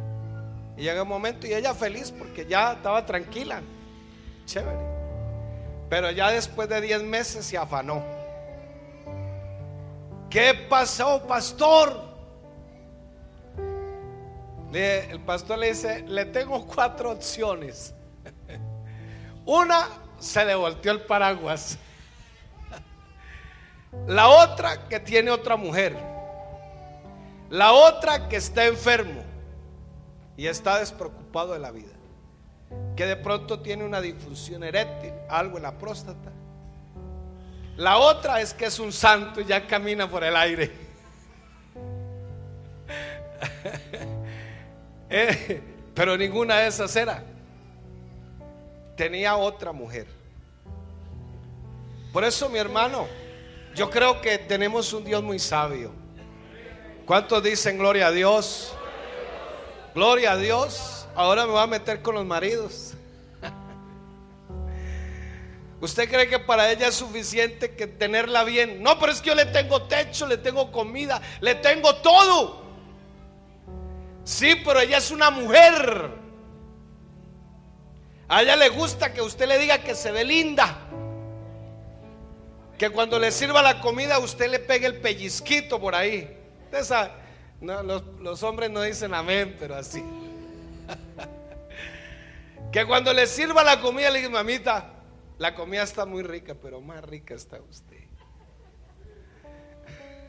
Y 0.77 0.81
llega 0.81 1.03
un 1.03 1.09
momento 1.09 1.45
y 1.45 1.53
ella 1.53 1.75
feliz 1.75 2.11
porque 2.11 2.47
ya 2.47 2.73
estaba 2.73 3.05
tranquila. 3.05 3.61
Chévere. 4.45 4.79
Pero 5.89 6.09
ya 6.11 6.31
después 6.31 6.67
de 6.67 6.81
10 6.81 7.03
meses 7.03 7.45
se 7.45 7.57
afanó. 7.57 8.03
¿Qué 10.29 10.53
pasó, 10.67 11.21
pastor? 11.27 12.06
El 14.73 15.19
pastor 15.21 15.59
le 15.59 15.69
dice, 15.69 16.03
le 16.07 16.25
tengo 16.25 16.65
cuatro 16.65 17.11
opciones. 17.11 17.93
Una, 19.45 19.87
se 20.19 20.43
le 20.45 20.55
volteó 20.55 20.91
el 20.91 21.01
paraguas. 21.01 21.77
La 24.07 24.27
otra, 24.27 24.87
que 24.87 24.99
tiene 24.99 25.31
otra 25.31 25.55
mujer. 25.55 25.95
La 27.49 27.71
otra, 27.71 28.27
que 28.27 28.35
está 28.35 28.65
enfermo 28.65 29.23
y 30.35 30.47
está 30.47 30.79
despreocupado 30.79 31.53
de 31.53 31.59
la 31.59 31.71
vida. 31.71 31.93
Que 32.95 33.05
de 33.05 33.15
pronto 33.15 33.61
tiene 33.61 33.85
una 33.85 34.01
disfunción 34.01 34.63
eréctil, 34.63 35.13
algo 35.29 35.57
en 35.57 35.63
la 35.63 35.77
próstata. 35.77 36.31
La 37.77 37.97
otra 37.97 38.41
es 38.41 38.53
que 38.53 38.65
es 38.65 38.79
un 38.79 38.91
santo 38.91 39.39
y 39.39 39.45
ya 39.45 39.65
camina 39.65 40.09
por 40.09 40.23
el 40.23 40.35
aire. 40.35 40.71
Eh, 45.09 45.61
pero 45.95 46.17
ninguna 46.17 46.59
de 46.59 46.67
esas 46.67 46.95
era. 46.95 47.23
Tenía 48.95 49.35
otra 49.35 49.71
mujer. 49.71 50.07
Por 52.11 52.23
eso, 52.23 52.49
mi 52.49 52.57
hermano, 52.57 53.07
yo 53.75 53.89
creo 53.89 54.21
que 54.21 54.39
tenemos 54.39 54.91
un 54.93 55.05
Dios 55.05 55.21
muy 55.21 55.37
sabio. 55.37 55.91
¿Cuántos 57.05 57.43
dicen 57.43 57.77
gloria 57.77 58.07
a 58.07 58.11
Dios? 58.11 58.73
Gloria 59.93 60.31
a 60.31 60.37
Dios. 60.37 61.07
Ahora 61.15 61.45
me 61.45 61.51
voy 61.51 61.61
a 61.61 61.67
meter 61.67 62.01
con 62.01 62.15
los 62.15 62.25
maridos. 62.25 62.93
¿Usted 65.79 66.09
cree 66.09 66.27
que 66.27 66.39
para 66.39 66.71
ella 66.71 66.87
es 66.87 66.95
suficiente 66.95 67.75
que 67.75 67.87
tenerla 67.87 68.43
bien? 68.43 68.81
No, 68.81 68.99
pero 68.99 69.11
es 69.11 69.21
que 69.21 69.29
yo 69.29 69.35
le 69.35 69.45
tengo 69.45 69.83
techo, 69.83 70.27
le 70.27 70.37
tengo 70.37 70.71
comida, 70.71 71.21
le 71.39 71.55
tengo 71.55 71.95
todo. 71.97 72.66
Sí, 74.27 74.61
pero 74.65 74.81
ella 74.81 74.97
es 74.97 75.09
una 75.09 75.31
mujer. 75.31 76.11
A 78.27 78.41
ella 78.41 78.57
le 78.57 78.67
gusta 78.67 79.13
que 79.13 79.21
usted 79.21 79.47
le 79.47 79.57
diga 79.57 79.81
que 79.81 79.95
se 79.95 80.11
ve 80.11 80.25
linda. 80.25 80.79
Que 82.77 82.89
cuando 82.89 83.19
le 83.19 83.31
sirva 83.31 83.61
la 83.61 83.79
comida 83.79 84.19
usted 84.19 84.51
le 84.51 84.59
pegue 84.59 84.85
el 84.85 84.99
pellizquito 84.99 85.79
por 85.79 85.95
ahí. 85.95 86.37
los, 87.61 88.03
los 88.19 88.43
hombres 88.43 88.69
no 88.69 88.81
dicen 88.81 89.13
amén, 89.13 89.55
pero 89.57 89.75
así. 89.75 90.03
que 92.73 92.85
cuando 92.85 93.13
le 93.13 93.27
sirva 93.27 93.63
la 93.63 93.79
comida 93.79 94.09
le 94.09 94.19
diga, 94.19 94.29
mamita, 94.29 94.91
la 95.37 95.55
comida 95.55 95.83
está 95.83 96.05
muy 96.05 96.23
rica, 96.23 96.53
pero 96.61 96.81
más 96.81 97.01
rica 97.01 97.33
está 97.33 97.61
usted. 97.61 97.95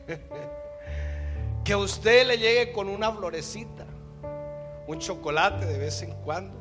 que 1.69 1.75
usted 1.75 2.25
le 2.25 2.39
llegue 2.39 2.71
con 2.71 2.89
una 2.89 3.11
florecita 3.11 3.85
un 4.87 4.97
chocolate 4.97 5.67
de 5.67 5.77
vez 5.77 6.01
en 6.01 6.15
cuando, 6.23 6.59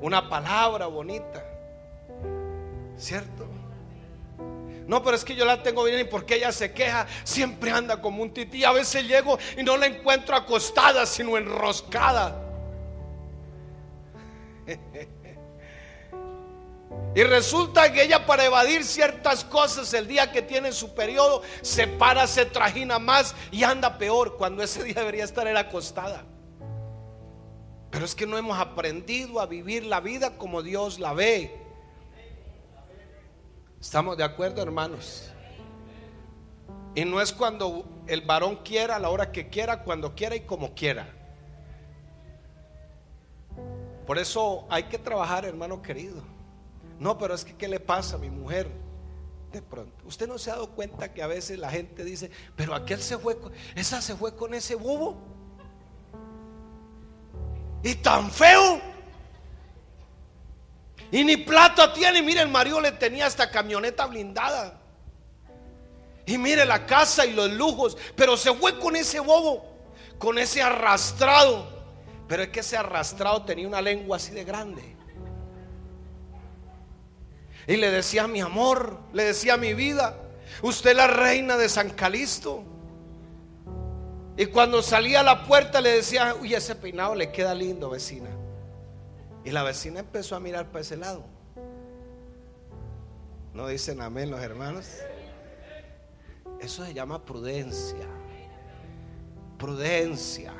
una 0.00 0.30
palabra 0.30 0.86
bonita, 0.86 1.44
¿cierto? 2.96 3.46
No, 4.86 5.02
pero 5.02 5.14
es 5.14 5.26
que 5.26 5.34
yo 5.34 5.44
la 5.44 5.62
tengo 5.62 5.84
bien 5.84 6.00
y 6.00 6.04
porque 6.04 6.36
ella 6.36 6.52
se 6.52 6.72
queja, 6.72 7.06
siempre 7.22 7.70
anda 7.70 8.00
como 8.00 8.22
un 8.22 8.32
tití. 8.32 8.64
A 8.64 8.72
veces 8.72 9.06
llego 9.06 9.38
y 9.58 9.62
no 9.62 9.76
la 9.76 9.84
encuentro 9.84 10.34
acostada, 10.34 11.04
sino 11.04 11.36
enroscada. 11.36 12.34
Y 17.14 17.22
resulta 17.22 17.92
que 17.92 18.02
ella 18.02 18.26
para 18.26 18.44
evadir 18.44 18.84
ciertas 18.84 19.42
cosas 19.44 19.92
el 19.94 20.06
día 20.06 20.30
que 20.30 20.42
tiene 20.42 20.72
su 20.72 20.94
periodo 20.94 21.42
se 21.62 21.86
para, 21.86 22.26
se 22.26 22.44
trajina 22.44 22.98
más 22.98 23.34
y 23.50 23.64
anda 23.64 23.98
peor 23.98 24.36
cuando 24.36 24.62
ese 24.62 24.84
día 24.84 24.94
debería 24.94 25.24
estar 25.24 25.48
acostada. 25.56 26.24
Pero 27.90 28.04
es 28.04 28.14
que 28.14 28.26
no 28.26 28.36
hemos 28.36 28.58
aprendido 28.58 29.40
a 29.40 29.46
vivir 29.46 29.86
la 29.86 30.00
vida 30.00 30.36
como 30.36 30.62
Dios 30.62 30.98
la 30.98 31.14
ve. 31.14 31.58
¿Estamos 33.80 34.16
de 34.16 34.24
acuerdo, 34.24 34.62
hermanos? 34.62 35.30
Y 36.94 37.04
no 37.04 37.20
es 37.20 37.32
cuando 37.32 37.84
el 38.06 38.22
varón 38.22 38.56
quiera, 38.56 38.96
a 38.96 38.98
la 38.98 39.08
hora 39.08 39.32
que 39.32 39.48
quiera, 39.48 39.82
cuando 39.84 40.14
quiera 40.14 40.36
y 40.36 40.40
como 40.40 40.74
quiera. 40.74 41.14
Por 44.06 44.18
eso 44.18 44.66
hay 44.68 44.84
que 44.84 44.98
trabajar, 44.98 45.44
hermano 45.44 45.80
querido. 45.80 46.22
No, 46.98 47.16
pero 47.18 47.34
es 47.34 47.44
que 47.44 47.54
¿qué 47.56 47.68
le 47.68 47.80
pasa 47.80 48.16
a 48.16 48.18
mi 48.18 48.30
mujer? 48.30 48.70
De 49.52 49.62
pronto, 49.62 50.04
usted 50.04 50.28
no 50.28 50.38
se 50.38 50.50
ha 50.50 50.54
dado 50.54 50.70
cuenta 50.70 51.12
que 51.12 51.22
a 51.22 51.26
veces 51.26 51.58
la 51.58 51.70
gente 51.70 52.04
dice, 52.04 52.30
pero 52.54 52.74
aquel 52.74 53.00
se 53.00 53.16
fue, 53.16 53.38
esa 53.74 54.02
se 54.02 54.14
fue 54.14 54.36
con 54.36 54.52
ese 54.52 54.74
bobo. 54.74 55.16
Y 57.82 57.94
tan 57.94 58.30
feo. 58.30 58.80
Y 61.10 61.24
ni 61.24 61.36
plata 61.36 61.92
tiene. 61.92 62.22
Mire, 62.22 62.42
el 62.42 62.48
marido 62.48 62.80
le 62.80 62.92
tenía 62.92 63.26
esta 63.26 63.50
camioneta 63.50 64.06
blindada. 64.06 64.80
Y 66.26 66.36
mire 66.36 66.66
la 66.66 66.84
casa 66.84 67.24
y 67.24 67.32
los 67.32 67.50
lujos. 67.52 67.96
Pero 68.16 68.36
se 68.36 68.52
fue 68.52 68.78
con 68.78 68.96
ese 68.96 69.20
bobo. 69.20 69.64
Con 70.18 70.38
ese 70.38 70.60
arrastrado. 70.60 71.66
Pero 72.26 72.42
es 72.42 72.48
que 72.50 72.60
ese 72.60 72.76
arrastrado 72.76 73.44
tenía 73.44 73.66
una 73.66 73.80
lengua 73.80 74.16
así 74.16 74.32
de 74.32 74.44
grande. 74.44 74.97
Y 77.68 77.76
le 77.76 77.90
decía 77.90 78.26
mi 78.26 78.40
amor, 78.40 78.98
le 79.12 79.24
decía 79.24 79.58
mi 79.58 79.74
vida. 79.74 80.16
Usted 80.62 80.90
es 80.90 80.96
la 80.96 81.06
reina 81.06 81.58
de 81.58 81.68
San 81.68 81.90
Calisto. 81.90 82.64
Y 84.38 84.46
cuando 84.46 84.80
salía 84.80 85.20
a 85.20 85.22
la 85.22 85.46
puerta 85.46 85.82
le 85.82 85.90
decía, 85.90 86.34
uy, 86.40 86.54
ese 86.54 86.74
peinado 86.74 87.14
le 87.14 87.30
queda 87.30 87.54
lindo, 87.54 87.90
vecina. 87.90 88.30
Y 89.44 89.50
la 89.50 89.62
vecina 89.62 90.00
empezó 90.00 90.34
a 90.34 90.40
mirar 90.40 90.68
para 90.68 90.80
ese 90.80 90.96
lado. 90.96 91.24
¿No 93.52 93.68
dicen 93.68 94.00
amén 94.00 94.30
los 94.30 94.40
hermanos? 94.40 94.86
Eso 96.60 96.86
se 96.86 96.94
llama 96.94 97.22
prudencia. 97.22 98.06
Prudencia. 99.58 100.54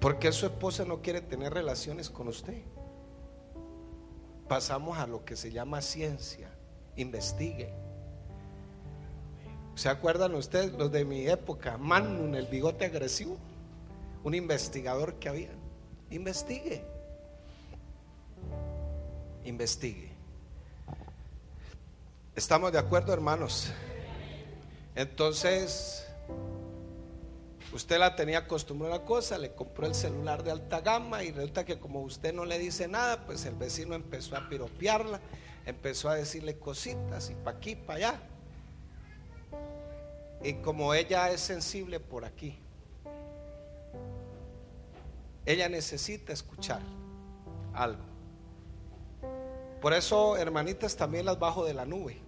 Porque 0.00 0.32
su 0.32 0.44
esposa 0.44 0.84
no 0.84 1.00
quiere 1.00 1.22
tener 1.22 1.54
relaciones 1.54 2.10
con 2.10 2.28
usted. 2.28 2.62
Pasamos 4.48 4.98
a 4.98 5.06
lo 5.06 5.24
que 5.24 5.36
se 5.36 5.50
llama 5.50 5.80
ciencia. 5.80 6.50
Investigue. 6.96 7.72
¿Se 9.74 9.88
acuerdan 9.88 10.34
ustedes 10.34 10.72
los 10.72 10.92
de 10.92 11.04
mi 11.04 11.26
época? 11.26 11.76
Mannun, 11.78 12.34
el 12.34 12.46
bigote 12.46 12.84
agresivo. 12.84 13.36
Un 14.22 14.34
investigador 14.34 15.14
que 15.14 15.28
había. 15.28 15.50
Investigue. 16.10 16.84
Investigue. 19.44 20.10
¿Estamos 22.36 22.72
de 22.72 22.78
acuerdo, 22.78 23.12
hermanos? 23.12 23.70
Entonces, 24.94 26.03
usted 27.74 27.98
la 27.98 28.14
tenía 28.14 28.38
acostumbrada 28.38 28.94
a 28.94 28.98
una 28.98 29.06
cosa, 29.06 29.36
le 29.36 29.52
compró 29.52 29.86
el 29.86 29.94
celular 29.94 30.44
de 30.44 30.52
alta 30.52 30.80
gama 30.80 31.24
y 31.24 31.32
resulta 31.32 31.64
que 31.64 31.78
como 31.78 32.02
usted 32.02 32.32
no 32.32 32.44
le 32.44 32.58
dice 32.58 32.86
nada, 32.86 33.26
pues 33.26 33.44
el 33.46 33.56
vecino 33.56 33.94
empezó 33.94 34.36
a 34.36 34.48
piropearla, 34.48 35.20
empezó 35.66 36.08
a 36.08 36.14
decirle 36.14 36.56
cositas 36.58 37.30
y 37.30 37.34
pa' 37.34 37.50
aquí, 37.50 37.74
para 37.74 37.96
allá. 37.96 38.20
Y 40.42 40.54
como 40.54 40.94
ella 40.94 41.30
es 41.30 41.40
sensible 41.40 41.98
por 41.98 42.24
aquí, 42.24 42.58
ella 45.46 45.68
necesita 45.68 46.32
escuchar 46.32 46.80
algo. 47.72 48.04
Por 49.80 49.92
eso, 49.92 50.36
hermanitas, 50.36 50.96
también 50.96 51.26
las 51.26 51.38
bajo 51.38 51.64
de 51.64 51.74
la 51.74 51.84
nube. 51.84 52.18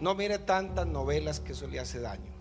No 0.00 0.14
mire 0.14 0.38
tantas 0.38 0.86
novelas 0.86 1.40
que 1.40 1.52
eso 1.52 1.66
le 1.66 1.80
hace 1.80 2.00
daño. 2.00 2.39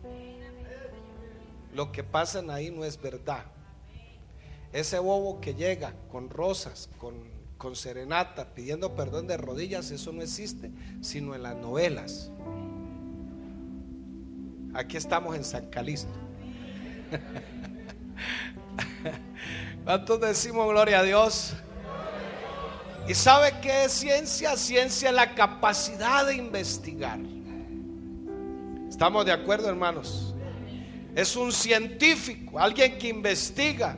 Lo 1.73 1.91
que 1.91 2.03
pasan 2.03 2.49
ahí 2.49 2.71
no 2.71 2.83
es 2.83 3.01
verdad. 3.01 3.45
Ese 4.73 4.99
bobo 4.99 5.41
que 5.41 5.55
llega 5.55 5.93
con 6.11 6.29
rosas, 6.29 6.89
con, 6.97 7.15
con 7.57 7.75
serenata, 7.75 8.53
pidiendo 8.53 8.95
perdón 8.95 9.27
de 9.27 9.37
rodillas, 9.37 9.91
eso 9.91 10.11
no 10.11 10.21
existe, 10.21 10.71
sino 11.01 11.35
en 11.35 11.43
las 11.43 11.55
novelas. 11.55 12.31
Aquí 14.73 14.97
estamos 14.97 15.35
en 15.35 15.43
San 15.43 15.69
Calisto. 15.69 16.13
¿Cuántos 19.83 20.21
decimos 20.21 20.69
gloria 20.69 20.99
a 20.99 21.03
Dios? 21.03 21.53
¿Y 23.07 23.15
sabe 23.15 23.55
qué 23.61 23.85
es 23.85 23.93
ciencia? 23.93 24.55
Ciencia 24.55 25.09
es 25.09 25.15
la 25.15 25.33
capacidad 25.33 26.27
de 26.27 26.35
investigar. 26.35 27.19
¿Estamos 28.87 29.25
de 29.25 29.31
acuerdo, 29.31 29.67
hermanos? 29.67 30.35
Es 31.15 31.35
un 31.35 31.51
científico, 31.51 32.59
alguien 32.59 32.97
que 32.97 33.09
investiga. 33.09 33.97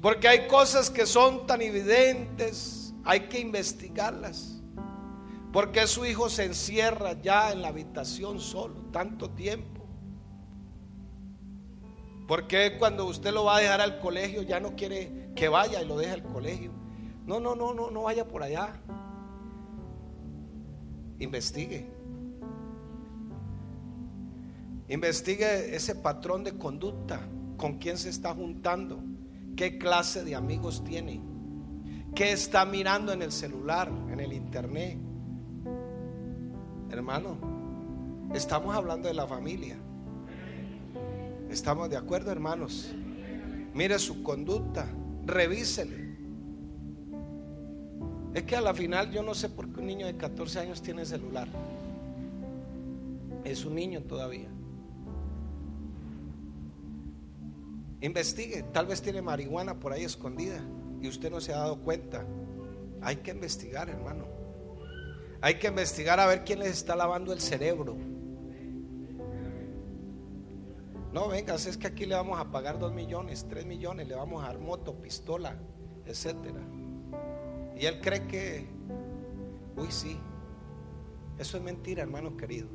Porque 0.00 0.28
hay 0.28 0.48
cosas 0.48 0.90
que 0.90 1.06
son 1.06 1.46
tan 1.46 1.62
evidentes, 1.62 2.92
hay 3.04 3.20
que 3.28 3.38
investigarlas. 3.38 4.60
Porque 5.52 5.86
su 5.86 6.04
hijo 6.06 6.30
se 6.30 6.44
encierra 6.44 7.20
ya 7.20 7.52
en 7.52 7.62
la 7.62 7.68
habitación 7.68 8.40
solo 8.40 8.74
tanto 8.90 9.30
tiempo? 9.30 9.86
Porque 12.26 12.78
cuando 12.78 13.04
usted 13.06 13.32
lo 13.32 13.44
va 13.44 13.56
a 13.56 13.60
dejar 13.60 13.80
al 13.80 13.98
colegio 14.00 14.42
ya 14.42 14.60
no 14.60 14.74
quiere 14.74 15.30
que 15.36 15.48
vaya 15.48 15.82
y 15.82 15.86
lo 15.86 15.98
deje 15.98 16.12
al 16.12 16.22
colegio? 16.22 16.72
No, 17.26 17.38
no, 17.40 17.54
no, 17.54 17.74
no, 17.74 17.90
no 17.90 18.02
vaya 18.02 18.26
por 18.26 18.42
allá. 18.42 18.80
Investigue. 21.18 21.86
Investigue 24.88 25.74
ese 25.74 25.94
patrón 25.94 26.44
de 26.44 26.52
conducta, 26.52 27.20
con 27.56 27.78
quién 27.78 27.96
se 27.96 28.10
está 28.10 28.34
juntando, 28.34 29.02
qué 29.56 29.78
clase 29.78 30.24
de 30.24 30.34
amigos 30.34 30.82
tiene, 30.84 31.20
qué 32.14 32.32
está 32.32 32.64
mirando 32.64 33.12
en 33.12 33.22
el 33.22 33.32
celular, 33.32 33.90
en 34.10 34.20
el 34.20 34.32
internet. 34.32 34.98
Hermano, 36.90 38.30
estamos 38.34 38.74
hablando 38.74 39.08
de 39.08 39.14
la 39.14 39.26
familia. 39.26 39.76
¿Estamos 41.50 41.88
de 41.88 41.96
acuerdo, 41.96 42.32
hermanos? 42.32 42.92
Mire 43.74 43.98
su 43.98 44.22
conducta, 44.22 44.86
revísele. 45.24 46.12
Es 48.34 48.42
que 48.44 48.56
a 48.56 48.60
la 48.60 48.74
final 48.74 49.10
yo 49.10 49.22
no 49.22 49.34
sé 49.34 49.48
por 49.48 49.68
qué 49.72 49.80
un 49.80 49.86
niño 49.86 50.06
de 50.06 50.16
14 50.16 50.60
años 50.60 50.82
tiene 50.82 51.04
celular. 51.04 51.48
Es 53.44 53.64
un 53.64 53.74
niño 53.74 54.02
todavía. 54.02 54.48
Investigue, 58.02 58.64
tal 58.72 58.86
vez 58.86 59.00
tiene 59.00 59.22
marihuana 59.22 59.78
por 59.78 59.92
ahí 59.92 60.02
escondida 60.02 60.60
y 61.00 61.08
usted 61.08 61.30
no 61.30 61.40
se 61.40 61.52
ha 61.52 61.58
dado 61.58 61.80
cuenta. 61.80 62.26
Hay 63.00 63.16
que 63.16 63.30
investigar, 63.30 63.88
hermano. 63.88 64.26
Hay 65.40 65.54
que 65.60 65.68
investigar 65.68 66.18
a 66.18 66.26
ver 66.26 66.44
quién 66.44 66.58
les 66.58 66.70
está 66.70 66.96
lavando 66.96 67.32
el 67.32 67.40
cerebro. 67.40 67.96
No, 71.12 71.28
venga, 71.28 71.54
es 71.54 71.76
que 71.76 71.86
aquí 71.86 72.06
le 72.06 72.14
vamos 72.14 72.40
a 72.40 72.50
pagar 72.50 72.78
dos 72.78 72.92
millones, 72.92 73.46
tres 73.48 73.66
millones, 73.66 74.08
le 74.08 74.16
vamos 74.16 74.42
a 74.42 74.48
dar 74.48 74.58
moto, 74.58 74.94
pistola, 75.00 75.56
etcétera. 76.06 76.60
Y 77.78 77.86
él 77.86 78.00
cree 78.00 78.26
que, 78.26 78.66
uy, 79.76 79.90
sí, 79.90 80.18
eso 81.38 81.56
es 81.56 81.62
mentira, 81.62 82.02
hermano 82.02 82.36
querido. 82.36 82.68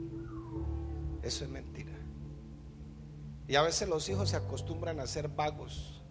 Eso 1.21 1.43
es 1.45 1.49
mentira. 1.49 1.96
Y 3.47 3.55
a 3.55 3.61
veces 3.61 3.87
los 3.87 4.09
hijos 4.09 4.29
se 4.29 4.35
acostumbran 4.35 4.99
a 4.99 5.07
ser 5.07 5.29
vagos, 5.29 6.01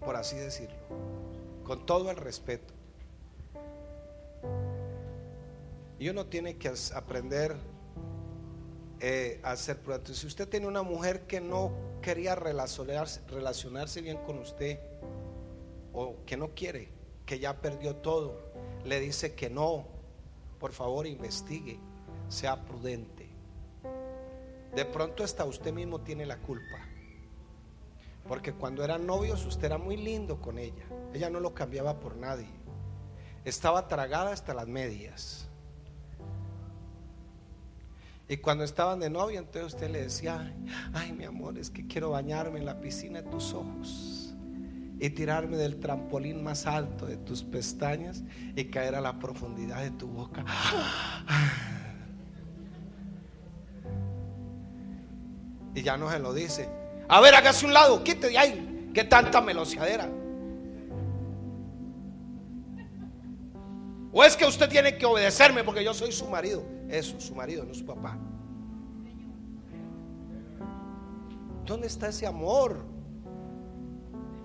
por 0.00 0.16
así 0.16 0.36
decirlo, 0.36 0.76
con 1.64 1.86
todo 1.86 2.10
el 2.10 2.16
respeto. 2.16 2.74
Y 5.98 6.10
uno 6.10 6.26
tiene 6.26 6.58
que 6.58 6.70
aprender 6.94 7.56
eh, 9.00 9.40
a 9.42 9.56
ser 9.56 9.80
prudente. 9.80 10.14
Si 10.14 10.26
usted 10.26 10.46
tiene 10.46 10.66
una 10.66 10.82
mujer 10.82 11.26
que 11.26 11.40
no 11.40 11.72
quería 12.02 12.34
relacionarse, 12.34 13.22
relacionarse 13.28 14.02
bien 14.02 14.18
con 14.18 14.38
usted, 14.38 14.78
o 15.94 16.16
que 16.26 16.36
no 16.36 16.50
quiere, 16.54 16.90
que 17.24 17.38
ya 17.38 17.62
perdió 17.62 17.96
todo, 17.96 18.38
le 18.84 19.00
dice 19.00 19.34
que 19.34 19.48
no, 19.48 19.86
por 20.60 20.72
favor 20.72 21.06
investigue, 21.06 21.80
sea 22.28 22.66
prudente. 22.66 23.15
De 24.76 24.84
pronto 24.84 25.24
hasta 25.24 25.46
usted 25.46 25.72
mismo 25.72 26.02
tiene 26.02 26.26
la 26.26 26.36
culpa. 26.36 26.76
Porque 28.28 28.52
cuando 28.52 28.84
eran 28.84 29.06
novios 29.06 29.46
usted 29.46 29.64
era 29.64 29.78
muy 29.78 29.96
lindo 29.96 30.38
con 30.38 30.58
ella. 30.58 30.84
Ella 31.14 31.30
no 31.30 31.40
lo 31.40 31.54
cambiaba 31.54 31.98
por 31.98 32.14
nadie. 32.18 32.50
Estaba 33.46 33.88
tragada 33.88 34.32
hasta 34.32 34.52
las 34.52 34.68
medias. 34.68 35.48
Y 38.28 38.36
cuando 38.36 38.64
estaban 38.64 39.00
de 39.00 39.08
novio, 39.08 39.38
entonces 39.38 39.72
usted 39.72 39.88
le 39.90 40.02
decía, 40.02 40.54
ay 40.92 41.12
mi 41.12 41.24
amor, 41.24 41.56
es 41.56 41.70
que 41.70 41.86
quiero 41.86 42.10
bañarme 42.10 42.58
en 42.58 42.66
la 42.66 42.78
piscina 42.78 43.22
de 43.22 43.30
tus 43.30 43.54
ojos 43.54 44.34
y 45.00 45.08
tirarme 45.08 45.56
del 45.56 45.80
trampolín 45.80 46.44
más 46.44 46.66
alto 46.66 47.06
de 47.06 47.16
tus 47.16 47.42
pestañas 47.42 48.24
y 48.54 48.66
caer 48.66 48.94
a 48.94 49.00
la 49.00 49.18
profundidad 49.18 49.80
de 49.80 49.92
tu 49.92 50.06
boca. 50.06 50.44
Y 55.76 55.82
ya 55.82 55.98
no 55.98 56.10
se 56.10 56.18
lo 56.18 56.32
dice. 56.32 56.68
A 57.06 57.20
ver, 57.20 57.34
hágase 57.34 57.66
un 57.66 57.74
lado, 57.74 58.02
quite 58.02 58.30
de 58.30 58.38
ahí. 58.38 58.90
Que 58.94 59.04
tanta 59.04 59.42
meloseadera. 59.42 60.08
O 64.10 64.24
es 64.24 64.34
que 64.34 64.46
usted 64.46 64.70
tiene 64.70 64.96
que 64.96 65.04
obedecerme 65.04 65.62
porque 65.62 65.84
yo 65.84 65.92
soy 65.92 66.12
su 66.12 66.26
marido. 66.28 66.64
Eso, 66.88 67.20
su 67.20 67.34
marido, 67.34 67.62
no 67.64 67.74
su 67.74 67.84
papá. 67.84 68.16
¿Dónde 71.66 71.88
está 71.88 72.08
ese 72.08 72.26
amor? 72.26 72.95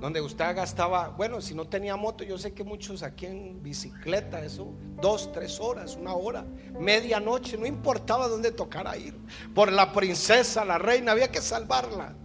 Donde 0.01 0.19
usted 0.19 0.55
gastaba, 0.55 1.09
bueno, 1.09 1.41
si 1.41 1.53
no 1.53 1.65
tenía 1.65 1.95
moto, 1.95 2.23
yo 2.23 2.35
sé 2.39 2.55
que 2.55 2.63
muchos 2.63 3.03
aquí 3.03 3.27
en 3.27 3.61
bicicleta, 3.61 4.43
eso, 4.43 4.73
dos, 4.99 5.31
tres 5.31 5.59
horas, 5.59 5.95
una 5.95 6.15
hora, 6.15 6.43
medianoche, 6.79 7.55
no 7.55 7.67
importaba 7.67 8.27
dónde 8.27 8.51
tocara 8.51 8.97
ir. 8.97 9.15
Por 9.53 9.71
la 9.71 9.93
princesa, 9.93 10.65
la 10.65 10.79
reina, 10.79 11.11
había 11.11 11.31
que 11.31 11.39
salvarla. 11.39 12.15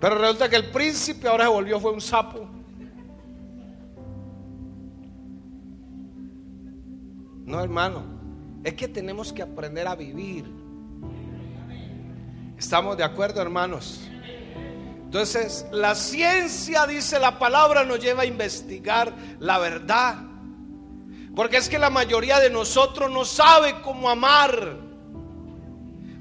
Pero 0.00 0.16
resulta 0.16 0.48
que 0.48 0.56
el 0.56 0.70
príncipe 0.70 1.28
ahora 1.28 1.44
se 1.44 1.50
volvió, 1.50 1.78
fue 1.78 1.92
un 1.92 2.00
sapo. 2.00 2.48
No, 7.44 7.62
hermano. 7.62 8.16
Es 8.64 8.72
que 8.72 8.88
tenemos 8.88 9.30
que 9.30 9.42
aprender 9.42 9.86
a 9.86 9.94
vivir. 9.94 10.50
¿Estamos 12.56 12.96
de 12.96 13.04
acuerdo, 13.04 13.42
hermanos? 13.42 14.08
Entonces, 15.16 15.64
la 15.72 15.94
ciencia, 15.94 16.86
dice 16.86 17.18
la 17.18 17.38
palabra, 17.38 17.84
nos 17.84 17.98
lleva 18.00 18.24
a 18.24 18.26
investigar 18.26 19.14
la 19.40 19.56
verdad. 19.56 20.16
Porque 21.34 21.56
es 21.56 21.70
que 21.70 21.78
la 21.78 21.88
mayoría 21.88 22.38
de 22.38 22.50
nosotros 22.50 23.10
no 23.10 23.24
sabe 23.24 23.80
cómo 23.80 24.10
amar. 24.10 24.76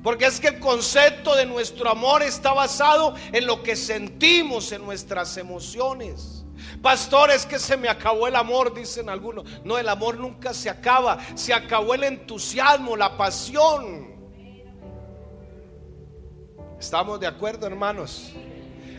Porque 0.01 0.27
es 0.27 0.39
que 0.39 0.47
el 0.47 0.59
concepto 0.61 1.35
de 1.35 1.45
nuestro 1.45 1.89
amor 1.89 2.23
está 2.23 2.53
basado 2.53 3.15
en 3.33 3.45
lo 3.45 3.63
que 3.63 3.75
sentimos, 3.75 4.71
en 4.71 4.85
nuestras 4.85 5.35
emociones. 5.35 6.45
Pastores, 6.81 7.45
que 7.45 7.59
se 7.59 7.75
me 7.75 7.89
acabó 7.89 8.29
el 8.29 8.35
amor, 8.37 8.73
dicen 8.73 9.09
algunos. 9.09 9.43
No, 9.65 9.77
el 9.77 9.89
amor 9.89 10.17
nunca 10.17 10.53
se 10.53 10.69
acaba. 10.69 11.17
Se 11.35 11.53
acabó 11.53 11.95
el 11.95 12.05
entusiasmo, 12.05 12.95
la 12.95 13.17
pasión. 13.17 14.15
¿Estamos 16.79 17.19
de 17.19 17.27
acuerdo, 17.27 17.67
hermanos? 17.67 18.31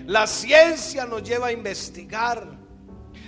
La 0.07 0.27
ciencia 0.27 1.05
nos 1.05 1.23
lleva 1.23 1.49
a 1.49 1.53
investigar. 1.53 2.47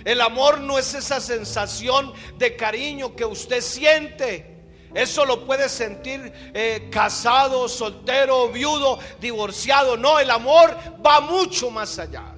El 0.05 0.21
amor 0.21 0.61
no 0.61 0.79
es 0.79 0.93
esa 0.93 1.19
sensación 1.19 2.13
de 2.37 2.55
cariño 2.55 3.15
que 3.15 3.25
usted 3.25 3.61
siente. 3.61 4.57
Eso 4.93 5.25
lo 5.25 5.45
puede 5.45 5.69
sentir 5.69 6.33
eh, 6.53 6.89
casado, 6.91 7.67
soltero, 7.67 8.49
viudo, 8.49 8.97
divorciado. 9.19 9.97
No, 9.97 10.19
el 10.19 10.31
amor 10.31 10.75
va 11.05 11.19
mucho 11.19 11.69
más 11.69 11.99
allá. 11.99 12.33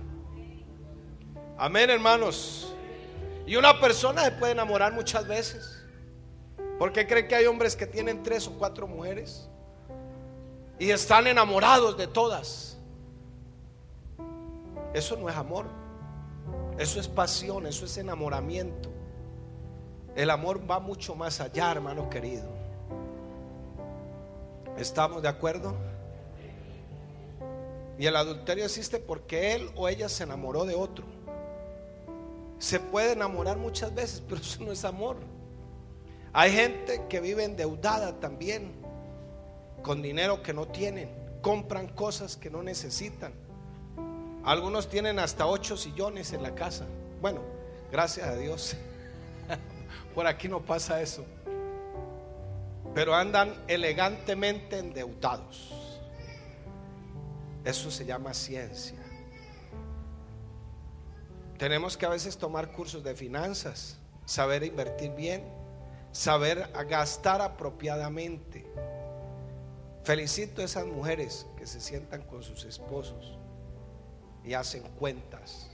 Amén, 1.57 1.89
hermanos. 1.89 2.73
Y 3.45 3.55
una 3.55 3.79
persona 3.79 4.23
se 4.25 4.31
puede 4.31 4.53
enamorar 4.53 4.91
muchas 4.91 5.27
veces. 5.27 5.77
Porque 6.79 7.05
cree 7.05 7.27
que 7.27 7.35
hay 7.35 7.45
hombres 7.45 7.75
que 7.75 7.85
tienen 7.85 8.23
tres 8.23 8.47
o 8.47 8.53
cuatro 8.53 8.87
mujeres 8.87 9.47
y 10.79 10.89
están 10.89 11.27
enamorados 11.27 11.95
de 11.95 12.07
todas. 12.07 12.70
Eso 14.93 15.17
no 15.17 15.29
es 15.29 15.35
amor. 15.35 15.65
Eso 16.77 16.99
es 16.99 17.07
pasión, 17.07 17.67
eso 17.67 17.85
es 17.85 17.97
enamoramiento. 17.97 18.89
El 20.15 20.29
amor 20.29 20.69
va 20.69 20.79
mucho 20.79 21.15
más 21.15 21.39
allá, 21.39 21.71
hermano 21.71 22.09
querido. 22.09 22.49
¿Estamos 24.77 25.21
de 25.21 25.27
acuerdo? 25.27 25.75
Y 27.97 28.07
el 28.07 28.15
adulterio 28.15 28.65
existe 28.65 28.99
porque 28.99 29.53
él 29.53 29.69
o 29.75 29.87
ella 29.87 30.09
se 30.09 30.23
enamoró 30.23 30.65
de 30.65 30.75
otro. 30.75 31.05
Se 32.57 32.79
puede 32.79 33.13
enamorar 33.13 33.57
muchas 33.57 33.93
veces, 33.93 34.23
pero 34.27 34.41
eso 34.41 34.63
no 34.63 34.71
es 34.71 34.83
amor. 34.83 35.17
Hay 36.33 36.51
gente 36.51 37.05
que 37.09 37.19
vive 37.19 37.43
endeudada 37.43 38.19
también, 38.19 38.73
con 39.83 40.01
dinero 40.01 40.41
que 40.41 40.53
no 40.53 40.67
tienen, 40.67 41.09
compran 41.41 41.89
cosas 41.89 42.37
que 42.37 42.49
no 42.49 42.63
necesitan. 42.63 43.33
Algunos 44.43 44.89
tienen 44.89 45.19
hasta 45.19 45.45
ocho 45.45 45.77
sillones 45.77 46.33
en 46.33 46.41
la 46.41 46.55
casa. 46.55 46.85
Bueno, 47.21 47.41
gracias 47.91 48.27
a 48.27 48.35
Dios. 48.35 48.75
Por 50.15 50.25
aquí 50.25 50.47
no 50.47 50.61
pasa 50.61 51.01
eso. 51.01 51.23
Pero 52.95 53.13
andan 53.13 53.53
elegantemente 53.67 54.79
endeudados. 54.79 55.71
Eso 57.63 57.91
se 57.91 58.05
llama 58.05 58.33
ciencia. 58.33 58.97
Tenemos 61.59 61.95
que 61.95 62.07
a 62.07 62.09
veces 62.09 62.35
tomar 62.35 62.71
cursos 62.71 63.03
de 63.03 63.13
finanzas, 63.13 63.97
saber 64.25 64.63
invertir 64.63 65.11
bien, 65.11 65.43
saber 66.11 66.67
gastar 66.89 67.41
apropiadamente. 67.41 68.65
Felicito 70.03 70.63
a 70.63 70.65
esas 70.65 70.87
mujeres 70.87 71.45
que 71.55 71.67
se 71.67 71.79
sientan 71.79 72.23
con 72.23 72.41
sus 72.41 72.65
esposos 72.65 73.37
y 74.43 74.53
hacen 74.53 74.83
cuentas. 74.99 75.69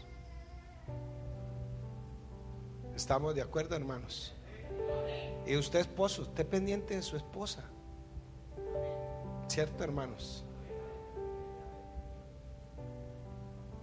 ¿Estamos 2.95 3.35
de 3.35 3.41
acuerdo, 3.41 3.75
hermanos? 3.75 4.33
Y 5.45 5.55
usted 5.55 5.79
esposo, 5.79 6.23
esté 6.23 6.43
pendiente 6.43 6.95
de 6.95 7.01
su 7.01 7.15
esposa. 7.15 7.63
¿Cierto, 9.47 9.83
hermanos? 9.83 10.43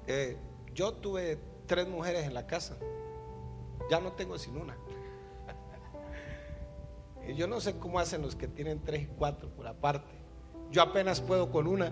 Eh, 0.07 0.37
yo 0.75 0.93
tuve 0.95 1.39
tres 1.67 1.89
mujeres 1.89 2.27
en 2.27 2.35
la 2.35 2.47
casa. 2.47 2.77
Ya 3.91 4.01
no 4.01 4.13
tengo 4.13 4.39
sin 4.39 4.57
una. 4.57 4.77
Y 7.27 7.35
yo 7.37 7.47
no 7.47 7.59
sé 7.59 7.79
cómo 7.79 7.99
hacen 7.99 8.21
los 8.21 8.37
que 8.37 8.49
tienen 8.49 8.85
tres 8.85 9.05
y 9.05 9.07
cuatro 9.07 9.49
por 9.49 9.67
aparte. 9.67 10.13
Yo 10.71 10.83
apenas 10.83 11.23
puedo 11.23 11.51
con 11.51 11.67
una. 11.67 11.91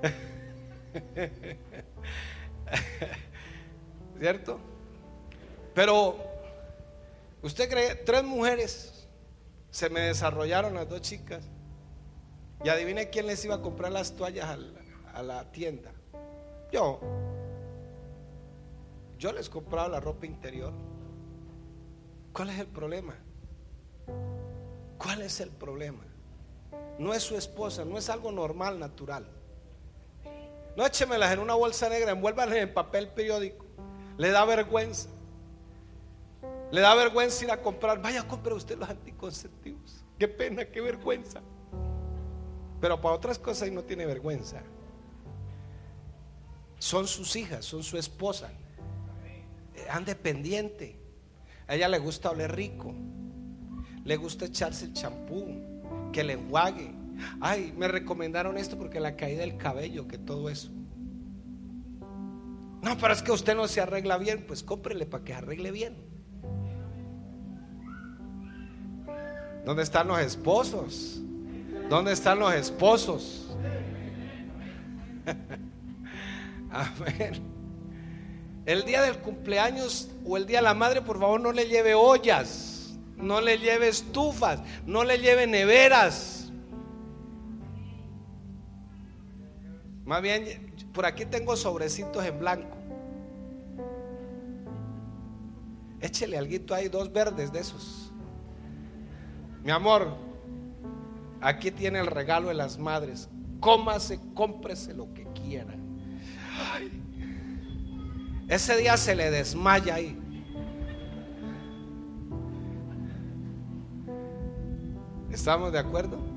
¿Cierto? 4.18 4.58
Pero, 5.74 6.16
¿usted 7.42 7.68
cree? 7.68 7.96
Tres 7.96 8.24
mujeres 8.24 9.08
se 9.70 9.90
me 9.90 10.00
desarrollaron 10.00 10.74
las 10.74 10.88
dos 10.88 11.00
chicas. 11.00 11.44
Y 12.62 12.68
adivine 12.68 13.10
quién 13.10 13.26
les 13.26 13.44
iba 13.44 13.56
a 13.56 13.60
comprar 13.60 13.92
las 13.92 14.14
toallas 14.14 14.56
a 15.12 15.22
la, 15.22 15.50
tienda. 15.50 15.92
Yo. 16.72 17.00
Yo 19.18 19.32
les 19.32 19.50
compraba 19.50 19.88
la 19.88 20.00
ropa 20.00 20.26
interior. 20.26 20.72
¿Cuál 22.32 22.50
es 22.50 22.58
el 22.58 22.68
problema? 22.68 23.16
¿Cuál 24.96 25.22
es 25.22 25.40
el 25.40 25.50
problema? 25.50 26.04
No 26.98 27.12
es 27.12 27.22
su 27.22 27.36
esposa, 27.36 27.84
no 27.84 27.98
es 27.98 28.08
algo 28.08 28.32
normal, 28.32 28.78
natural. 28.78 29.26
No 30.76 30.84
échemelas 30.84 31.32
en 31.32 31.38
una 31.38 31.54
bolsa 31.54 31.88
negra, 31.88 32.10
envuélvanlas 32.12 32.58
en 32.58 32.74
papel 32.74 33.08
periódico. 33.08 33.64
Le 34.18 34.30
da 34.30 34.44
vergüenza. 34.44 35.08
Le 36.70 36.80
da 36.80 36.94
vergüenza 36.94 37.44
ir 37.44 37.50
a 37.50 37.60
comprar. 37.62 38.00
Vaya, 38.02 38.26
compre 38.26 38.54
usted 38.54 38.78
los 38.78 38.88
anticonceptivos. 38.88 40.04
Qué 40.18 40.26
pena, 40.26 40.64
qué 40.64 40.80
vergüenza. 40.80 41.40
Pero 42.80 43.00
para 43.00 43.14
otras 43.14 43.38
cosas 43.38 43.70
no 43.70 43.82
tiene 43.82 44.06
vergüenza. 44.06 44.62
Son 46.78 47.06
sus 47.06 47.36
hijas, 47.36 47.64
son 47.64 47.82
su 47.82 47.96
esposa. 47.96 48.50
Ande 49.90 50.14
pendiente. 50.14 50.98
A 51.66 51.76
ella 51.76 51.88
le 51.88 51.98
gusta 51.98 52.30
oler 52.30 52.54
rico. 52.54 52.92
Le 54.04 54.16
gusta 54.16 54.46
echarse 54.46 54.86
el 54.86 54.92
champú. 54.92 56.10
Que 56.12 56.22
le 56.22 56.34
enjuague 56.34 56.93
Ay, 57.40 57.72
me 57.76 57.88
recomendaron 57.88 58.58
esto 58.58 58.78
porque 58.78 59.00
la 59.00 59.16
caída 59.16 59.40
del 59.40 59.56
cabello, 59.56 60.06
que 60.08 60.18
todo 60.18 60.48
eso. 60.48 60.70
No, 62.82 62.98
pero 62.98 63.14
es 63.14 63.22
que 63.22 63.32
usted 63.32 63.54
no 63.56 63.66
se 63.66 63.80
arregla 63.80 64.18
bien, 64.18 64.44
pues 64.46 64.62
cómprele 64.62 65.06
para 65.06 65.24
que 65.24 65.32
arregle 65.32 65.70
bien. 65.70 65.96
¿Dónde 69.64 69.82
están 69.82 70.08
los 70.08 70.20
esposos? 70.20 71.22
¿Dónde 71.88 72.12
están 72.12 72.38
los 72.38 72.52
esposos? 72.52 73.56
ver 77.00 77.40
El 78.66 78.84
día 78.84 79.00
del 79.02 79.18
cumpleaños 79.18 80.10
o 80.26 80.36
el 80.36 80.46
día 80.46 80.58
de 80.58 80.64
la 80.64 80.74
madre, 80.74 81.00
por 81.00 81.18
favor, 81.18 81.40
no 81.40 81.52
le 81.52 81.66
lleve 81.66 81.94
ollas, 81.94 82.94
no 83.16 83.40
le 83.40 83.58
lleve 83.58 83.88
estufas, 83.88 84.60
no 84.86 85.04
le 85.04 85.18
lleve 85.18 85.46
neveras. 85.46 86.43
Más 90.04 90.20
bien, 90.20 90.72
por 90.92 91.06
aquí 91.06 91.24
tengo 91.24 91.56
sobrecitos 91.56 92.24
en 92.24 92.38
blanco. 92.38 92.76
Échele 96.00 96.36
algo 96.36 96.74
ahí, 96.74 96.88
dos 96.88 97.10
verdes 97.10 97.50
de 97.50 97.60
esos. 97.60 98.12
Mi 99.62 99.70
amor, 99.70 100.14
aquí 101.40 101.70
tiene 101.70 102.00
el 102.00 102.06
regalo 102.06 102.48
de 102.48 102.54
las 102.54 102.78
madres. 102.78 103.30
Cómase, 103.60 104.20
cómprese 104.34 104.92
lo 104.92 105.12
que 105.14 105.24
quiera. 105.32 105.74
Ese 108.46 108.76
día 108.76 108.98
se 108.98 109.16
le 109.16 109.30
desmaya 109.30 109.94
ahí. 109.94 110.20
¿Estamos 115.30 115.72
de 115.72 115.78
acuerdo? 115.78 116.33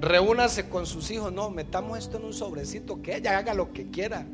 Reúnase 0.00 0.68
con 0.68 0.86
sus 0.86 1.10
hijos. 1.10 1.32
No, 1.32 1.50
metamos 1.50 1.98
esto 1.98 2.18
en 2.18 2.24
un 2.24 2.32
sobrecito, 2.32 3.02
que 3.02 3.16
ella 3.16 3.38
haga 3.38 3.54
lo 3.54 3.72
que 3.72 3.90
quiera. 3.90 4.26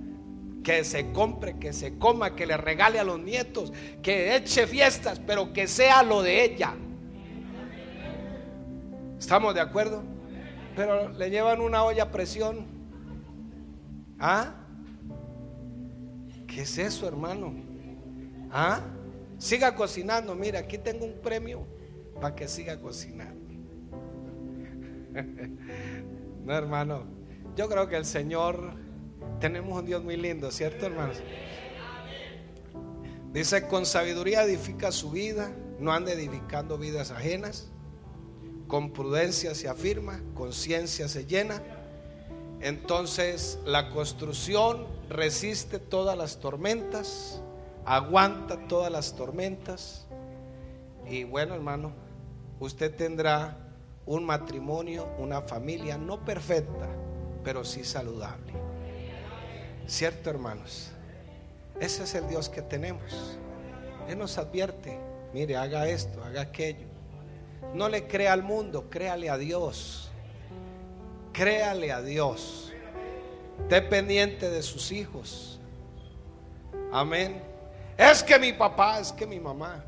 Que 0.62 0.84
se 0.84 1.10
compre, 1.10 1.58
que 1.58 1.72
se 1.72 1.98
coma, 1.98 2.36
que 2.36 2.46
le 2.46 2.56
regale 2.56 3.00
a 3.00 3.04
los 3.04 3.18
nietos, 3.18 3.72
que 4.00 4.36
eche 4.36 4.66
fiestas, 4.68 5.20
pero 5.26 5.52
que 5.52 5.66
sea 5.66 6.04
lo 6.04 6.22
de 6.22 6.44
ella. 6.44 6.74
¿Estamos 9.18 9.54
de 9.54 9.60
acuerdo? 9.60 10.04
Pero 10.76 11.08
le 11.10 11.30
llevan 11.30 11.60
una 11.60 11.82
olla 11.84 12.04
a 12.04 12.10
presión. 12.10 12.66
¿Ah? 14.18 14.54
¿Qué 16.46 16.62
es 16.62 16.78
eso, 16.78 17.08
hermano? 17.08 17.54
¿Ah? 18.50 18.80
Siga 19.38 19.74
cocinando. 19.74 20.34
Mira, 20.34 20.60
aquí 20.60 20.78
tengo 20.78 21.04
un 21.04 21.20
premio 21.20 21.66
para 22.20 22.34
que 22.36 22.46
siga 22.46 22.80
cocinando. 22.80 23.41
no, 26.44 26.54
hermano. 26.54 27.04
Yo 27.56 27.68
creo 27.68 27.88
que 27.88 27.96
el 27.96 28.04
Señor, 28.04 28.74
tenemos 29.40 29.78
un 29.78 29.86
Dios 29.86 30.02
muy 30.02 30.16
lindo, 30.16 30.50
¿cierto, 30.50 30.86
hermanos? 30.86 31.22
Dice, 33.32 33.66
con 33.66 33.86
sabiduría 33.86 34.44
edifica 34.44 34.92
su 34.92 35.10
vida, 35.10 35.52
no 35.78 35.92
ande 35.92 36.12
edificando 36.12 36.78
vidas 36.78 37.10
ajenas. 37.10 37.68
Con 38.66 38.92
prudencia 38.92 39.54
se 39.54 39.68
afirma, 39.68 40.20
con 40.34 40.52
ciencia 40.52 41.08
se 41.08 41.26
llena. 41.26 41.62
Entonces 42.60 43.58
la 43.66 43.90
construcción 43.90 44.86
resiste 45.10 45.78
todas 45.78 46.16
las 46.16 46.38
tormentas, 46.38 47.42
aguanta 47.84 48.68
todas 48.68 48.90
las 48.90 49.16
tormentas. 49.16 50.06
Y 51.08 51.24
bueno, 51.24 51.54
hermano, 51.54 51.92
usted 52.60 52.94
tendrá 52.94 53.71
un 54.06 54.24
matrimonio, 54.24 55.08
una 55.18 55.42
familia 55.42 55.96
no 55.96 56.24
perfecta, 56.24 56.88
pero 57.44 57.64
sí 57.64 57.84
saludable. 57.84 58.52
¿Cierto, 59.86 60.30
hermanos? 60.30 60.90
Ese 61.80 62.04
es 62.04 62.14
el 62.14 62.28
Dios 62.28 62.48
que 62.48 62.62
tenemos. 62.62 63.38
Él 64.08 64.18
nos 64.18 64.38
advierte, 64.38 64.98
mire, 65.32 65.56
haga 65.56 65.88
esto, 65.88 66.22
haga 66.24 66.42
aquello. 66.42 66.86
No 67.74 67.88
le 67.88 68.06
crea 68.06 68.32
al 68.32 68.42
mundo, 68.42 68.90
créale 68.90 69.30
a 69.30 69.38
Dios. 69.38 70.10
Créale 71.32 71.92
a 71.92 72.02
Dios. 72.02 72.72
Esté 73.62 73.82
pendiente 73.82 74.50
de 74.50 74.62
sus 74.62 74.92
hijos. 74.92 75.60
Amén. 76.92 77.40
Es 77.96 78.22
que 78.22 78.38
mi 78.38 78.52
papá, 78.52 78.98
es 78.98 79.12
que 79.12 79.26
mi 79.26 79.40
mamá. 79.40 79.84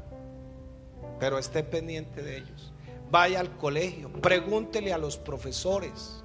Pero 1.19 1.39
esté 1.39 1.63
pendiente 1.63 2.23
de 2.23 2.39
ellos 2.39 2.74
vaya 3.11 3.41
al 3.41 3.57
colegio, 3.57 4.13
pregúntele 4.13 4.93
a 4.93 4.99
los 4.99 5.17
profesores 5.17 6.23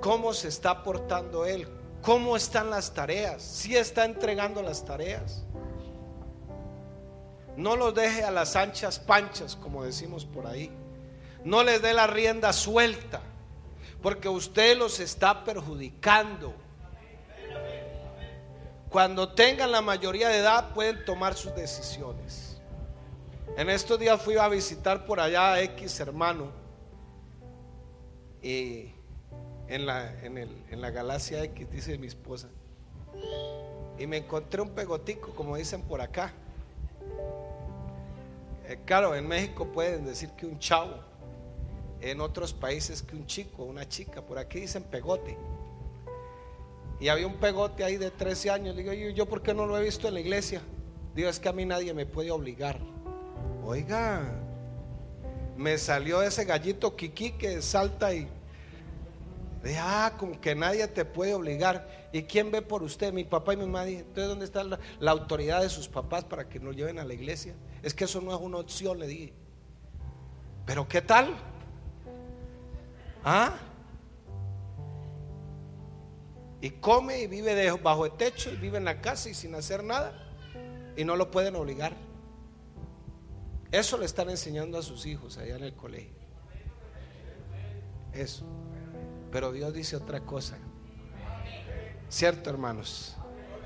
cómo 0.00 0.32
se 0.32 0.48
está 0.48 0.82
portando 0.82 1.44
él, 1.44 1.68
¿Cómo 2.02 2.34
están 2.36 2.70
las 2.70 2.94
tareas? 2.94 3.42
Si 3.42 3.76
está 3.76 4.04
entregando 4.04 4.62
las 4.62 4.84
tareas. 4.84 5.44
No 7.56 7.76
los 7.76 7.94
deje 7.94 8.24
a 8.24 8.30
las 8.30 8.56
anchas 8.56 8.98
panchas, 8.98 9.54
como 9.56 9.84
decimos 9.84 10.24
por 10.24 10.46
ahí. 10.46 10.70
No 11.44 11.62
les 11.62 11.82
dé 11.82 11.92
la 11.92 12.06
rienda 12.06 12.52
suelta, 12.52 13.20
porque 14.02 14.28
usted 14.28 14.78
los 14.78 14.98
está 14.98 15.44
perjudicando. 15.44 16.54
Cuando 18.88 19.32
tengan 19.34 19.70
la 19.70 19.82
mayoría 19.82 20.28
de 20.28 20.38
edad 20.38 20.72
pueden 20.72 21.04
tomar 21.04 21.34
sus 21.34 21.54
decisiones. 21.54 22.49
En 23.56 23.68
estos 23.68 23.98
días 23.98 24.20
fui 24.22 24.36
a 24.36 24.48
visitar 24.48 25.04
por 25.04 25.20
allá 25.20 25.54
a 25.54 25.62
X 25.62 26.00
hermano 26.00 26.50
y 28.42 28.92
en 29.68 29.86
la, 29.86 30.12
en, 30.22 30.80
la 30.80 30.90
galaxia 30.90 31.44
X, 31.44 31.70
dice 31.70 31.98
mi 31.98 32.06
esposa. 32.06 32.48
Y 33.98 34.06
me 34.06 34.18
encontré 34.18 34.62
un 34.62 34.70
pegotico, 34.70 35.34
como 35.34 35.56
dicen 35.56 35.82
por 35.82 36.00
acá. 36.00 36.32
Eh, 38.66 38.78
claro, 38.84 39.14
en 39.14 39.28
México 39.28 39.66
pueden 39.66 40.06
decir 40.06 40.30
que 40.30 40.46
un 40.46 40.58
chavo, 40.58 40.96
en 42.00 42.20
otros 42.20 42.54
países 42.54 43.02
que 43.02 43.14
un 43.14 43.26
chico, 43.26 43.64
una 43.64 43.86
chica, 43.86 44.22
por 44.22 44.38
aquí 44.38 44.60
dicen 44.60 44.84
pegote. 44.84 45.36
Y 46.98 47.08
había 47.08 47.26
un 47.26 47.36
pegote 47.36 47.84
ahí 47.84 47.96
de 47.96 48.10
13 48.10 48.50
años. 48.50 48.76
Le 48.76 48.82
digo, 48.82 49.10
¿yo 49.10 49.26
por 49.26 49.42
qué 49.42 49.54
no 49.54 49.66
lo 49.66 49.76
he 49.78 49.82
visto 49.82 50.08
en 50.08 50.14
la 50.14 50.20
iglesia? 50.20 50.62
Digo, 51.14 51.28
es 51.28 51.38
que 51.40 51.48
a 51.48 51.52
mí 51.52 51.64
nadie 51.64 51.92
me 51.92 52.06
puede 52.06 52.30
obligar. 52.30 52.78
Oiga, 53.64 54.22
me 55.56 55.78
salió 55.78 56.22
ese 56.22 56.44
gallito 56.44 56.96
Kiki 56.96 57.32
que 57.32 57.62
salta 57.62 58.12
y 58.14 58.28
de, 59.62 59.76
ah, 59.76 60.14
con 60.16 60.34
que 60.36 60.54
nadie 60.54 60.88
te 60.88 61.04
puede 61.04 61.34
obligar. 61.34 62.08
¿Y 62.12 62.22
quién 62.22 62.50
ve 62.50 62.62
por 62.62 62.82
usted? 62.82 63.12
Mi 63.12 63.24
papá 63.24 63.52
y 63.52 63.56
mi 63.58 63.66
mamá. 63.66 63.86
Entonces, 63.86 64.26
¿dónde 64.26 64.44
está 64.46 64.64
la, 64.64 65.10
autoridad 65.10 65.60
de 65.60 65.68
sus 65.68 65.86
papás 65.86 66.24
para 66.24 66.48
que 66.48 66.58
nos 66.58 66.74
lleven 66.74 66.98
a 66.98 67.04
la 67.04 67.12
iglesia? 67.12 67.54
Es 67.82 67.92
que 67.92 68.04
eso 68.04 68.20
no 68.20 68.34
es 68.34 68.40
una 68.40 68.58
opción, 68.58 68.98
le 68.98 69.06
dije. 69.06 69.34
Pero 70.64 70.88
¿qué 70.88 71.02
tal? 71.02 71.34
¿Ah? 73.22 73.54
Y 76.62 76.70
come 76.70 77.20
y 77.20 77.26
vive 77.26 77.70
bajo 77.72 78.06
el 78.06 78.12
techo 78.12 78.50
y 78.50 78.56
vive 78.56 78.78
en 78.78 78.84
la 78.84 79.00
casa 79.00 79.28
y 79.28 79.34
sin 79.34 79.54
hacer 79.54 79.84
nada. 79.84 80.14
Y 80.96 81.04
no 81.04 81.16
lo 81.16 81.30
pueden 81.30 81.54
obligar. 81.54 81.94
Eso 83.72 83.98
le 83.98 84.04
están 84.04 84.30
enseñando 84.30 84.78
a 84.78 84.82
sus 84.82 85.06
hijos 85.06 85.38
allá 85.38 85.56
en 85.56 85.64
el 85.64 85.74
colegio. 85.74 86.18
Eso. 88.12 88.44
Pero 89.30 89.52
Dios 89.52 89.72
dice 89.72 89.96
otra 89.96 90.20
cosa. 90.20 90.58
¿Cierto, 92.08 92.50
hermanos? 92.50 93.16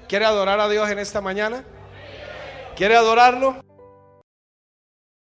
¿Quiere 0.08 0.26
adorar 0.26 0.60
a 0.60 0.68
Dios 0.68 0.88
en 0.90 0.98
esta 0.98 1.22
mañana? 1.22 1.64
¿Quiere 2.76 2.96
adorarlo? 2.96 3.64